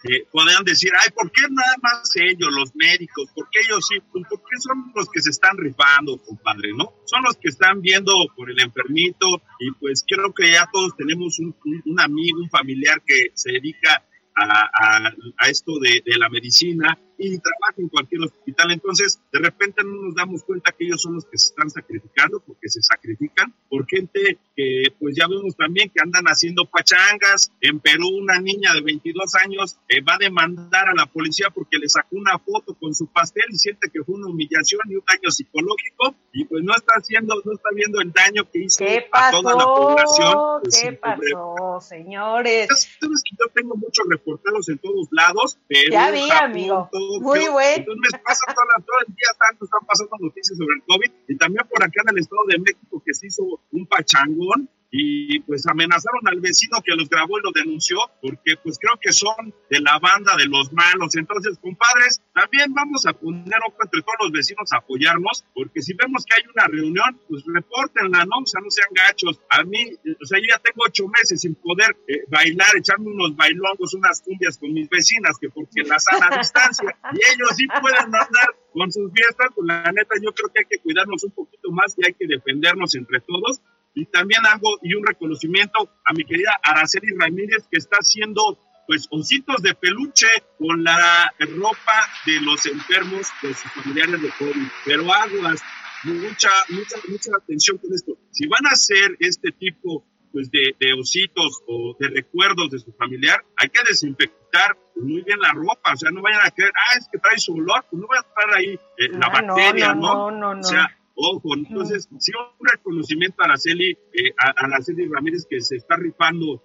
eh, 0.04 0.26
podrían 0.32 0.64
decir, 0.64 0.92
ay, 1.00 1.10
¿por 1.16 1.32
qué 1.32 1.42
nada 1.50 1.76
más 1.82 2.12
ellos, 2.16 2.54
los 2.54 2.76
médicos? 2.76 3.30
¿Por 3.34 3.50
qué 3.50 3.60
ellos 3.66 3.88
sí? 3.88 4.00
Pues 4.12 4.26
porque 4.30 4.58
son 4.60 4.92
los 4.94 5.10
que 5.10 5.22
se 5.22 5.30
están 5.30 5.58
rifando, 5.58 6.18
compadre, 6.18 6.74
¿no? 6.74 6.94
Son 7.06 7.24
los 7.24 7.38
que 7.38 7.50
están 7.50 7.82
viendo 7.82 8.14
por 8.36 8.52
el 8.52 8.60
enfermito 8.60 9.42
y 9.60 9.72
pues 9.80 10.04
creo 10.08 10.34
que 10.34 10.52
ya 10.52 10.68
todos 10.72 10.96
tenemos 10.98 11.40
un, 11.40 11.56
un 11.86 12.00
amigo, 12.00 12.40
un 12.42 12.50
familiar 12.50 13.02
que 13.06 13.32
se 13.34 13.54
dedica 13.54 14.04
a, 14.36 15.12
a, 15.38 15.50
esto 15.50 15.80
de, 15.80 16.02
de, 16.06 16.18
la 16.18 16.28
medicina 16.28 16.98
y 17.18 17.38
trabaja 17.38 17.76
en 17.78 17.90
cualquier 17.90 18.22
hospital. 18.22 18.72
Entonces, 18.72 19.20
de 19.32 19.40
repente 19.40 19.84
no 19.84 20.08
nos 20.08 20.16
damos 20.16 20.44
cuenta 20.44 20.72
que 20.72 20.86
ellos 20.86 21.02
son 21.02 21.16
los 21.16 21.26
que 21.26 21.38
se 21.38 21.50
están 21.50 21.70
sacrificando, 21.70 22.40
porque 22.40 22.70
se 22.70 22.82
sacrifican 22.82 23.54
por 23.70 23.88
gente 23.88 24.38
que, 24.56 24.84
pues 25.00 25.16
ya 25.16 25.28
vemos 25.28 25.56
también 25.56 25.90
que 25.90 26.02
andan 26.02 26.26
haciendo 26.26 26.66
pachangas. 26.66 27.52
En 27.62 27.80
Perú, 27.80 28.10
una 28.22 28.40
niña 28.40 28.74
de 28.74 28.82
22 28.82 29.36
años 29.36 29.78
eh, 29.90 30.02
va 30.02 30.16
a 30.16 30.18
demandar 30.20 30.90
a 30.90 30.96
la 30.96 31.06
policía 31.06 31.50
porque 31.54 31.78
le 31.78 31.90
sacó 31.90 32.16
una 32.16 32.38
foto 32.40 32.76
con 32.76 32.94
su 32.94 33.08
pastel 33.08 33.46
y 33.50 33.58
siente 33.58 33.90
que 33.92 34.04
fue 34.04 34.16
una 34.16 34.28
humillación 34.28 34.82
y 34.90 34.96
un 34.96 35.04
daño 35.08 35.32
psicológico 35.32 36.16
y 36.32 36.46
pues 36.46 36.64
no 36.64 36.74
está 36.74 36.94
haciendo, 36.96 37.36
no 37.46 37.54
está 37.54 37.70
viendo 37.74 38.02
el 38.02 38.12
daño 38.12 38.50
que 38.52 38.64
hizo 38.64 38.84
a 39.12 39.32
toda 39.32 39.56
la 39.56 39.66
población. 39.66 40.62
Pues, 40.62 40.82
¿Qué 40.82 40.94
pasó, 40.94 41.80
señores? 41.82 42.68
yo 43.02 43.48
tengo 43.54 43.76
muchos 43.76 44.06
reporteros 44.10 44.70
en 44.70 44.78
todos 44.80 45.08
lados, 45.12 45.58
pero 45.68 45.92
ya 45.92 46.12
vi, 46.12 46.30
amigo. 46.30 46.90
Muy 47.22 47.48
bueno. 47.48 47.76
Entonces 47.78 48.22
pasa 48.24 48.46
todo, 48.54 48.66
todo 48.86 48.98
el 49.08 49.14
día 49.14 49.30
tanto 49.40 49.66
están 49.66 49.86
pasando 49.86 50.18
noticias 50.20 50.58
sobre 50.58 50.76
el 50.76 50.84
COVID 50.84 51.12
y 51.28 51.38
también 51.38 51.68
por 51.68 51.84
acá 51.84 52.02
en 52.04 52.10
el 52.10 52.20
Estado 52.20 52.44
de 52.48 52.60
México 52.60 53.02
que 53.06 53.14
se 53.14 53.28
hizo 53.28 53.44
un 53.72 53.86
pachangón 53.88 54.70
y 54.96 55.40
pues 55.40 55.66
amenazaron 55.66 56.22
al 56.28 56.40
vecino 56.40 56.78
que 56.86 56.94
los 56.94 57.10
grabó 57.10 57.40
y 57.40 57.42
lo 57.42 57.52
denunció 57.52 57.98
porque 58.22 58.56
pues 58.62 58.78
creo 58.78 58.94
que 59.02 59.12
son 59.12 59.52
de 59.68 59.80
la 59.80 59.98
banda 59.98 60.38
de 60.38 60.46
los 60.46 60.72
malos. 60.72 61.16
Entonces, 61.16 61.58
compadres, 61.60 62.22
también 62.32 62.72
vamos 62.76 63.08
a 63.08 63.14
poner 63.14 63.58
ojo 63.68 63.78
entre 63.82 64.04
todos 64.04 64.18
los 64.22 64.32
vecinos 64.32 64.72
a 64.72 64.78
apoyarnos 64.78 65.46
porque 65.56 65.82
si 65.82 65.96
vemos 65.96 66.24
que 66.24 66.36
hay 66.36 66.44
una 66.54 66.68
reunión, 66.68 67.20
pues 67.28 67.44
repórtenla, 67.48 68.24
¿no? 68.26 68.44
O 68.44 68.46
sea, 68.46 68.62
no 68.62 68.70
sean 68.70 68.90
gachos. 68.94 69.42
A 69.50 69.64
mí, 69.64 69.84
o 70.22 70.26
sea, 70.28 70.38
yo 70.38 70.46
ya 70.48 70.60
tengo 70.60 70.84
ocho 70.86 71.08
meses 71.08 71.42
sin 71.42 71.56
poder 71.56 71.98
eh, 72.08 72.26
bailar, 72.28 72.78
echarme 72.78 73.08
unos 73.08 73.36
bailongos, 73.36 73.96
unas 73.96 74.22
cumbias 74.22 74.60
con 74.60 74.72
mis 74.74 74.88
vecinas, 74.90 75.40
que 75.42 75.50
porque 75.50 75.82
la 75.82 75.98
sana 75.98 76.38
distancia 76.38 76.96
y 77.14 77.34
ellos 77.34 77.50
sí 77.58 77.66
pueden 77.82 78.14
andar 78.14 78.30
con 78.72 78.92
sus 78.92 79.12
fiestas, 79.12 79.48
pues 79.56 79.68
la 79.68 79.92
neta 79.92 80.14
yo 80.22 80.32
creo 80.34 80.54
que 80.54 80.60
hay 80.60 80.66
que 80.70 80.78
cuidarnos 80.78 81.24
un 81.24 81.32
poquito 81.32 81.72
más 81.72 81.96
y 81.98 82.06
hay 82.06 82.14
que 82.14 82.28
defendernos 82.28 82.94
entre 82.94 83.20
todos 83.22 83.60
y 83.96 84.06
también 84.06 84.46
hago 84.46 84.78
y 84.82 84.94
un 84.96 85.06
reconocimiento 85.06 85.90
a 86.06 86.14
mi 86.14 86.26
querida 86.26 86.60
Araceli 86.64 87.14
Ramírez 87.18 87.68
que 87.70 87.78
está 87.78 87.98
haciendo 87.98 88.60
pues 88.88 89.08
ositos 89.12 89.62
de 89.62 89.76
peluche 89.76 90.28
con 90.58 90.84
la 90.84 91.34
ropa 91.40 92.08
de 92.26 92.42
los 92.42 92.66
enfermos 92.66 93.28
de 93.42 93.54
sus 93.54 93.72
familiares 93.72 94.22
de 94.22 94.30
COVID. 94.38 94.68
Pero 94.86 95.14
aguas, 95.14 95.62
mucha, 96.04 96.50
mucha, 96.70 96.98
mucha 97.08 97.32
atención 97.42 97.78
con 97.78 97.94
esto. 97.94 98.18
Si 98.32 98.48
van 98.48 98.66
a 98.66 98.72
hacer 98.72 99.16
este 99.20 99.52
tipo 99.52 100.06
pues 100.34 100.50
de, 100.50 100.76
de, 100.80 100.94
ositos 101.00 101.62
o 101.68 101.96
de 102.00 102.10
recuerdos 102.10 102.72
de 102.72 102.80
su 102.80 102.92
familiar, 102.94 103.46
hay 103.56 103.70
que 103.70 103.82
desinfectar 103.88 104.76
muy 104.96 105.22
bien 105.22 105.40
la 105.40 105.52
ropa, 105.52 105.94
o 105.94 105.96
sea, 105.96 106.10
no 106.10 106.24
vayan 106.24 106.42
a 106.44 106.50
creer, 106.50 106.72
ah, 106.76 106.98
es 106.98 107.08
que 107.12 107.20
trae 107.20 107.38
su 107.38 107.54
olor, 107.54 107.86
pues 107.90 108.02
no 108.02 108.08
va 108.08 108.18
a 108.18 108.22
estar 108.22 108.56
ahí 108.56 108.74
eh, 108.98 109.10
la 109.12 109.28
ah, 109.28 109.42
bacteria, 109.42 109.94
¿no? 109.94 110.02
No, 110.02 110.32
no, 110.32 110.56
no. 110.56 110.60
O 110.60 110.64
sea, 110.64 110.90
Ojo, 111.16 111.56
entonces, 111.56 112.10
sí, 112.20 112.32
un 112.60 112.68
reconocimiento 112.68 113.42
a 113.42 113.46
Araceli, 113.46 113.92
eh, 113.92 114.34
a, 114.38 114.66
Araceli 114.66 115.08
Ramírez 115.08 115.46
que 115.48 115.62
se 115.62 115.76
está 115.76 115.96
rifando 115.96 116.64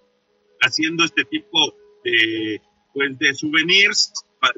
haciendo 0.61 1.05
este 1.05 1.23
tipo 1.25 1.73
de, 2.03 2.61
pues, 2.93 3.17
de 3.19 3.33
souvenirs 3.33 4.11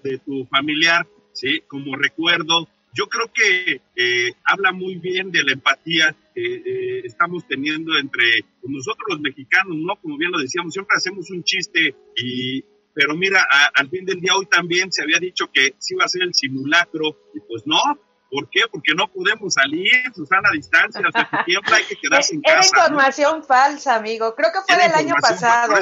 de 0.04 0.18
tu 0.20 0.46
familiar, 0.46 1.08
¿sí? 1.34 1.62
Como 1.68 1.96
recuerdo. 1.96 2.68
Yo 2.94 3.08
creo 3.08 3.32
que 3.34 3.82
eh, 3.96 4.34
habla 4.44 4.72
muy 4.72 4.96
bien 4.96 5.32
de 5.32 5.44
la 5.44 5.54
empatía 5.54 6.16
que 6.36 6.56
eh, 6.56 7.02
estamos 7.06 7.48
teniendo 7.48 7.98
entre 7.98 8.46
nosotros 8.64 9.06
los 9.10 9.22
mexicanos, 9.22 9.76
¿no? 9.78 9.96
Como 9.98 10.18
bien 10.18 10.32
lo 10.32 10.40
decíamos, 10.40 10.74
siempre 10.74 10.96
hacemos 10.98 11.32
un 11.32 11.44
chiste 11.44 11.96
y, 12.18 12.64
pero 12.94 13.16
mira, 13.16 13.46
al 13.74 13.90
fin 13.90 14.06
del 14.06 14.20
día 14.20 14.36
hoy 14.36 14.46
también 14.46 14.92
se 14.92 15.04
había 15.04 15.20
dicho 15.20 15.50
que 15.52 15.74
sí 15.80 15.94
iba 15.94 16.04
a 16.04 16.10
ser 16.10 16.24
el 16.24 16.34
simulacro 16.34 17.18
y 17.34 17.40
pues 17.48 17.64
no, 17.66 17.82
¿Por 18.32 18.50
qué? 18.50 18.62
Porque 18.72 18.94
no 18.96 19.12
podemos 19.12 19.54
salir, 19.54 19.91
Susana, 20.15 20.48
a 20.50 20.54
distancia, 20.54 21.02
hasta 21.06 21.30
que 21.30 21.44
tiempo 21.44 21.70
hay 21.74 21.84
que 21.84 21.98
quedarse 21.98 22.36
en 22.36 22.41
casa. 22.41 22.56
Era 22.56 22.65
información 22.65 23.44
falsa, 23.44 23.96
amigo. 23.96 24.34
Creo 24.36 24.52
que 24.54 24.60
fue 24.65 24.82
del 24.82 24.94
año 24.94 25.15
pasado. 25.20 25.74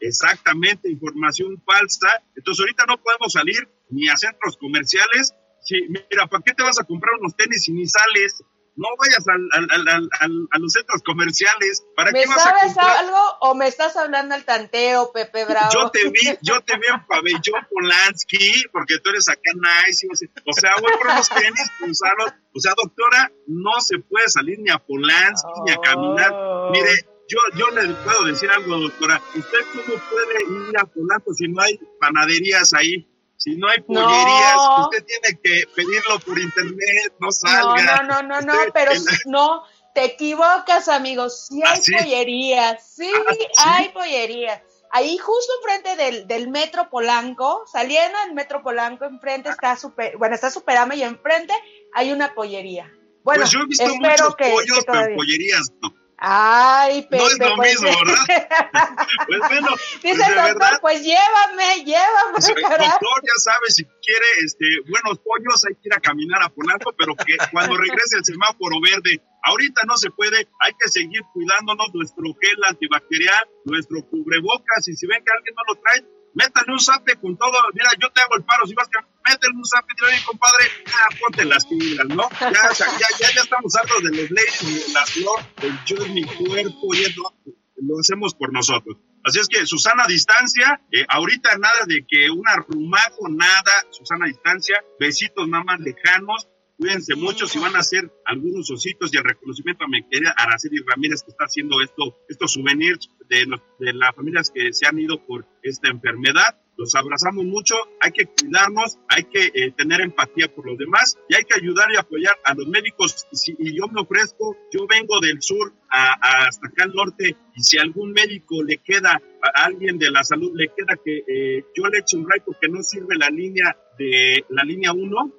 exactamente, 0.00 0.90
información 0.90 1.62
falsa. 1.66 2.22
Entonces 2.34 2.60
ahorita 2.60 2.86
no 2.86 2.96
podemos 2.96 3.32
salir 3.32 3.68
ni 3.90 4.08
a 4.08 4.16
centros 4.16 4.56
comerciales. 4.56 5.34
Sí, 5.60 5.86
mira, 5.88 6.26
¿para 6.26 6.42
qué 6.42 6.54
te 6.54 6.62
vas 6.62 6.80
a 6.80 6.84
comprar 6.84 7.14
unos 7.20 7.36
tenis 7.36 7.64
si 7.64 7.72
ni 7.72 7.86
sales? 7.86 8.42
No 8.78 8.88
vayas 8.96 9.26
a 9.28 10.58
los 10.58 10.72
centros 10.72 11.02
comerciales. 11.02 11.84
¿Para 11.96 12.12
¿Me 12.12 12.22
qué 12.22 12.28
vas 12.28 12.42
sabes 12.42 12.78
a 12.78 13.00
algo 13.00 13.18
o 13.40 13.54
me 13.54 13.66
estás 13.66 13.96
hablando 13.96 14.36
al 14.36 14.44
tanteo, 14.44 15.10
Pepe 15.12 15.44
Bravo? 15.44 15.68
Yo 15.72 15.90
te 15.90 16.08
vi, 16.08 16.38
yo 16.42 16.60
te 16.62 16.78
vi 16.78 16.86
en 16.86 17.04
pabellón 17.08 17.66
Polanski, 17.70 18.64
porque 18.72 18.98
tú 19.00 19.10
eres 19.10 19.28
acá 19.28 19.50
nice. 19.54 20.06
O 20.46 20.52
sea, 20.52 20.74
voy 20.80 20.92
por 20.96 21.08
unos 21.08 21.28
tenis, 21.28 21.70
usarlos. 21.88 22.32
O 22.54 22.60
sea, 22.60 22.72
doctora, 22.80 23.32
no 23.48 23.80
se 23.80 23.98
puede 23.98 24.28
salir 24.28 24.60
ni 24.60 24.70
a 24.70 24.78
Polanski 24.78 25.60
ni 25.66 25.72
a 25.72 25.78
caminar. 25.78 26.30
Oh. 26.32 26.70
Mire, 26.70 27.04
yo, 27.28 27.38
yo 27.56 27.70
le 27.70 27.92
puedo 27.94 28.24
decir 28.24 28.48
algo, 28.48 28.78
doctora. 28.78 29.20
¿Usted 29.34 29.58
cómo 29.72 30.00
puede 30.08 30.68
ir 30.68 30.78
a 30.78 30.84
Polanco 30.84 31.34
si 31.34 31.48
no 31.48 31.60
hay 31.62 31.80
panaderías 31.98 32.72
ahí? 32.74 33.06
Si 33.38 33.56
no 33.56 33.68
hay 33.68 33.80
pollerías, 33.82 34.56
usted 34.80 35.04
tiene 35.04 35.40
que 35.40 35.64
pedirlo 35.74 36.18
por 36.26 36.38
internet, 36.38 37.14
no 37.20 37.30
salga. 37.30 38.02
No, 38.02 38.22
no, 38.22 38.22
no, 38.22 38.40
no, 38.40 38.52
pero 38.74 38.90
no, 39.26 39.62
te 39.94 40.04
equivocas, 40.06 40.88
amigos. 40.88 41.46
Sí 41.46 41.62
hay 41.64 41.78
¿Ah, 41.78 41.98
pollerías, 42.02 42.94
sí, 42.96 43.12
¿Ah, 43.58 43.76
hay 43.76 43.88
pollerías. 43.90 44.60
Ahí 44.90 45.18
justo 45.18 45.52
enfrente 45.62 46.02
del, 46.02 46.26
del 46.26 46.48
Metro 46.48 46.90
Polanco, 46.90 47.64
saliendo 47.70 48.18
del 48.24 48.34
Metro 48.34 48.62
Polanco, 48.62 49.04
enfrente 49.04 49.50
está 49.50 49.76
super, 49.76 50.16
bueno, 50.16 50.34
está 50.34 50.50
Superama 50.50 50.96
y 50.96 51.04
enfrente 51.04 51.54
hay 51.94 52.10
una 52.10 52.34
pollería. 52.34 52.92
Bueno, 53.22 53.42
pues 53.42 53.50
yo 53.52 53.60
he 53.60 53.66
visto 53.66 53.94
muchos 53.94 54.34
pollos, 54.34 54.84
pero 54.84 55.14
pollerías 55.14 55.70
no. 55.80 55.97
Ay, 56.20 57.02
Pepe. 57.02 57.16
No 57.16 57.28
es 57.28 57.38
lo 57.38 57.56
pues, 57.56 57.80
mismo, 57.80 57.96
¿verdad? 58.04 58.26
pues 59.28 59.38
bueno. 59.38 59.68
Dice 59.70 60.00
pues 60.02 60.14
el 60.18 60.34
doctor, 60.34 60.58
verdad, 60.58 60.78
pues 60.80 61.02
llévame, 61.04 61.84
llévame. 61.84 62.32
Pues, 62.32 62.46
doctor, 62.48 63.22
ya 63.22 63.38
sabe, 63.38 63.66
si 63.68 63.84
quiere 63.84 64.26
este, 64.42 64.66
buenos 64.90 65.20
pollos, 65.22 65.64
hay 65.64 65.74
que 65.76 65.88
ir 65.88 65.94
a 65.94 66.00
caminar 66.00 66.42
a 66.42 66.48
Polanco, 66.48 66.92
pero 66.98 67.14
que 67.14 67.36
cuando 67.52 67.76
regrese 67.76 68.18
el 68.18 68.24
semáforo 68.24 68.80
verde, 68.82 69.22
ahorita 69.44 69.82
no 69.86 69.96
se 69.96 70.10
puede, 70.10 70.48
hay 70.58 70.72
que 70.74 70.88
seguir 70.88 71.22
cuidándonos 71.32 71.94
nuestro 71.94 72.24
gel 72.40 72.64
antibacterial, 72.68 73.48
nuestro 73.64 74.02
cubrebocas, 74.10 74.88
y 74.88 74.96
si 74.96 75.06
ven 75.06 75.22
que 75.24 75.32
alguien 75.32 75.54
no 75.54 75.72
lo 75.72 75.80
trae, 75.80 76.17
métale 76.38 76.72
un 76.72 76.78
zape 76.78 77.16
con 77.16 77.36
todo. 77.36 77.58
Mira, 77.74 77.90
yo 78.00 78.10
te 78.10 78.20
hago 78.22 78.36
el 78.36 78.44
paro. 78.44 78.64
Si 78.66 78.74
vas 78.74 78.88
a 78.88 79.28
métele 79.28 79.54
un 79.54 79.64
zape, 79.64 79.92
dile, 79.98 80.24
compadre, 80.24 80.64
ah, 80.86 81.08
ponte 81.20 81.44
las 81.44 81.66
pilas, 81.66 82.06
¿no? 82.08 82.28
Ya, 82.40 82.72
ya, 82.72 83.28
ya, 83.34 83.42
estamos 83.42 83.74
hartos 83.74 84.02
de 84.04 84.10
los 84.16 84.30
leyes, 84.30 84.86
de 84.86 84.92
la 84.92 85.04
flor, 85.06 85.40
el 85.62 85.84
yo 85.84 86.06
mi 86.14 86.24
cuerpo, 86.24 86.94
y 86.94 87.02
eso 87.02 87.34
lo 87.76 87.98
hacemos 87.98 88.34
por 88.34 88.52
nosotros. 88.52 88.96
Así 89.24 89.40
es 89.40 89.48
que 89.48 89.66
Susana 89.66 90.06
distancia, 90.06 90.80
eh, 90.92 91.04
ahorita 91.08 91.58
nada 91.58 91.84
de 91.86 92.06
que 92.06 92.30
un 92.30 92.46
arrumaco, 92.48 93.28
nada, 93.28 93.72
Susana 93.90 94.26
distancia, 94.26 94.82
besitos 94.98 95.48
más 95.48 95.80
lejanos, 95.80 96.48
Cuídense 96.78 97.16
mucho 97.16 97.48
si 97.48 97.58
van 97.58 97.74
a 97.74 97.80
hacer 97.80 98.08
algunos 98.24 98.70
ositos 98.70 99.12
y 99.12 99.16
el 99.16 99.24
reconocimiento 99.24 99.84
a 99.84 99.88
mi 99.88 100.04
querida 100.04 100.32
Araceli 100.36 100.78
Ramírez 100.86 101.24
que 101.24 101.32
está 101.32 101.46
haciendo 101.46 101.80
esto, 101.80 102.16
estos 102.28 102.52
souvenirs 102.52 103.10
de, 103.28 103.46
las 103.92 104.14
familias 104.14 104.52
que 104.54 104.72
se 104.72 104.86
han 104.86 104.96
ido 104.96 105.20
por 105.26 105.44
esta 105.64 105.90
enfermedad. 105.90 106.56
los 106.76 106.94
abrazamos 106.94 107.44
mucho, 107.44 107.74
hay 108.00 108.12
que 108.12 108.26
cuidarnos, 108.26 108.96
hay 109.08 109.24
que 109.24 109.50
eh, 109.52 109.72
tener 109.76 110.00
empatía 110.00 110.54
por 110.54 110.66
los 110.66 110.78
demás 110.78 111.18
y 111.28 111.34
hay 111.34 111.42
que 111.42 111.58
ayudar 111.58 111.90
y 111.92 111.96
apoyar 111.96 112.36
a 112.44 112.54
los 112.54 112.68
médicos. 112.68 113.26
y 113.44 113.76
yo 113.76 113.88
me 113.88 114.00
ofrezco, 114.00 114.56
yo 114.72 114.86
vengo 114.86 115.18
del 115.18 115.42
sur 115.42 115.72
hasta 115.88 116.68
acá 116.68 116.84
al 116.84 116.92
norte 116.92 117.36
y 117.56 117.62
si 117.62 117.78
algún 117.78 118.12
médico 118.12 118.62
le 118.62 118.76
queda, 118.78 119.20
a 119.42 119.64
alguien 119.64 119.98
de 119.98 120.10
la 120.10 120.22
salud 120.22 120.52
le 120.54 120.68
queda 120.68 120.96
que 121.04 121.24
eh, 121.26 121.64
yo 121.74 121.88
le 121.88 121.98
eche 121.98 122.16
un 122.16 122.28
rayo 122.28 122.42
porque 122.46 122.68
no 122.68 122.82
sirve 122.82 123.16
la 123.16 123.30
línea 123.30 123.76
de 123.98 124.44
la 124.48 124.62
línea 124.62 124.92
1, 124.92 125.32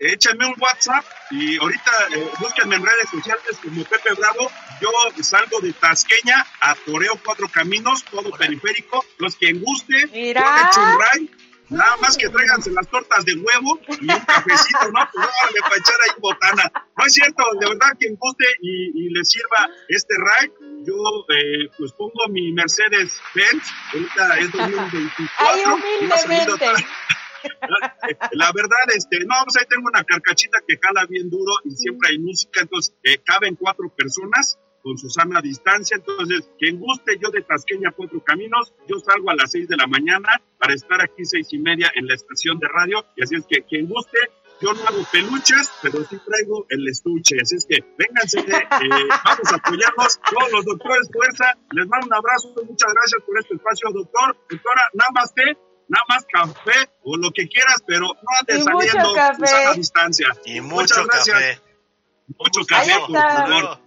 échenme 0.00 0.46
un 0.46 0.54
WhatsApp 0.58 1.04
y 1.30 1.58
ahorita 1.58 1.92
eh, 2.14 2.30
búsquenme 2.40 2.76
en 2.76 2.84
redes 2.86 3.10
sociales 3.10 3.58
como 3.62 3.84
Pepe 3.84 4.14
Bravo. 4.14 4.50
Yo 4.80 4.90
salgo 5.22 5.60
de 5.60 5.72
Tasqueña 5.72 6.46
a 6.60 6.74
Toreo 6.74 7.18
Cuatro 7.24 7.48
Caminos, 7.48 8.04
todo 8.04 8.30
periférico. 8.30 9.04
Los 9.18 9.36
que 9.36 9.52
guste, 9.54 10.06
Mira. 10.12 10.70
ray, 10.98 11.30
nada 11.68 11.96
más 11.98 12.16
que 12.16 12.28
tráiganse 12.28 12.70
las 12.70 12.88
tortas 12.88 13.24
de 13.24 13.34
huevo 13.34 13.80
y 14.00 14.10
un 14.10 14.20
cafecito, 14.20 14.90
¿no? 14.92 15.08
Pues 15.12 15.26
no, 15.26 15.50
le 15.52 15.60
para 15.60 15.76
echar 15.76 15.96
ahí 16.04 16.20
botana. 16.20 16.72
No 16.96 17.04
es 17.04 17.12
cierto, 17.12 17.42
de 17.60 17.68
verdad, 17.68 17.96
quien 17.98 18.16
guste 18.16 18.44
y, 18.60 19.06
y 19.06 19.10
le 19.10 19.24
sirva 19.24 19.68
este 19.88 20.14
ride, 20.14 20.52
yo 20.86 20.94
eh, 21.28 21.70
pues 21.76 21.92
pongo 21.92 22.28
mi 22.30 22.52
Mercedes 22.52 23.20
Benz, 23.34 23.64
ahorita 23.92 24.38
es 24.38 24.52
2024. 24.52 25.28
Ahí 25.38 25.62
humildemente. 25.64 26.86
La 28.32 28.52
verdad, 28.52 28.78
este, 28.94 29.20
no, 29.20 29.34
pues 29.44 29.56
ahí 29.58 29.66
tengo 29.68 29.88
una 29.88 30.04
carcachita 30.04 30.58
que 30.66 30.78
jala 30.80 31.06
bien 31.06 31.30
duro 31.30 31.52
y 31.64 31.70
siempre 31.70 32.10
hay 32.10 32.18
música, 32.18 32.60
entonces 32.62 32.94
eh, 33.04 33.18
caben 33.24 33.56
cuatro 33.56 33.88
personas 33.94 34.58
con 34.82 34.96
su 34.96 35.08
sana 35.10 35.40
distancia. 35.40 35.96
Entonces, 35.96 36.48
quien 36.58 36.78
guste, 36.78 37.18
yo 37.20 37.30
de 37.30 37.42
Tasqueña 37.42 37.92
Cuatro 37.92 38.22
Caminos, 38.22 38.72
yo 38.88 38.98
salgo 39.00 39.30
a 39.30 39.34
las 39.34 39.50
seis 39.50 39.68
de 39.68 39.76
la 39.76 39.86
mañana 39.86 40.28
para 40.58 40.74
estar 40.74 41.00
aquí 41.02 41.24
seis 41.24 41.48
y 41.52 41.58
media 41.58 41.90
en 41.94 42.06
la 42.06 42.14
estación 42.14 42.58
de 42.58 42.68
radio. 42.68 43.04
Y 43.16 43.22
así 43.22 43.36
es 43.36 43.46
que 43.46 43.62
quien 43.62 43.86
guste, 43.86 44.18
yo 44.60 44.72
no 44.72 44.80
hago 44.86 45.04
peluches, 45.12 45.70
pero 45.82 46.04
sí 46.04 46.18
traigo 46.24 46.66
el 46.68 46.88
estuche. 46.88 47.36
Así 47.40 47.56
es 47.56 47.66
que 47.66 47.84
vénganse, 47.96 48.40
eh, 48.40 49.08
vamos 49.24 49.52
a 49.52 49.56
apoyarnos. 49.56 50.20
Todos 50.30 50.52
los 50.52 50.64
doctores, 50.64 51.10
fuerza. 51.12 51.56
Les 51.72 51.86
mando 51.86 52.06
un 52.06 52.14
abrazo. 52.14 52.54
Muchas 52.66 52.92
gracias 52.92 53.22
por 53.24 53.38
este 53.38 53.54
espacio, 53.54 53.90
doctor. 53.92 54.36
Doctora, 54.50 54.82
nada 54.94 55.10
más 55.12 55.34
te 55.34 55.56
nada 55.88 56.04
más 56.08 56.24
café 56.30 56.90
o 57.02 57.16
lo 57.16 57.30
que 57.32 57.48
quieras, 57.48 57.82
pero 57.86 58.06
no 58.06 58.30
andes 58.40 58.64
saliendo 58.64 59.14
a 59.14 59.64
la 59.64 59.72
distancia. 59.74 60.28
Y 60.44 60.60
mucho 60.60 61.06
café. 61.06 61.60
Mucho 62.38 62.64
café, 62.66 62.92
por 63.06 63.16
favor. 63.16 63.80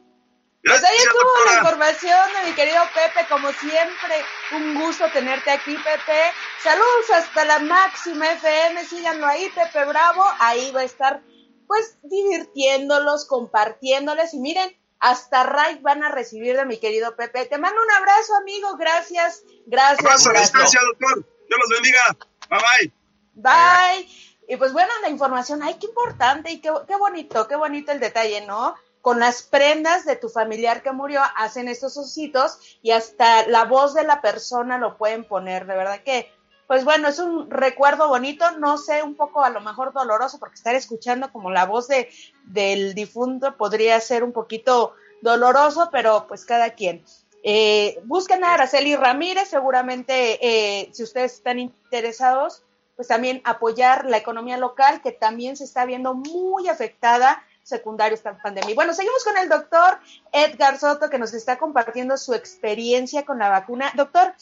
pues 0.63 0.83
ahí 0.83 0.97
estuvo 0.97 1.45
la 1.45 1.57
información 1.57 2.33
de 2.33 2.49
mi 2.49 2.55
querido 2.55 2.81
Pepe, 2.93 3.27
como 3.29 3.51
siempre, 3.51 4.25
un 4.53 4.75
gusto 4.81 5.05
tenerte 5.13 5.51
aquí, 5.51 5.75
Pepe. 5.75 6.33
Saludos 6.63 7.09
hasta 7.13 7.45
la 7.45 7.59
máxima 7.59 8.31
FM, 8.31 8.83
síganlo 8.85 9.27
ahí, 9.27 9.49
Pepe 9.53 9.85
Bravo, 9.85 10.23
ahí 10.39 10.71
va 10.71 10.81
a 10.81 10.85
estar 10.85 11.21
pues 11.67 11.97
divirtiéndolos, 12.03 13.27
compartiéndoles 13.27 14.33
y 14.33 14.39
miren, 14.39 14.75
hasta 14.99 15.43
Ray 15.43 15.79
van 15.79 16.03
a 16.03 16.09
recibir 16.09 16.55
de 16.55 16.65
mi 16.65 16.77
querido 16.77 17.15
Pepe. 17.15 17.45
Te 17.45 17.57
mando 17.57 17.81
un 17.81 17.91
abrazo, 17.91 18.35
amigo, 18.35 18.75
gracias, 18.77 19.43
gracias. 19.65 19.99
Abrazo 19.99 20.29
a 20.29 20.33
distancia, 20.33 20.79
doctor. 20.81 21.25
Dios 21.51 21.59
los 21.59 21.69
bendiga. 21.69 22.17
Bye 22.49 22.59
bye. 22.59 22.93
Bye. 23.33 24.07
Y 24.47 24.55
pues 24.55 24.71
bueno, 24.71 24.89
la 25.01 25.09
información, 25.09 25.61
ay, 25.61 25.75
qué 25.79 25.87
importante 25.87 26.49
y 26.49 26.61
qué, 26.61 26.71
qué 26.87 26.95
bonito, 26.95 27.45
qué 27.47 27.57
bonito 27.57 27.91
el 27.91 27.99
detalle, 27.99 28.45
¿no? 28.45 28.75
Con 29.01 29.19
las 29.19 29.43
prendas 29.43 30.05
de 30.05 30.15
tu 30.15 30.29
familiar 30.29 30.81
que 30.81 30.93
murió, 30.93 31.21
hacen 31.35 31.67
estos 31.67 31.97
ositos 31.97 32.57
y 32.81 32.91
hasta 32.91 33.47
la 33.47 33.65
voz 33.65 33.93
de 33.93 34.03
la 34.03 34.21
persona 34.21 34.77
lo 34.77 34.97
pueden 34.97 35.25
poner, 35.25 35.65
de 35.65 35.75
verdad 35.75 36.03
que, 36.03 36.31
pues 36.67 36.85
bueno, 36.85 37.09
es 37.09 37.19
un 37.19 37.49
recuerdo 37.49 38.07
bonito, 38.07 38.49
no 38.51 38.77
sé, 38.77 39.03
un 39.03 39.15
poco 39.15 39.43
a 39.43 39.49
lo 39.49 39.59
mejor 39.59 39.91
doloroso, 39.91 40.39
porque 40.39 40.55
estar 40.55 40.75
escuchando 40.75 41.33
como 41.33 41.51
la 41.51 41.65
voz 41.65 41.89
de, 41.89 42.09
del 42.45 42.93
difunto 42.93 43.57
podría 43.57 43.99
ser 43.99 44.23
un 44.23 44.31
poquito 44.31 44.93
doloroso, 45.21 45.89
pero 45.91 46.27
pues 46.27 46.45
cada 46.45 46.69
quien. 46.71 47.03
Eh, 47.43 47.99
busquen 48.05 48.43
a 48.43 48.53
Araceli 48.53 48.95
Ramírez, 48.95 49.49
seguramente 49.49 50.39
eh, 50.41 50.89
si 50.93 51.03
ustedes 51.03 51.33
están 51.33 51.59
interesados, 51.59 52.63
pues 52.95 53.07
también 53.07 53.41
apoyar 53.45 54.05
la 54.05 54.17
economía 54.17 54.57
local, 54.57 55.01
que 55.01 55.11
también 55.11 55.57
se 55.57 55.63
está 55.63 55.85
viendo 55.85 56.13
muy 56.13 56.69
afectada 56.69 57.43
secundario 57.63 58.15
esta 58.15 58.37
pandemia. 58.37 58.75
Bueno, 58.75 58.93
seguimos 58.93 59.23
con 59.23 59.37
el 59.37 59.49
doctor 59.49 59.99
Edgar 60.31 60.77
Soto, 60.77 61.09
que 61.09 61.19
nos 61.19 61.33
está 61.33 61.57
compartiendo 61.57 62.17
su 62.17 62.33
experiencia 62.33 63.25
con 63.25 63.39
la 63.39 63.49
vacuna. 63.49 63.91
Doctor, 63.95 64.35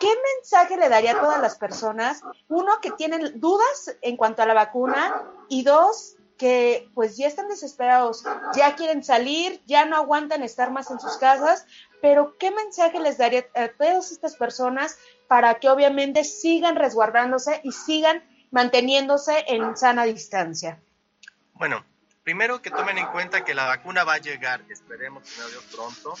¿qué 0.00 0.08
mensaje 0.36 0.76
le 0.76 0.88
daría 0.88 1.12
a 1.12 1.20
todas 1.20 1.40
las 1.40 1.56
personas? 1.56 2.22
Uno, 2.48 2.80
que 2.80 2.90
tienen 2.92 3.40
dudas 3.40 3.96
en 4.00 4.16
cuanto 4.16 4.42
a 4.42 4.46
la 4.46 4.54
vacuna 4.54 5.22
y 5.48 5.62
dos, 5.64 6.16
que 6.38 6.88
pues 6.94 7.16
ya 7.16 7.26
están 7.26 7.48
desesperados, 7.48 8.22
ya 8.54 8.76
quieren 8.76 9.02
salir, 9.02 9.60
ya 9.66 9.84
no 9.84 9.96
aguantan 9.96 10.44
estar 10.44 10.70
más 10.70 10.90
en 10.90 11.00
sus 11.00 11.16
casas, 11.16 11.66
pero 12.00 12.36
¿qué 12.38 12.50
mensaje 12.50 13.00
les 13.00 13.18
daría 13.18 13.46
a 13.54 13.68
todas 13.68 14.12
estas 14.12 14.36
personas 14.36 14.98
para 15.26 15.54
que 15.54 15.68
obviamente 15.68 16.24
sigan 16.24 16.76
resguardándose 16.76 17.60
y 17.64 17.72
sigan 17.72 18.22
manteniéndose 18.50 19.44
en 19.48 19.76
sana 19.76 20.04
distancia? 20.04 20.80
Bueno, 21.54 21.84
primero 22.22 22.62
que 22.62 22.70
tomen 22.70 22.98
en 22.98 23.06
cuenta 23.06 23.44
que 23.44 23.54
la 23.54 23.66
vacuna 23.66 24.04
va 24.04 24.14
a 24.14 24.18
llegar, 24.18 24.62
esperemos 24.70 25.24
que 25.24 25.50
Dios 25.50 25.64
pronto. 25.74 26.14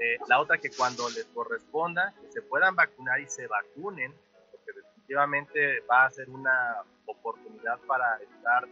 Eh, 0.00 0.18
la 0.28 0.40
otra 0.40 0.58
que 0.58 0.70
cuando 0.70 1.08
les 1.10 1.24
corresponda, 1.26 2.12
que 2.20 2.30
se 2.30 2.42
puedan 2.42 2.74
vacunar 2.74 3.20
y 3.20 3.28
se 3.28 3.46
vacunen, 3.46 4.14
porque 4.50 4.72
definitivamente 4.72 5.80
va 5.90 6.06
a 6.06 6.10
ser 6.10 6.28
una 6.28 6.82
oportunidad 7.06 7.78
para 7.86 8.18
estar 8.18 8.68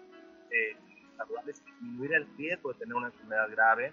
eh, 0.50 0.76
disminuir 1.46 2.14
el 2.14 2.36
riesgo 2.36 2.72
de 2.72 2.78
tener 2.78 2.94
una 2.94 3.06
enfermedad 3.08 3.48
grave 3.50 3.92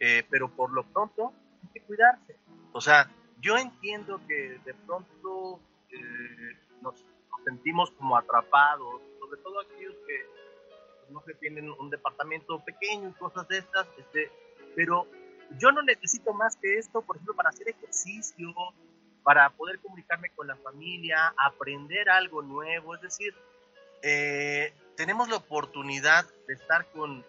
eh, 0.00 0.24
pero 0.30 0.48
por 0.48 0.72
lo 0.72 0.84
pronto 0.84 1.32
hay 1.62 1.68
que 1.72 1.80
cuidarse. 1.82 2.36
O 2.72 2.80
sea, 2.80 3.10
yo 3.40 3.56
entiendo 3.56 4.20
que 4.26 4.58
de 4.64 4.74
pronto 4.74 5.60
eh, 5.90 6.58
nos, 6.82 7.04
sentimos 7.44 7.90
como 7.92 8.16
atrapados, 8.16 9.00
sobre 9.20 9.40
todo 9.40 9.60
aquellos 9.60 9.94
que 10.06 11.12
no 11.12 11.22
se 11.22 11.34
tienen 11.34 11.70
un 11.70 11.90
departamento 11.90 12.62
pequeño 12.64 13.08
y 13.08 13.12
cosas 13.12 13.46
de 13.48 13.58
estas, 13.58 13.86
este, 13.98 14.30
pero 14.74 15.06
yo 15.58 15.70
no 15.70 15.82
necesito 15.82 16.32
más 16.32 16.56
que 16.56 16.76
esto, 16.76 17.02
por 17.02 17.16
ejemplo, 17.16 17.34
para 17.34 17.50
hacer 17.50 17.68
ejercicio, 17.68 18.52
para 19.22 19.50
poder 19.50 19.78
comunicarme 19.80 20.30
con 20.30 20.46
la 20.48 20.56
familia, 20.56 21.34
aprender 21.36 22.08
algo 22.10 22.42
nuevo, 22.42 22.94
es 22.94 23.00
decir, 23.00 23.34
eh, 24.02 24.72
tenemos 24.96 25.28
la 25.28 25.36
oportunidad 25.36 26.26
de 26.46 26.54
estar 26.54 26.86
con 26.90 27.24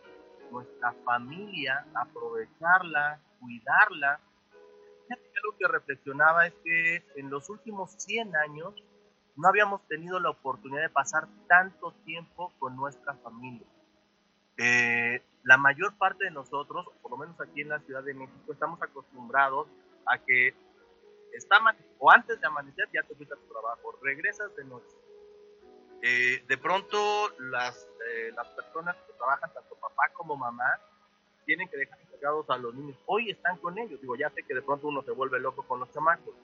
nuestra 0.52 0.94
familia, 1.04 1.86
aprovecharla, 1.94 3.20
cuidarla. 3.40 4.20
Algo 5.10 5.58
que 5.58 5.68
reflexionaba 5.68 6.48
es 6.48 6.54
que 6.64 7.04
en 7.16 7.30
los 7.30 7.50
últimos 7.50 7.92
100 7.98 8.36
años 8.36 8.74
no 9.36 9.48
habíamos 9.48 9.88
tenido 9.88 10.20
la 10.20 10.32
oportunidad 10.32 10.82
de 10.82 10.90
pasar 10.90 11.28
tanto 11.48 11.94
tiempo 12.06 12.52
con 12.60 12.76
nuestra 12.76 13.14
familia. 13.16 13.68
Eh, 14.58 15.22
la 15.44 15.58
mayor 15.58 15.96
parte 15.98 16.26
de 16.26 16.32
nosotros, 16.32 16.88
por 17.02 17.12
lo 17.12 17.18
menos 17.18 17.40
aquí 17.40 17.62
en 17.62 17.70
la 17.70 17.80
Ciudad 17.80 18.04
de 18.04 18.16
México, 18.16 18.52
estamos 18.52 18.82
acostumbrados 18.82 19.68
a 20.08 20.18
que 20.18 20.56
está 21.34 21.58
o 22.00 22.12
antes 22.12 22.40
de 22.42 22.48
amanecer 22.48 22.90
ya 22.94 23.04
te 23.04 23.16
fuiste 23.16 23.34
a 23.34 23.38
tu 23.38 23.48
trabajo, 23.48 23.98
regresas 24.02 24.54
de 24.56 24.66
noche. 24.66 24.96
Eh, 26.02 26.44
de 26.48 26.58
pronto 26.58 27.30
las, 27.40 27.88
eh, 28.08 28.32
las 28.36 28.48
personas 28.50 28.96
que 29.08 29.14
trabajan 29.14 29.52
tanto 29.54 29.76
papá 29.76 30.10
como 30.14 30.36
mamá 30.36 30.80
tienen 31.46 31.68
que 31.70 31.78
dejar 31.78 32.00
encargados 32.02 32.50
a 32.50 32.58
los 32.58 32.76
niños. 32.76 32.98
Hoy 33.06 33.32
están 33.32 33.58
con 33.58 33.78
ellos. 33.80 34.00
Digo, 34.02 34.16
ya 34.16 34.30
sé 34.30 34.44
que 34.44 34.54
de 34.54 34.62
pronto 34.62 34.88
uno 34.88 35.02
se 35.02 35.12
vuelve 35.12 35.40
loco 35.40 35.64
con 35.64 35.80
los 35.80 35.92
chamacos, 35.92 36.36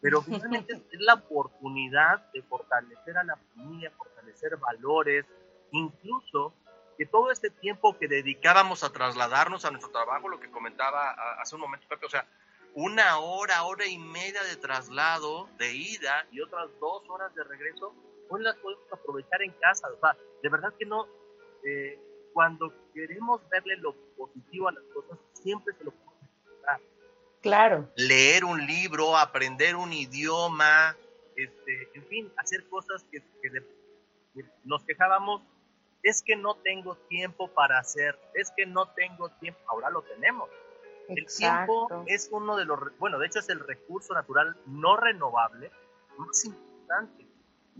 pero 0.00 0.22
finalmente 0.22 0.74
es 0.74 1.00
la 1.00 1.14
oportunidad 1.14 2.30
de 2.32 2.42
fortalecer 2.42 3.16
a 3.18 3.24
la 3.24 3.36
familia, 3.36 3.90
fortalecer 3.96 4.56
valores, 4.56 5.24
incluso 5.72 6.54
que 6.98 7.06
todo 7.06 7.30
este 7.30 7.50
tiempo 7.50 7.98
que 7.98 8.06
dedicábamos 8.06 8.84
a 8.84 8.92
trasladarnos 8.92 9.64
a 9.64 9.70
nuestro 9.70 9.90
trabajo, 9.90 10.28
lo 10.28 10.38
que 10.38 10.50
comentaba 10.50 11.10
hace 11.40 11.54
un 11.54 11.62
momento 11.62 11.88
Pepe, 11.88 12.06
o 12.06 12.10
sea, 12.10 12.26
una 12.74 13.18
hora, 13.18 13.64
hora 13.64 13.86
y 13.86 13.98
media 13.98 14.42
de 14.44 14.56
traslado, 14.56 15.48
de 15.58 15.74
ida 15.74 16.26
y 16.30 16.40
otras 16.40 16.68
dos 16.80 17.02
horas 17.08 17.34
de 17.34 17.44
regreso, 17.44 17.94
hoy 18.32 18.42
las 18.42 18.56
podemos 18.56 18.84
aprovechar 18.90 19.42
en 19.42 19.52
casa. 19.52 19.88
O 19.88 20.00
sea, 20.00 20.16
de 20.42 20.48
verdad 20.48 20.72
que 20.78 20.86
no, 20.86 21.06
eh, 21.64 21.98
cuando 22.32 22.72
queremos 22.94 23.40
verle 23.50 23.76
lo 23.76 23.94
positivo 24.16 24.68
a 24.68 24.72
las 24.72 24.84
cosas, 24.94 25.18
siempre 25.34 25.74
se 25.76 25.84
lo 25.84 25.90
podemos 25.90 26.16
encontrar. 26.22 26.80
Claro. 27.42 27.88
Leer 27.96 28.44
un 28.44 28.66
libro, 28.66 29.16
aprender 29.16 29.76
un 29.76 29.92
idioma, 29.92 30.96
este, 31.36 31.88
en 31.94 32.06
fin, 32.06 32.32
hacer 32.36 32.68
cosas 32.68 33.04
que, 33.10 33.22
nos 34.64 34.82
quejábamos, 34.84 35.42
es 36.02 36.22
que 36.22 36.36
no 36.36 36.54
tengo 36.56 36.96
tiempo 37.08 37.48
para 37.48 37.78
hacer, 37.78 38.18
es 38.34 38.50
que 38.56 38.64
no 38.64 38.88
tengo 38.94 39.28
tiempo, 39.40 39.60
ahora 39.66 39.90
lo 39.90 40.02
tenemos. 40.02 40.48
El 41.08 41.26
tiempo 41.26 42.04
es 42.06 42.28
uno 42.32 42.56
de 42.56 42.64
los, 42.64 42.78
bueno, 42.98 43.18
de 43.18 43.26
hecho 43.26 43.40
es 43.40 43.48
el 43.50 43.60
recurso 43.60 44.14
natural 44.14 44.56
no 44.66 44.96
renovable 44.96 45.70
más 46.16 46.44
importante. 46.44 47.26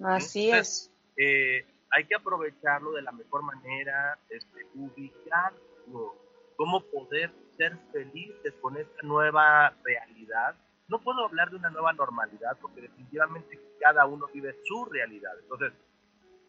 Así 0.03 0.51
es. 0.51 0.90
Eh, 1.16 1.66
hay 1.90 2.05
que 2.07 2.14
aprovecharlo 2.14 2.93
de 2.93 3.03
la 3.03 3.12
mejor 3.12 3.43
manera, 3.43 4.18
este, 4.30 4.66
ubicarlo, 4.74 6.16
cómo 6.57 6.80
poder 6.84 7.32
ser 7.57 7.76
felices 7.93 8.55
con 8.61 8.76
esta 8.76 9.03
nueva 9.03 9.74
realidad. 9.84 10.57
No 10.88 11.01
puedo 11.01 11.24
hablar 11.24 11.51
de 11.51 11.57
una 11.57 11.70
nueva 11.70 11.93
normalidad 11.93 12.57
porque 12.61 12.80
definitivamente 12.80 13.61
cada 13.80 14.07
uno 14.07 14.26
vive 14.32 14.57
su 14.64 14.84
realidad. 14.86 15.32
Entonces, 15.40 15.72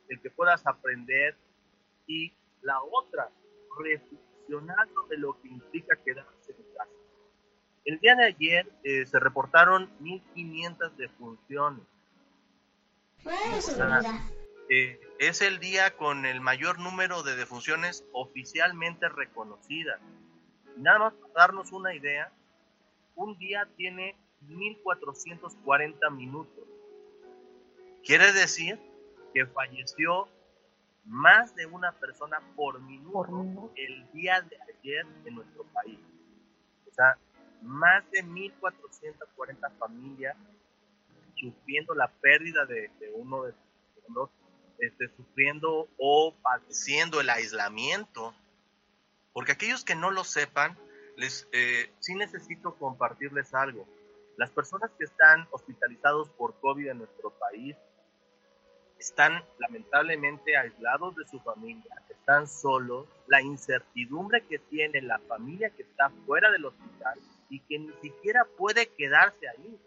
el 0.10 0.22
que 0.22 0.30
puedas 0.30 0.66
aprender 0.66 1.36
y 2.08 2.34
la 2.62 2.82
otra, 2.82 3.30
reflexionando 3.78 5.08
de 5.10 5.18
lo 5.18 5.40
que 5.42 5.50
implica 5.50 5.98
quedarse 6.04 6.52
en 6.52 6.64
casa. 6.78 6.92
El 7.86 8.00
día 8.00 8.16
de 8.16 8.26
ayer 8.26 8.72
eh, 8.84 9.06
se 9.06 9.20
reportaron 9.20 9.90
1.500 10.00 10.96
defunciones. 10.96 11.84
Eh, 14.70 15.00
es 15.20 15.42
el 15.42 15.60
día 15.60 15.96
con 15.96 16.26
el 16.26 16.42
mayor 16.42 16.80
número 16.80 17.24
de 17.24 17.36
defunciones 17.36 18.06
oficialmente 18.12 19.08
reconocidas. 19.10 20.00
Nada 20.78 21.00
más 21.00 21.14
para 21.14 21.34
darnos 21.34 21.72
una 21.72 21.94
idea, 21.94 22.32
un 23.16 23.38
día 23.38 23.68
tiene 23.78 24.16
1440 24.42 26.10
minutos. 26.10 26.64
Quiere 28.04 28.34
decir 28.34 28.80
que 29.34 29.46
falleció 29.46 30.28
más 31.06 31.56
de 31.56 31.66
una 31.66 31.92
persona 31.94 32.42
por 32.56 32.82
minuto, 32.82 33.72
el 33.76 34.12
día 34.12 34.42
de 34.42 34.58
ayer 34.74 35.06
en 35.26 35.36
nuestro 35.36 35.64
país. 35.66 36.00
O 36.90 36.94
sea, 36.94 37.18
más 37.62 38.10
de 38.12 38.24
1440 38.24 39.70
familias 39.72 40.36
sufriendo 41.52 41.94
la 41.94 42.08
pérdida 42.08 42.66
de, 42.66 42.90
uno 43.16 43.44
de 43.44 43.52
sus 43.52 44.02
miembros, 44.02 44.30
este, 44.80 45.10
sufriendo 45.16 45.88
o 45.98 46.34
padeciendo 46.42 47.20
el 47.20 47.30
aislamiento. 47.30 48.34
Porque 49.34 49.52
aquellos 49.52 49.84
que 49.84 49.96
no 49.96 50.12
lo 50.12 50.24
sepan, 50.24 50.78
les, 51.18 51.48
eh, 51.52 51.92
sí 52.00 52.16
necesito 52.16 52.76
compartirles 52.76 53.54
algo. 53.54 53.88
Las 54.38 54.52
personas 54.52 54.90
que 54.98 55.04
están 55.06 55.48
hospitalizados 55.52 56.30
por 56.30 56.60
COVID 56.60 56.88
en 56.88 57.00
nuestro 57.00 57.32
país 57.32 57.76
están 58.98 59.44
lamentablemente 59.60 60.56
aislados 60.56 61.16
de 61.16 61.28
su 61.28 61.40
familia, 61.42 61.94
están 62.10 62.48
solos, 62.48 63.06
la 63.28 63.42
incertidumbre 63.42 64.46
que 64.48 64.60
tiene 64.60 65.02
la 65.02 65.20
familia 65.20 65.70
que 65.72 65.84
está 65.84 66.10
fuera 66.26 66.50
del 66.52 66.66
hospital 66.66 67.20
y 67.50 67.60
que 67.60 67.80
ni 67.80 67.92
siquiera 68.02 68.46
puede 68.58 68.88
quedarse 68.88 69.46
ahí. 69.50 69.78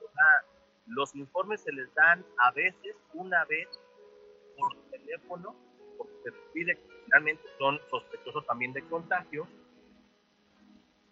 O 0.00 0.12
sea, 0.14 0.44
los 0.86 1.14
informes 1.14 1.62
se 1.62 1.72
les 1.72 1.92
dan 1.94 2.24
a 2.38 2.50
veces 2.52 2.96
una 3.14 3.44
vez 3.44 3.68
por 4.56 4.74
teléfono, 4.90 5.54
porque 5.98 6.14
se 6.24 6.32
pide 6.52 6.76
que 6.76 6.88
finalmente 7.04 7.42
son 7.58 7.80
sospechosos 7.90 8.46
también 8.46 8.72
de 8.72 8.82
contagio, 8.88 9.46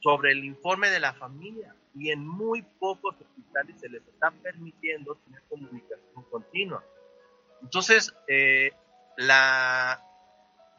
sobre 0.01 0.33
el 0.33 0.45
informe 0.45 0.91
de 0.91 1.01
la 1.01 1.15
familia. 1.15 1.75
Y 1.95 2.11
en 2.11 2.27
muy 2.27 2.63
pocos 2.79 3.15
hospitales 3.21 3.79
se 3.81 3.89
les 3.89 4.07
está 4.09 4.31
permitiendo 4.31 5.15
tener 5.27 5.43
comunicación 5.49 6.25
continua. 6.31 6.85
Entonces, 7.63 8.15
eh, 8.27 8.73
la, 9.17 10.03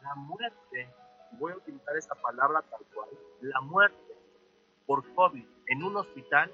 la 0.02 0.14
muerte, 0.14 0.88
voy 1.32 1.52
a 1.52 1.56
utilizar 1.56 1.96
esa 1.96 2.14
palabra 2.16 2.62
tal 2.62 2.80
cual, 2.94 3.08
la 3.40 3.60
muerte 3.62 4.14
por 4.86 5.02
COVID 5.14 5.44
en 5.68 5.82
un 5.82 5.96
hospital 5.96 6.52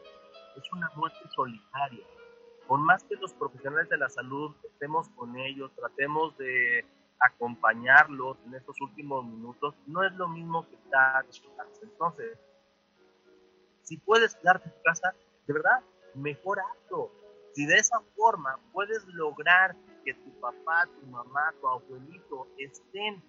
es 0.56 0.72
una 0.72 0.90
muerte 0.96 1.18
solitaria. 1.34 2.06
Por 2.66 2.80
más 2.80 3.04
que 3.04 3.16
los 3.16 3.32
profesionales 3.34 3.88
de 3.88 3.98
la 3.98 4.08
salud 4.08 4.54
estemos 4.64 5.08
con 5.10 5.36
ellos, 5.36 5.70
tratemos 5.74 6.36
de 6.38 6.84
acompañarlos 7.18 8.36
en 8.46 8.54
estos 8.54 8.80
últimos 8.80 9.24
minutos, 9.24 9.74
no 9.86 10.04
es 10.04 10.12
lo 10.14 10.28
mismo 10.28 10.68
que 10.68 10.74
estar 10.74 11.24
en 11.24 11.90
Entonces, 11.90 12.38
si 13.82 13.96
puedes 13.98 14.34
quedarte 14.36 14.68
en 14.68 14.82
casa, 14.82 15.14
de 15.46 15.52
verdad, 15.52 15.82
mejor 16.14 16.60
hazlo. 16.60 17.10
Si 17.54 17.66
de 17.66 17.76
esa 17.76 18.00
forma 18.16 18.58
puedes 18.72 19.04
lograr 19.06 19.76
que 20.04 20.14
tu 20.14 20.40
papá, 20.40 20.86
tu 20.86 21.06
mamá, 21.06 21.52
tu 21.60 21.68
abuelito 21.68 22.48
estén 22.58 23.22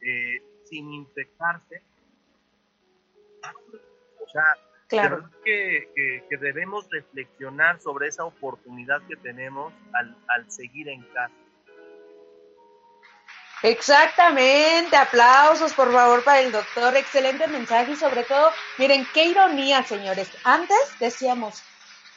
eh, 0.00 0.42
sin 0.64 0.92
infectarse, 0.92 1.82
o 4.20 4.28
sea, 4.30 4.56
claro. 4.88 5.30
que, 5.44 5.88
que, 6.28 6.36
debemos 6.38 6.88
reflexionar 6.90 7.80
sobre 7.80 8.08
esa 8.08 8.24
oportunidad 8.24 9.00
que 9.08 9.16
tenemos 9.16 9.72
al, 9.92 10.16
al 10.28 10.50
seguir 10.50 10.88
en 10.88 11.02
casa. 11.12 11.34
Exactamente, 13.62 14.96
aplausos 14.96 15.72
por 15.72 15.92
favor 15.92 16.22
para 16.22 16.40
el 16.40 16.52
doctor, 16.52 16.96
excelente 16.96 17.48
mensaje 17.48 17.92
y 17.92 17.96
sobre 17.96 18.22
todo, 18.22 18.50
miren, 18.78 19.06
qué 19.12 19.24
ironía, 19.24 19.82
señores. 19.82 20.30
Antes 20.44 20.78
decíamos, 21.00 21.62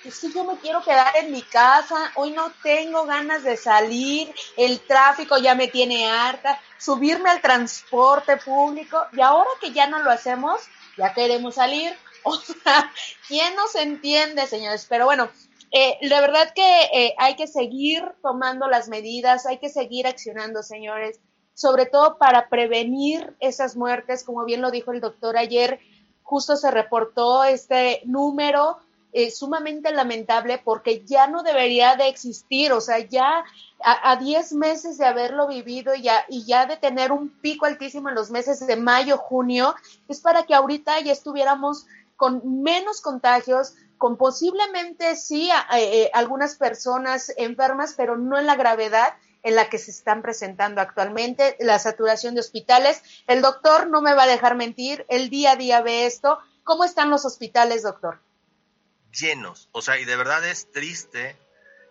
es 0.04 0.20
que 0.20 0.32
yo 0.32 0.44
me 0.44 0.58
quiero 0.58 0.84
quedar 0.84 1.16
en 1.18 1.32
mi 1.32 1.42
casa, 1.42 2.12
hoy 2.16 2.32
no 2.32 2.52
tengo 2.64 3.06
ganas 3.06 3.44
de 3.44 3.58
salir, 3.58 4.34
el 4.56 4.80
tráfico 4.82 5.38
ya 5.38 5.56
me 5.56 5.68
tiene 5.68 6.10
harta, 6.10 6.60
subirme 6.78 7.30
al 7.30 7.42
transporte 7.42 8.38
público 8.38 9.06
y 9.12 9.22
ahora 9.22 9.50
que 9.60 9.72
ya 9.72 9.88
no 9.88 10.00
lo 10.04 10.12
hacemos, 10.12 10.62
ya 10.98 11.14
queremos 11.14 11.56
salir. 11.56 11.96
O 12.26 12.36
sea, 12.36 12.92
¿quién 13.28 13.56
nos 13.56 13.76
entiende, 13.76 14.46
señores? 14.46 14.86
Pero 14.88 15.06
bueno, 15.06 15.30
eh, 15.72 15.98
la 16.02 16.22
verdad 16.22 16.52
que 16.54 16.84
eh, 16.94 17.16
hay 17.18 17.36
que 17.36 17.48
seguir 17.48 18.04
tomando 18.22 18.68
las 18.68 18.90
medidas, 18.90 19.46
hay 19.46 19.58
que 19.58 19.70
seguir 19.70 20.06
accionando, 20.06 20.64
señores, 20.64 21.20
sobre 21.54 21.86
todo 21.86 22.18
para 22.18 22.50
prevenir 22.50 23.36
esas 23.40 23.76
muertes, 23.76 24.24
como 24.24 24.46
bien 24.46 24.62
lo 24.62 24.70
dijo 24.70 24.92
el 24.92 25.02
doctor 25.02 25.38
ayer, 25.38 25.80
justo 26.24 26.56
se 26.58 26.72
reportó 26.72 27.44
este 27.44 28.02
número 28.06 28.78
eh, 29.14 29.32
sumamente 29.32 29.92
lamentable 29.92 30.62
porque 30.64 31.04
ya 31.06 31.28
no 31.28 31.44
debería 31.44 31.98
de 31.98 32.08
existir, 32.08 32.72
o 32.72 32.80
sea, 32.80 33.00
ya 33.00 33.44
a 33.84 34.16
10 34.16 34.54
meses 34.54 34.98
de 34.98 35.06
haberlo 35.06 35.48
vivido 35.48 35.94
y 35.96 36.04
ya, 36.04 36.24
y 36.30 36.46
ya 36.46 36.66
de 36.66 36.78
tener 36.78 37.12
un 37.12 37.30
pico 37.30 37.66
altísimo 37.66 38.10
en 38.10 38.16
los 38.16 38.32
meses 38.32 38.66
de 38.66 38.76
mayo, 38.78 39.18
junio, 39.18 39.76
es 40.08 40.22
para 40.22 40.44
que 40.44 40.54
ahorita 40.54 41.00
ya 41.02 41.12
estuviéramos 41.12 41.88
con 42.22 42.62
menos 42.62 43.02
contagios, 43.02 43.74
con 43.98 44.16
posiblemente 44.16 45.16
sí 45.16 45.50
eh, 45.74 46.12
algunas 46.14 46.56
personas 46.56 47.34
enfermas, 47.36 47.96
pero 47.98 48.16
no 48.16 48.38
en 48.38 48.46
la 48.46 48.56
gravedad 48.56 49.16
en 49.42 49.56
la 49.56 49.70
que 49.70 49.80
se 49.80 49.90
están 49.90 50.22
presentando 50.22 50.82
actualmente, 50.82 51.58
la 51.60 51.80
saturación 51.80 52.36
de 52.36 52.42
hospitales. 52.42 53.02
El 53.26 53.42
doctor 53.42 53.88
no 53.88 54.04
me 54.04 54.14
va 54.14 54.24
a 54.24 54.28
dejar 54.28 54.56
mentir, 54.56 55.04
el 55.10 55.32
día 55.32 55.54
a 55.54 55.56
día 55.56 55.82
ve 55.82 56.06
esto. 56.06 56.38
¿Cómo 56.64 56.84
están 56.84 57.10
los 57.10 57.26
hospitales, 57.26 57.82
doctor? 57.82 58.20
llenos. 59.12 59.70
O 59.72 59.82
sea, 59.82 60.00
y 60.00 60.06
de 60.06 60.16
verdad 60.16 60.48
es 60.48 60.72
triste 60.72 61.36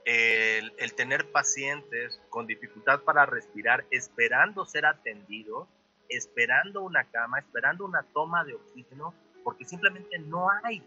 el, 0.04 0.94
tener 0.94 1.30
pacientes 1.30 2.20
con 2.30 2.46
dificultad 2.46 3.00
para 3.00 3.26
respirar, 3.26 3.84
esperando 3.90 4.66
ser 4.66 4.86
atendidos, 4.86 5.68
esperando 6.08 6.82
una 6.82 7.04
cama, 7.04 7.38
esperando 7.38 7.84
una 7.84 8.02
toma 8.02 8.44
de 8.44 8.54
oxígeno, 8.54 9.14
porque 9.42 9.64
simplemente 9.64 10.18
no 10.18 10.48
hay. 10.62 10.82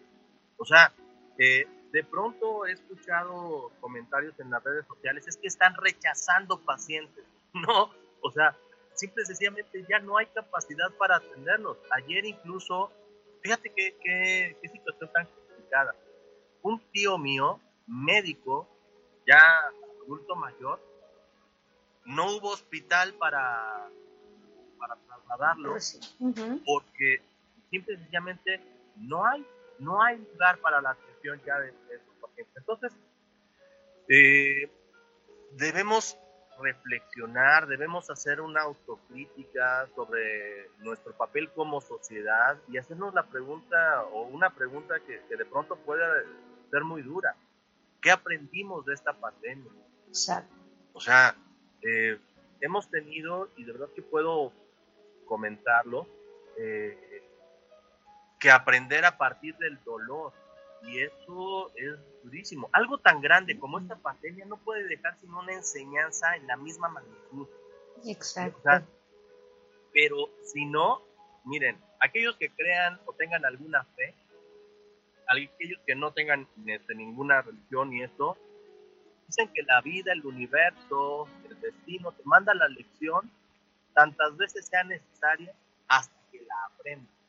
O 0.57 0.65
sea, 0.65 0.93
eh, 1.37 1.65
de 1.91 2.03
pronto 2.03 2.65
he 2.65 2.71
escuchado 2.71 3.71
comentarios 3.79 4.39
en 4.39 4.49
las 4.49 4.63
redes 4.63 4.85
sociales, 4.87 5.27
es 5.27 5.37
que 5.37 5.47
están 5.47 5.73
rechazando 5.75 6.59
pacientes. 6.59 7.25
No, 7.55 7.91
o 8.21 8.31
sea, 8.31 8.57
simple 8.95 9.21
y 9.21 9.27
sencillamente 9.27 9.85
ya 9.87 9.99
no 9.99 10.17
hay 10.17 10.25
capacidad 10.25 10.89
para 10.97 11.17
atenderlos. 11.17 11.77
Ayer 11.91 12.25
incluso, 12.25 12.91
fíjate 13.43 13.71
qué, 13.75 13.95
qué, 14.01 14.57
qué 14.59 14.69
situación 14.69 15.11
tan 15.13 15.27
complicada 15.27 15.93
un 16.63 16.79
tío 16.91 17.17
mío, 17.17 17.59
médico, 17.85 18.67
ya 19.27 19.39
adulto 20.03 20.35
mayor, 20.35 20.81
no 22.05 22.35
hubo 22.35 22.49
hospital 22.49 23.13
para, 23.13 23.89
para 24.79 24.95
trasladarlo 24.95 25.75
porque 26.65 27.21
simple 27.73 27.97
sencillamente 27.97 28.61
no 28.97 29.25
hay, 29.25 29.43
no 29.79 30.03
hay 30.03 30.17
lugar 30.17 30.59
para 30.59 30.79
la 30.79 30.91
atención 30.91 31.41
ya 31.43 31.59
de, 31.59 31.69
estos 31.69 32.15
pacientes. 32.21 32.55
Entonces, 32.55 32.93
eh, 34.07 34.69
debemos 35.53 36.15
reflexionar, 36.61 37.65
debemos 37.65 38.11
hacer 38.11 38.39
una 38.39 38.61
autocrítica 38.61 39.87
sobre 39.95 40.69
nuestro 40.77 41.17
papel 41.17 41.49
como 41.49 41.81
sociedad 41.81 42.59
y 42.67 42.77
hacernos 42.77 43.11
la 43.15 43.23
pregunta 43.23 44.03
o 44.13 44.27
una 44.27 44.51
pregunta 44.51 44.99
que, 44.99 45.19
que 45.27 45.35
de 45.35 45.45
pronto 45.45 45.75
pueda 45.77 46.05
ser 46.69 46.83
muy 46.83 47.01
dura. 47.01 47.35
¿Qué 47.99 48.11
aprendimos 48.11 48.85
de 48.85 48.93
esta 48.93 49.13
pandemia? 49.13 49.71
O 50.93 50.99
sea, 51.01 51.35
eh, 51.81 52.19
hemos 52.61 52.87
tenido, 52.91 53.49
y 53.57 53.63
de 53.63 53.71
verdad 53.71 53.87
que 53.95 54.03
puedo 54.03 54.53
comentarlo, 55.25 56.05
eh, 56.57 57.12
que 58.43 58.51
aprender 58.51 59.05
a 59.05 59.17
partir 59.17 59.55
del 59.55 59.81
dolor. 59.85 60.33
Y 60.81 60.99
eso 60.99 61.71
es 61.77 61.95
durísimo. 62.23 62.69
Algo 62.73 62.97
tan 62.97 63.21
grande 63.21 63.57
como 63.57 63.79
esta 63.79 63.95
pandemia 63.95 64.43
no 64.43 64.57
puede 64.57 64.83
dejar 64.83 65.17
sin 65.17 65.33
una 65.33 65.53
enseñanza 65.53 66.35
en 66.35 66.45
la 66.45 66.57
misma 66.57 66.89
magnitud. 66.89 67.47
Exacto. 68.05 68.85
pero 69.93 70.27
si 70.43 70.65
no, 70.65 71.01
miren, 71.45 71.79
aquellos 72.01 72.35
que 72.35 72.49
crean 72.49 72.99
o 73.05 73.13
tengan 73.13 73.45
alguna 73.45 73.85
fe, 73.95 74.13
aquellos 75.29 75.79
que 75.87 75.95
no 75.95 76.11
tengan 76.11 76.45
este, 76.65 76.95
ninguna 76.95 77.43
religión 77.43 77.93
y 77.93 78.03
esto, 78.03 78.37
dicen 79.27 79.53
que 79.53 79.63
la 79.63 79.79
vida, 79.79 80.11
el 80.11 80.25
universo, 80.25 81.29
el 81.47 81.61
destino 81.61 82.11
te 82.11 82.23
manda 82.25 82.53
la 82.53 82.67
lección 82.67 83.31
tantas 83.93 84.35
veces 84.35 84.65
sea 84.67 84.83
necesaria 84.83 85.53
hasta 85.87 86.13
que 86.29 86.41
la 86.41 86.55
aprendas. 86.65 87.22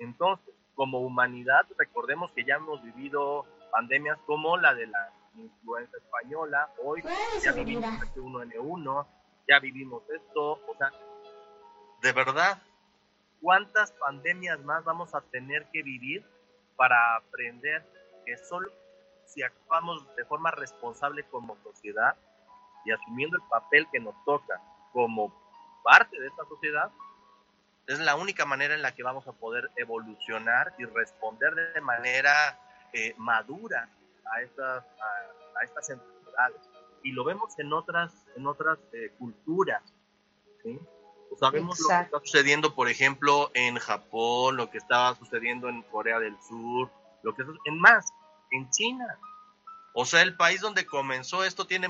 Entonces, 0.00 0.54
como 0.74 1.00
humanidad, 1.00 1.66
recordemos 1.78 2.32
que 2.32 2.44
ya 2.44 2.56
hemos 2.56 2.82
vivido 2.82 3.46
pandemias 3.70 4.18
como 4.26 4.56
la 4.56 4.74
de 4.74 4.86
la 4.86 5.12
influenza 5.36 5.96
española, 5.96 6.68
hoy 6.82 7.02
ya 7.42 7.52
vivimos 7.52 7.84
H1N1, 7.84 9.06
ya 9.48 9.60
vivimos 9.60 10.02
esto, 10.10 10.52
o 10.52 10.74
sea, 10.76 10.90
de 12.02 12.12
verdad, 12.12 12.62
¿cuántas 13.40 13.92
pandemias 13.92 14.58
más 14.64 14.84
vamos 14.84 15.14
a 15.14 15.20
tener 15.20 15.66
que 15.70 15.82
vivir 15.82 16.24
para 16.76 17.16
aprender 17.16 17.86
que 18.24 18.38
solo 18.38 18.70
si 19.26 19.42
actuamos 19.42 20.04
de 20.16 20.24
forma 20.24 20.50
responsable 20.50 21.24
como 21.24 21.56
sociedad 21.62 22.16
y 22.84 22.90
asumiendo 22.90 23.36
el 23.36 23.42
papel 23.48 23.86
que 23.92 24.00
nos 24.00 24.14
toca 24.24 24.60
como 24.92 25.32
parte 25.82 26.18
de 26.18 26.26
esta 26.26 26.44
sociedad, 26.46 26.90
es 27.92 27.98
la 27.98 28.14
única 28.14 28.46
manera 28.46 28.74
en 28.74 28.82
la 28.82 28.94
que 28.94 29.02
vamos 29.02 29.26
a 29.26 29.32
poder 29.32 29.70
evolucionar 29.76 30.74
y 30.78 30.84
responder 30.84 31.54
de 31.74 31.80
manera 31.80 32.58
eh, 32.92 33.14
madura 33.18 33.88
a 34.32 34.42
estas, 34.42 34.84
a, 34.84 35.64
estas 35.64 35.90
enfermedades. 35.90 36.60
Y 37.02 37.12
lo 37.12 37.24
vemos 37.24 37.58
en 37.58 37.72
otras, 37.72 38.12
en 38.36 38.46
otras 38.46 38.78
eh, 38.92 39.12
culturas. 39.18 39.82
¿sí? 40.62 40.78
sabemos 41.38 41.80
lo 41.80 41.88
que 41.88 42.02
está 42.02 42.20
sucediendo, 42.20 42.74
por 42.74 42.88
ejemplo, 42.88 43.50
en 43.54 43.76
Japón, 43.78 44.56
lo 44.56 44.70
que 44.70 44.78
estaba 44.78 45.16
sucediendo 45.16 45.68
en 45.68 45.82
Corea 45.82 46.18
del 46.20 46.36
Sur, 46.42 46.90
lo 47.22 47.34
que 47.34 47.42
en 47.64 47.78
más, 47.78 48.06
en 48.50 48.70
China. 48.70 49.18
O 49.94 50.04
sea, 50.04 50.22
el 50.22 50.36
país 50.36 50.60
donde 50.60 50.86
comenzó 50.86 51.44
esto 51.44 51.66
tiene 51.66 51.88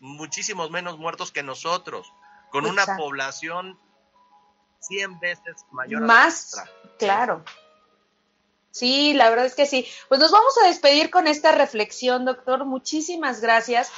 muchísimos 0.00 0.70
menos 0.70 0.98
muertos 0.98 1.30
que 1.30 1.42
nosotros, 1.42 2.12
con 2.50 2.64
una 2.64 2.84
población 2.96 3.78
100 4.80 5.18
veces 5.20 5.64
mayor. 5.72 6.02
Más, 6.02 6.62
claro. 6.98 7.44
Sí, 8.76 9.14
la 9.14 9.30
verdad 9.30 9.46
es 9.46 9.54
que 9.54 9.64
sí. 9.64 9.86
Pues 10.10 10.20
nos 10.20 10.30
vamos 10.30 10.52
a 10.62 10.66
despedir 10.66 11.10
con 11.10 11.26
esta 11.26 11.50
reflexión, 11.50 12.26
doctor. 12.26 12.66
Muchísimas 12.66 13.40
gracias. 13.40 13.90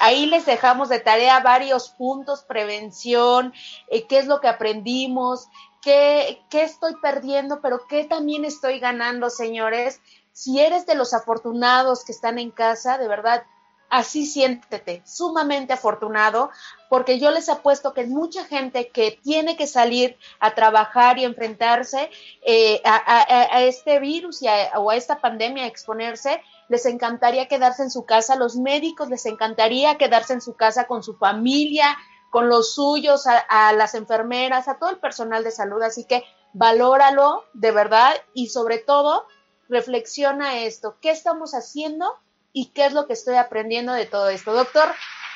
Ahí 0.00 0.24
les 0.24 0.46
dejamos 0.46 0.88
de 0.88 0.98
tarea 0.98 1.40
varios 1.40 1.90
puntos, 1.90 2.42
prevención, 2.42 3.52
eh, 3.88 4.06
qué 4.06 4.18
es 4.18 4.26
lo 4.26 4.40
que 4.40 4.48
aprendimos, 4.48 5.48
qué, 5.82 6.42
qué 6.48 6.62
estoy 6.62 6.94
perdiendo, 7.02 7.60
pero 7.60 7.86
qué 7.86 8.04
también 8.04 8.46
estoy 8.46 8.80
ganando, 8.80 9.28
señores. 9.28 10.00
Si 10.32 10.58
eres 10.58 10.86
de 10.86 10.94
los 10.94 11.12
afortunados 11.12 12.02
que 12.02 12.12
están 12.12 12.38
en 12.38 12.50
casa, 12.50 12.96
de 12.96 13.08
verdad, 13.08 13.44
así 13.90 14.26
siéntete 14.26 15.02
sumamente 15.04 15.74
afortunado, 15.74 16.50
porque 16.94 17.18
yo 17.18 17.32
les 17.32 17.48
apuesto 17.48 17.92
que 17.92 18.06
mucha 18.06 18.44
gente 18.44 18.86
que 18.90 19.18
tiene 19.20 19.56
que 19.56 19.66
salir 19.66 20.16
a 20.38 20.54
trabajar 20.54 21.18
y 21.18 21.24
enfrentarse 21.24 22.08
eh, 22.42 22.80
a, 22.84 23.64
este 23.64 23.98
virus 23.98 24.42
y 24.42 24.46
o 24.76 24.90
a 24.90 24.94
esta 24.94 25.20
pandemia, 25.20 25.64
a 25.64 25.66
exponerse, 25.66 26.40
les 26.68 26.86
encantaría 26.86 27.48
quedarse 27.48 27.82
en 27.82 27.90
su 27.90 28.04
casa, 28.04 28.36
los 28.36 28.54
médicos 28.54 29.08
les 29.08 29.26
encantaría 29.26 29.98
quedarse 29.98 30.34
en 30.34 30.40
su 30.40 30.54
casa 30.54 30.86
con 30.86 31.02
su 31.02 31.16
familia, 31.16 31.98
con 32.30 32.48
los 32.48 32.76
suyos, 32.76 33.26
a 33.26 33.72
las 33.72 33.96
enfermeras, 33.96 34.68
a 34.68 34.78
todo 34.78 34.90
el 34.90 34.98
personal 34.98 35.42
de 35.42 35.50
salud, 35.50 35.82
así 35.82 36.04
que 36.04 36.22
valóralo 36.52 37.42
de 37.54 37.72
verdad 37.72 38.14
y 38.34 38.50
sobre 38.50 38.78
todo 38.78 39.26
reflexiona 39.68 40.58
esto, 40.60 40.96
¿qué 41.00 41.10
estamos 41.10 41.54
haciendo 41.54 42.20
y 42.56 42.66
qué 42.66 42.86
es 42.86 42.92
lo 42.92 43.06
que 43.06 43.12
estoy 43.12 43.34
aprendiendo 43.34 43.92
de 43.92 44.06
todo 44.06 44.30
esto. 44.30 44.54
Doctor, 44.54 44.88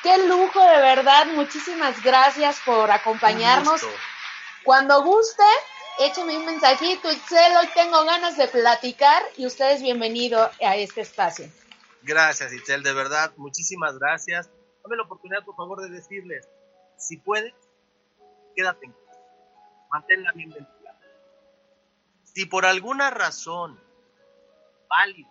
qué 0.03 0.27
lujo 0.27 0.59
de 0.59 0.81
verdad, 0.81 1.27
muchísimas 1.33 2.01
gracias 2.03 2.59
por 2.65 2.91
acompañarnos. 2.91 3.81
Cuando 4.63 5.03
guste, 5.03 5.43
écheme 5.99 6.37
un 6.37 6.45
mensajito, 6.45 7.11
Itzel, 7.11 7.57
hoy 7.57 7.67
tengo 7.73 8.03
ganas 8.05 8.37
de 8.37 8.47
platicar 8.47 9.23
y 9.37 9.45
usted 9.45 9.71
es 9.71 9.81
bienvenido 9.81 10.49
a 10.61 10.75
este 10.75 11.01
espacio. 11.01 11.49
Gracias, 12.01 12.53
Itzel, 12.53 12.83
de 12.83 12.93
verdad, 12.93 13.33
muchísimas 13.37 13.97
gracias. 13.97 14.49
Dame 14.83 14.97
la 14.97 15.03
oportunidad, 15.03 15.43
por 15.43 15.55
favor, 15.55 15.81
de 15.81 15.89
decirles, 15.89 16.47
si 16.97 17.17
puedes, 17.17 17.53
quédate 18.55 18.85
en 18.85 18.93
casa, 18.93 19.21
manténla 19.91 20.31
bien 20.33 20.51
ventilada. 20.51 20.99
Si 22.23 22.45
por 22.45 22.65
alguna 22.65 23.09
razón 23.09 23.79
válida 24.89 25.29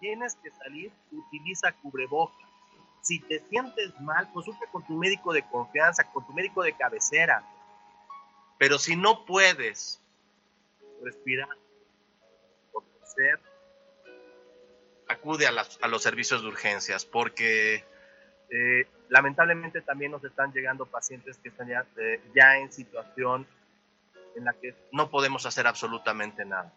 tienes 0.00 0.36
que 0.36 0.50
salir, 0.50 0.92
utiliza 1.10 1.72
cubrebocas. 1.82 2.45
Si 3.06 3.20
te 3.20 3.38
sientes 3.48 3.92
mal, 4.00 4.28
consulta 4.32 4.66
con 4.72 4.84
tu 4.84 4.94
médico 4.94 5.32
de 5.32 5.46
confianza, 5.46 6.10
con 6.10 6.26
tu 6.26 6.32
médico 6.32 6.64
de 6.64 6.72
cabecera. 6.72 7.44
Pero 8.58 8.80
si 8.80 8.96
no 8.96 9.24
puedes 9.24 10.02
respirar 11.04 11.48
o 12.72 12.82
ser, 13.04 13.38
acude 15.06 15.46
a, 15.46 15.52
los 15.52 16.02
servicios 16.02 16.42
de 16.42 16.48
urgencias 16.48 17.04
porque 17.04 17.84
eh, 18.50 18.88
lamentablemente 19.08 19.82
también 19.82 20.10
nos 20.10 20.24
están 20.24 20.52
llegando 20.52 20.84
pacientes 20.84 21.38
que 21.38 21.50
están 21.50 21.70
eh, 21.70 22.20
ya 22.34 22.58
en 22.58 22.72
situación 22.72 23.46
en 24.34 24.44
la 24.44 24.52
que 24.54 24.74
no 24.90 25.10
podemos 25.10 25.46
hacer 25.46 25.68
absolutamente 25.68 26.44
nada. 26.44 26.72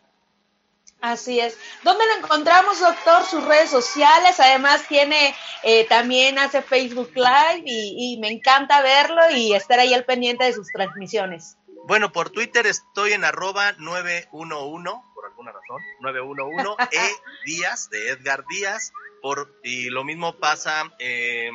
Así 1.01 1.39
es. 1.39 1.57
¿Dónde 1.83 2.03
lo 2.05 2.25
encontramos, 2.25 2.79
doctor? 2.79 3.23
Sus 3.23 3.43
redes 3.45 3.69
sociales. 3.69 4.39
Además, 4.39 4.85
tiene 4.87 5.33
eh, 5.63 5.85
también 5.87 6.37
hace 6.37 6.61
Facebook 6.61 7.11
Live 7.15 7.63
y, 7.65 8.15
y, 8.15 8.19
me 8.19 8.29
encanta 8.29 8.81
verlo 8.81 9.29
y 9.31 9.53
estar 9.53 9.79
ahí 9.79 9.93
al 9.93 10.03
pendiente 10.03 10.43
de 10.43 10.53
sus 10.53 10.67
transmisiones. 10.73 11.57
Bueno, 11.87 12.11
por 12.11 12.29
Twitter 12.29 12.67
estoy 12.67 13.13
en 13.13 13.23
arroba 13.23 13.73
911, 13.79 15.01
por 15.15 15.25
alguna 15.25 15.51
razón, 15.51 15.81
911 16.01 16.83
E 16.91 17.15
Díaz, 17.45 17.89
de 17.89 18.09
Edgar 18.09 18.43
Díaz. 18.49 18.91
Por, 19.21 19.59
y 19.63 19.89
lo 19.89 20.03
mismo 20.03 20.37
pasa 20.37 20.93
eh, 20.99 21.49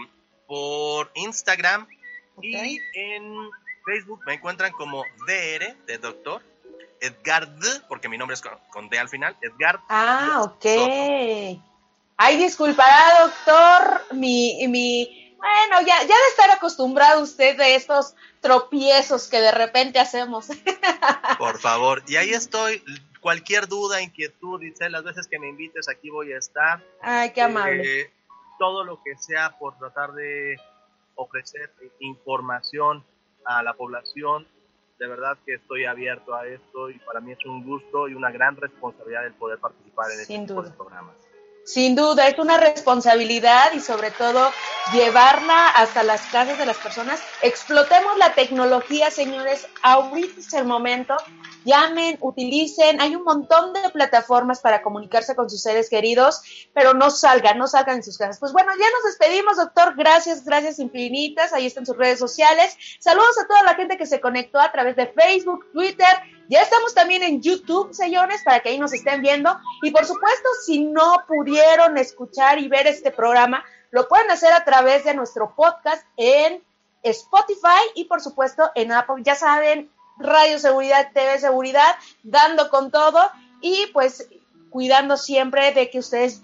por 0.46 1.10
Instagram 1.14 1.86
y 2.42 2.78
en 2.94 3.50
Facebook 3.84 4.20
me 4.26 4.34
encuentran 4.34 4.72
como 4.72 5.04
DR, 5.26 5.76
de 5.86 5.98
doctor, 5.98 6.42
Edgard, 7.04 7.86
porque 7.88 8.08
mi 8.08 8.18
nombre 8.18 8.34
es 8.34 8.42
con, 8.42 8.88
D 8.88 8.98
al 8.98 9.08
final, 9.08 9.36
Edgar. 9.40 9.80
Ah, 9.88 10.40
ok. 10.42 10.64
Ay, 12.16 12.36
disculpará, 12.36 13.22
doctor, 13.22 14.14
mi, 14.14 14.66
mi, 14.68 15.36
bueno, 15.36 15.86
ya, 15.86 16.00
ya 16.00 16.06
de 16.06 16.28
estar 16.30 16.50
acostumbrado 16.50 17.22
usted 17.22 17.56
de 17.56 17.74
estos 17.74 18.14
tropiezos 18.40 19.28
que 19.28 19.40
de 19.40 19.52
repente 19.52 19.98
hacemos. 19.98 20.48
Por 21.38 21.58
favor, 21.58 22.02
y 22.06 22.16
ahí 22.16 22.30
estoy. 22.30 22.82
Cualquier 23.20 23.68
duda, 23.68 24.02
inquietud, 24.02 24.60
dice, 24.60 24.90
las 24.90 25.02
veces 25.02 25.26
que 25.28 25.38
me 25.38 25.48
invites 25.48 25.88
aquí 25.88 26.10
voy 26.10 26.32
a 26.32 26.38
estar. 26.38 26.82
Ay, 27.00 27.32
qué 27.32 27.40
amable. 27.40 28.02
Eh, 28.02 28.12
todo 28.58 28.84
lo 28.84 29.02
que 29.02 29.16
sea 29.16 29.56
por 29.58 29.78
tratar 29.78 30.12
de 30.12 30.56
ofrecer 31.14 31.72
información 32.00 33.04
a 33.46 33.62
la 33.62 33.74
población 33.74 34.46
de 34.98 35.08
verdad 35.08 35.36
que 35.44 35.54
estoy 35.54 35.84
abierto 35.84 36.34
a 36.34 36.46
esto 36.46 36.90
y 36.90 36.98
para 37.00 37.20
mí 37.20 37.32
es 37.32 37.44
un 37.46 37.64
gusto 37.64 38.08
y 38.08 38.14
una 38.14 38.30
gran 38.30 38.56
responsabilidad 38.56 39.26
el 39.26 39.34
poder 39.34 39.58
participar 39.58 40.10
en 40.12 40.20
este 40.20 40.38
tipo 40.38 40.62
de 40.62 40.70
programas. 40.70 41.16
Sin 41.64 41.96
duda, 41.96 42.28
es 42.28 42.38
una 42.38 42.58
responsabilidad 42.58 43.72
y 43.72 43.80
sobre 43.80 44.10
todo 44.10 44.50
llevarla 44.92 45.70
hasta 45.70 46.02
las 46.02 46.20
casas 46.26 46.58
de 46.58 46.66
las 46.66 46.76
personas. 46.76 47.22
Explotemos 47.40 48.18
la 48.18 48.34
tecnología, 48.34 49.10
señores. 49.10 49.66
Ahorita 49.82 50.40
es 50.40 50.52
el 50.52 50.66
momento. 50.66 51.16
Llamen, 51.64 52.18
utilicen. 52.20 53.00
Hay 53.00 53.16
un 53.16 53.24
montón 53.24 53.72
de 53.72 53.88
plataformas 53.88 54.60
para 54.60 54.82
comunicarse 54.82 55.34
con 55.34 55.48
sus 55.48 55.62
seres 55.62 55.88
queridos, 55.88 56.42
pero 56.74 56.92
no 56.92 57.08
salgan, 57.08 57.56
no 57.56 57.66
salgan 57.66 57.96
de 57.96 58.02
sus 58.02 58.18
casas. 58.18 58.38
Pues 58.38 58.52
bueno, 58.52 58.70
ya 58.78 58.84
nos 58.90 59.04
despedimos, 59.04 59.56
doctor. 59.56 59.94
Gracias, 59.96 60.44
gracias 60.44 60.78
infinitas. 60.78 61.54
Ahí 61.54 61.64
están 61.64 61.86
sus 61.86 61.96
redes 61.96 62.18
sociales. 62.18 62.76
Saludos 62.98 63.38
a 63.42 63.46
toda 63.46 63.62
la 63.62 63.74
gente 63.74 63.96
que 63.96 64.04
se 64.04 64.20
conectó 64.20 64.60
a 64.60 64.70
través 64.70 64.96
de 64.96 65.06
Facebook, 65.06 65.64
Twitter, 65.72 66.14
ya 66.48 66.62
estamos 66.62 66.94
también 66.94 67.22
en 67.22 67.40
YouTube, 67.40 67.94
señores, 67.94 68.42
para 68.44 68.60
que 68.60 68.70
ahí 68.70 68.78
nos 68.78 68.92
estén 68.92 69.22
viendo. 69.22 69.56
Y 69.82 69.90
por 69.90 70.04
supuesto, 70.04 70.48
si 70.64 70.84
no 70.84 71.24
pudieron 71.26 71.96
escuchar 71.98 72.58
y 72.58 72.68
ver 72.68 72.86
este 72.86 73.10
programa, 73.10 73.64
lo 73.90 74.08
pueden 74.08 74.30
hacer 74.30 74.52
a 74.52 74.64
través 74.64 75.04
de 75.04 75.14
nuestro 75.14 75.54
podcast 75.54 76.04
en 76.16 76.62
Spotify 77.02 77.80
y 77.94 78.04
por 78.04 78.20
supuesto 78.20 78.70
en 78.74 78.92
Apple. 78.92 79.22
Ya 79.22 79.34
saben, 79.34 79.90
Radio 80.18 80.58
Seguridad, 80.58 81.10
TV 81.12 81.38
Seguridad, 81.38 81.94
dando 82.22 82.70
con 82.70 82.90
todo. 82.90 83.30
Y 83.60 83.86
pues 83.92 84.28
cuidando 84.70 85.16
siempre 85.16 85.72
de 85.72 85.88
que 85.88 86.00
ustedes 86.00 86.42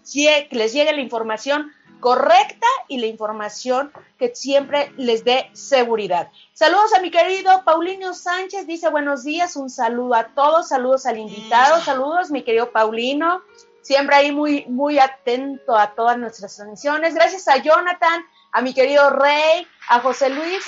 les 0.50 0.72
llegue 0.72 0.92
la 0.92 1.00
información 1.00 1.72
correcta 2.00 2.66
y 2.88 2.98
la 2.98 3.06
información 3.06 3.92
que 4.18 4.34
siempre 4.34 4.92
les 4.96 5.24
dé 5.24 5.50
seguridad. 5.52 6.30
Saludos 6.52 6.92
a 6.94 7.00
mi 7.00 7.10
querido 7.10 7.62
Paulinho 7.64 8.14
Sánchez, 8.14 8.66
dice 8.66 8.88
buenos 8.88 9.24
días, 9.24 9.56
un 9.56 9.70
saludo 9.70 10.14
a 10.14 10.28
todos, 10.28 10.68
saludos 10.68 11.06
al 11.06 11.18
invitado, 11.18 11.80
saludos 11.80 12.30
mi 12.30 12.42
querido 12.42 12.72
Paulino, 12.72 13.42
siempre 13.82 14.16
ahí 14.16 14.32
muy, 14.32 14.66
muy 14.66 14.98
atento 14.98 15.76
a 15.76 15.94
todas 15.94 16.18
nuestras 16.18 16.56
transmisiones. 16.56 17.14
Gracias 17.14 17.48
a 17.48 17.56
Jonathan, 17.58 18.24
a 18.52 18.62
mi 18.62 18.74
querido 18.74 19.10
Rey, 19.10 19.66
a 19.88 20.00
José 20.00 20.30
Luis 20.30 20.66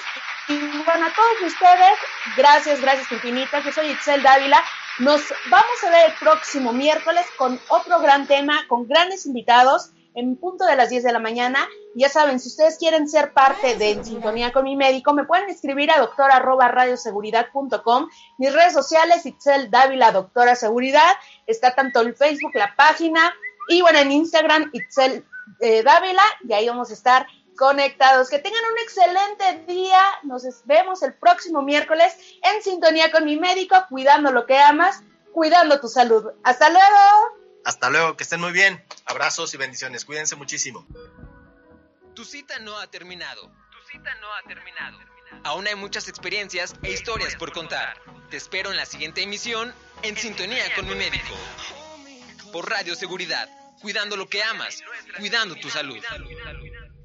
y 0.49 0.59
bueno, 0.59 1.07
a 1.07 1.15
todos 1.15 1.53
ustedes, 1.53 1.99
gracias, 2.37 2.81
gracias 2.81 3.11
infinitas. 3.13 3.65
Yo 3.65 3.73
soy 3.73 3.89
Itzel 3.91 4.23
Dávila. 4.23 4.63
Nos 4.99 5.23
vamos 5.51 5.85
a 5.85 5.91
ver 5.91 6.11
el 6.11 6.17
próximo 6.19 6.73
miércoles 6.73 7.25
con 7.39 7.59
otro 7.69 8.01
gran 8.01 8.27
tema, 8.27 8.67
con 8.69 8.87
grandes 8.87 9.25
invitados 9.25 9.91
en 10.15 10.37
punto 10.37 10.65
de 10.65 10.77
las 10.77 10.91
10 10.91 11.03
de 11.05 11.13
la 11.13 11.19
mañana. 11.19 11.67
Ya 11.95 12.09
saben, 12.09 12.41
si 12.41 12.49
ustedes 12.49 12.79
quieren 12.79 13.07
ser 13.09 13.33
parte 13.33 13.77
de 13.77 13.93
En 13.93 14.05
Sintonía 14.05 14.53
con 14.53 14.65
mi 14.65 14.77
médico, 14.77 15.13
me 15.13 15.25
pueden 15.25 15.51
escribir 15.51 15.91
a 15.91 15.99
doctora.radioseguridad.com. 15.99 18.09
Mis 18.39 18.53
redes 18.53 18.73
sociales, 18.73 19.27
Itzel 19.27 19.71
Dávila, 19.71 20.13
Doctora 20.13 20.55
Seguridad. 20.57 21.13
Está 21.47 21.75
tanto 21.75 22.01
en 22.03 22.15
Facebook, 22.15 22.53
la 22.55 22.75
página, 22.77 23.35
y 23.69 23.83
bueno, 23.83 23.99
en 23.99 24.13
Instagram, 24.13 24.71
Itzel 24.73 25.25
eh, 25.61 25.83
Dávila, 25.83 26.23
y 26.49 26.53
ahí 26.53 26.69
vamos 26.69 26.91
a 26.91 26.95
estar 26.95 27.27
conectados. 27.57 28.31
Que 28.31 28.39
tengan 28.39 28.63
un 28.73 28.79
excelente 28.79 29.73
día. 29.73 30.01
Nos 30.23 30.45
vemos 30.65 31.03
el 31.03 31.15
próximo 31.15 31.63
miércoles 31.63 32.17
en 32.43 32.63
sintonía 32.63 33.11
con 33.11 33.25
mi 33.25 33.39
médico, 33.39 33.77
cuidando 33.89 34.31
lo 34.33 34.47
que 34.47 34.59
amas, 34.59 35.03
cuidando 35.33 35.81
tu 35.81 35.89
salud. 35.89 36.31
Hasta 36.43 36.71
luego. 36.71 37.42
Hasta 37.65 37.91
luego, 37.91 38.17
que 38.17 38.25
estén 38.25 38.41
muy 38.41 38.53
bien. 38.53 38.85
Abrazos 39.07 39.55
y 39.55 39.57
bendiciones. 39.57 40.05
Cuídense 40.05 40.37
muchísimo. 40.37 40.87
Tu 42.15 42.25
cita 42.25 42.59
no 42.59 42.79
ha 42.79 42.87
terminado. 42.89 43.51
Tu 43.71 43.91
cita 43.91 44.15
no 44.17 44.33
ha 44.35 44.43
terminado. 44.43 44.99
Aún 45.45 45.67
hay 45.67 45.75
muchas 45.75 46.09
experiencias 46.09 46.75
e 46.83 46.93
historias 46.93 47.37
por 47.37 47.53
contar. 47.53 48.01
Te 48.31 48.37
espero 48.37 48.71
en 48.71 48.77
la 48.77 48.87
siguiente 48.87 49.23
emisión 49.23 49.73
en 50.03 50.17
sintonía 50.17 50.75
con 50.75 50.87
mi 50.87 50.95
médico. 50.95 51.35
Por 52.53 52.69
Radio 52.69 52.95
Seguridad, 52.95 53.49
cuidando 53.81 54.17
lo 54.17 54.29
que 54.29 54.43
amas, 54.43 54.83
cuidando 55.19 55.55
tu 55.57 55.71
salud. 55.71 56.03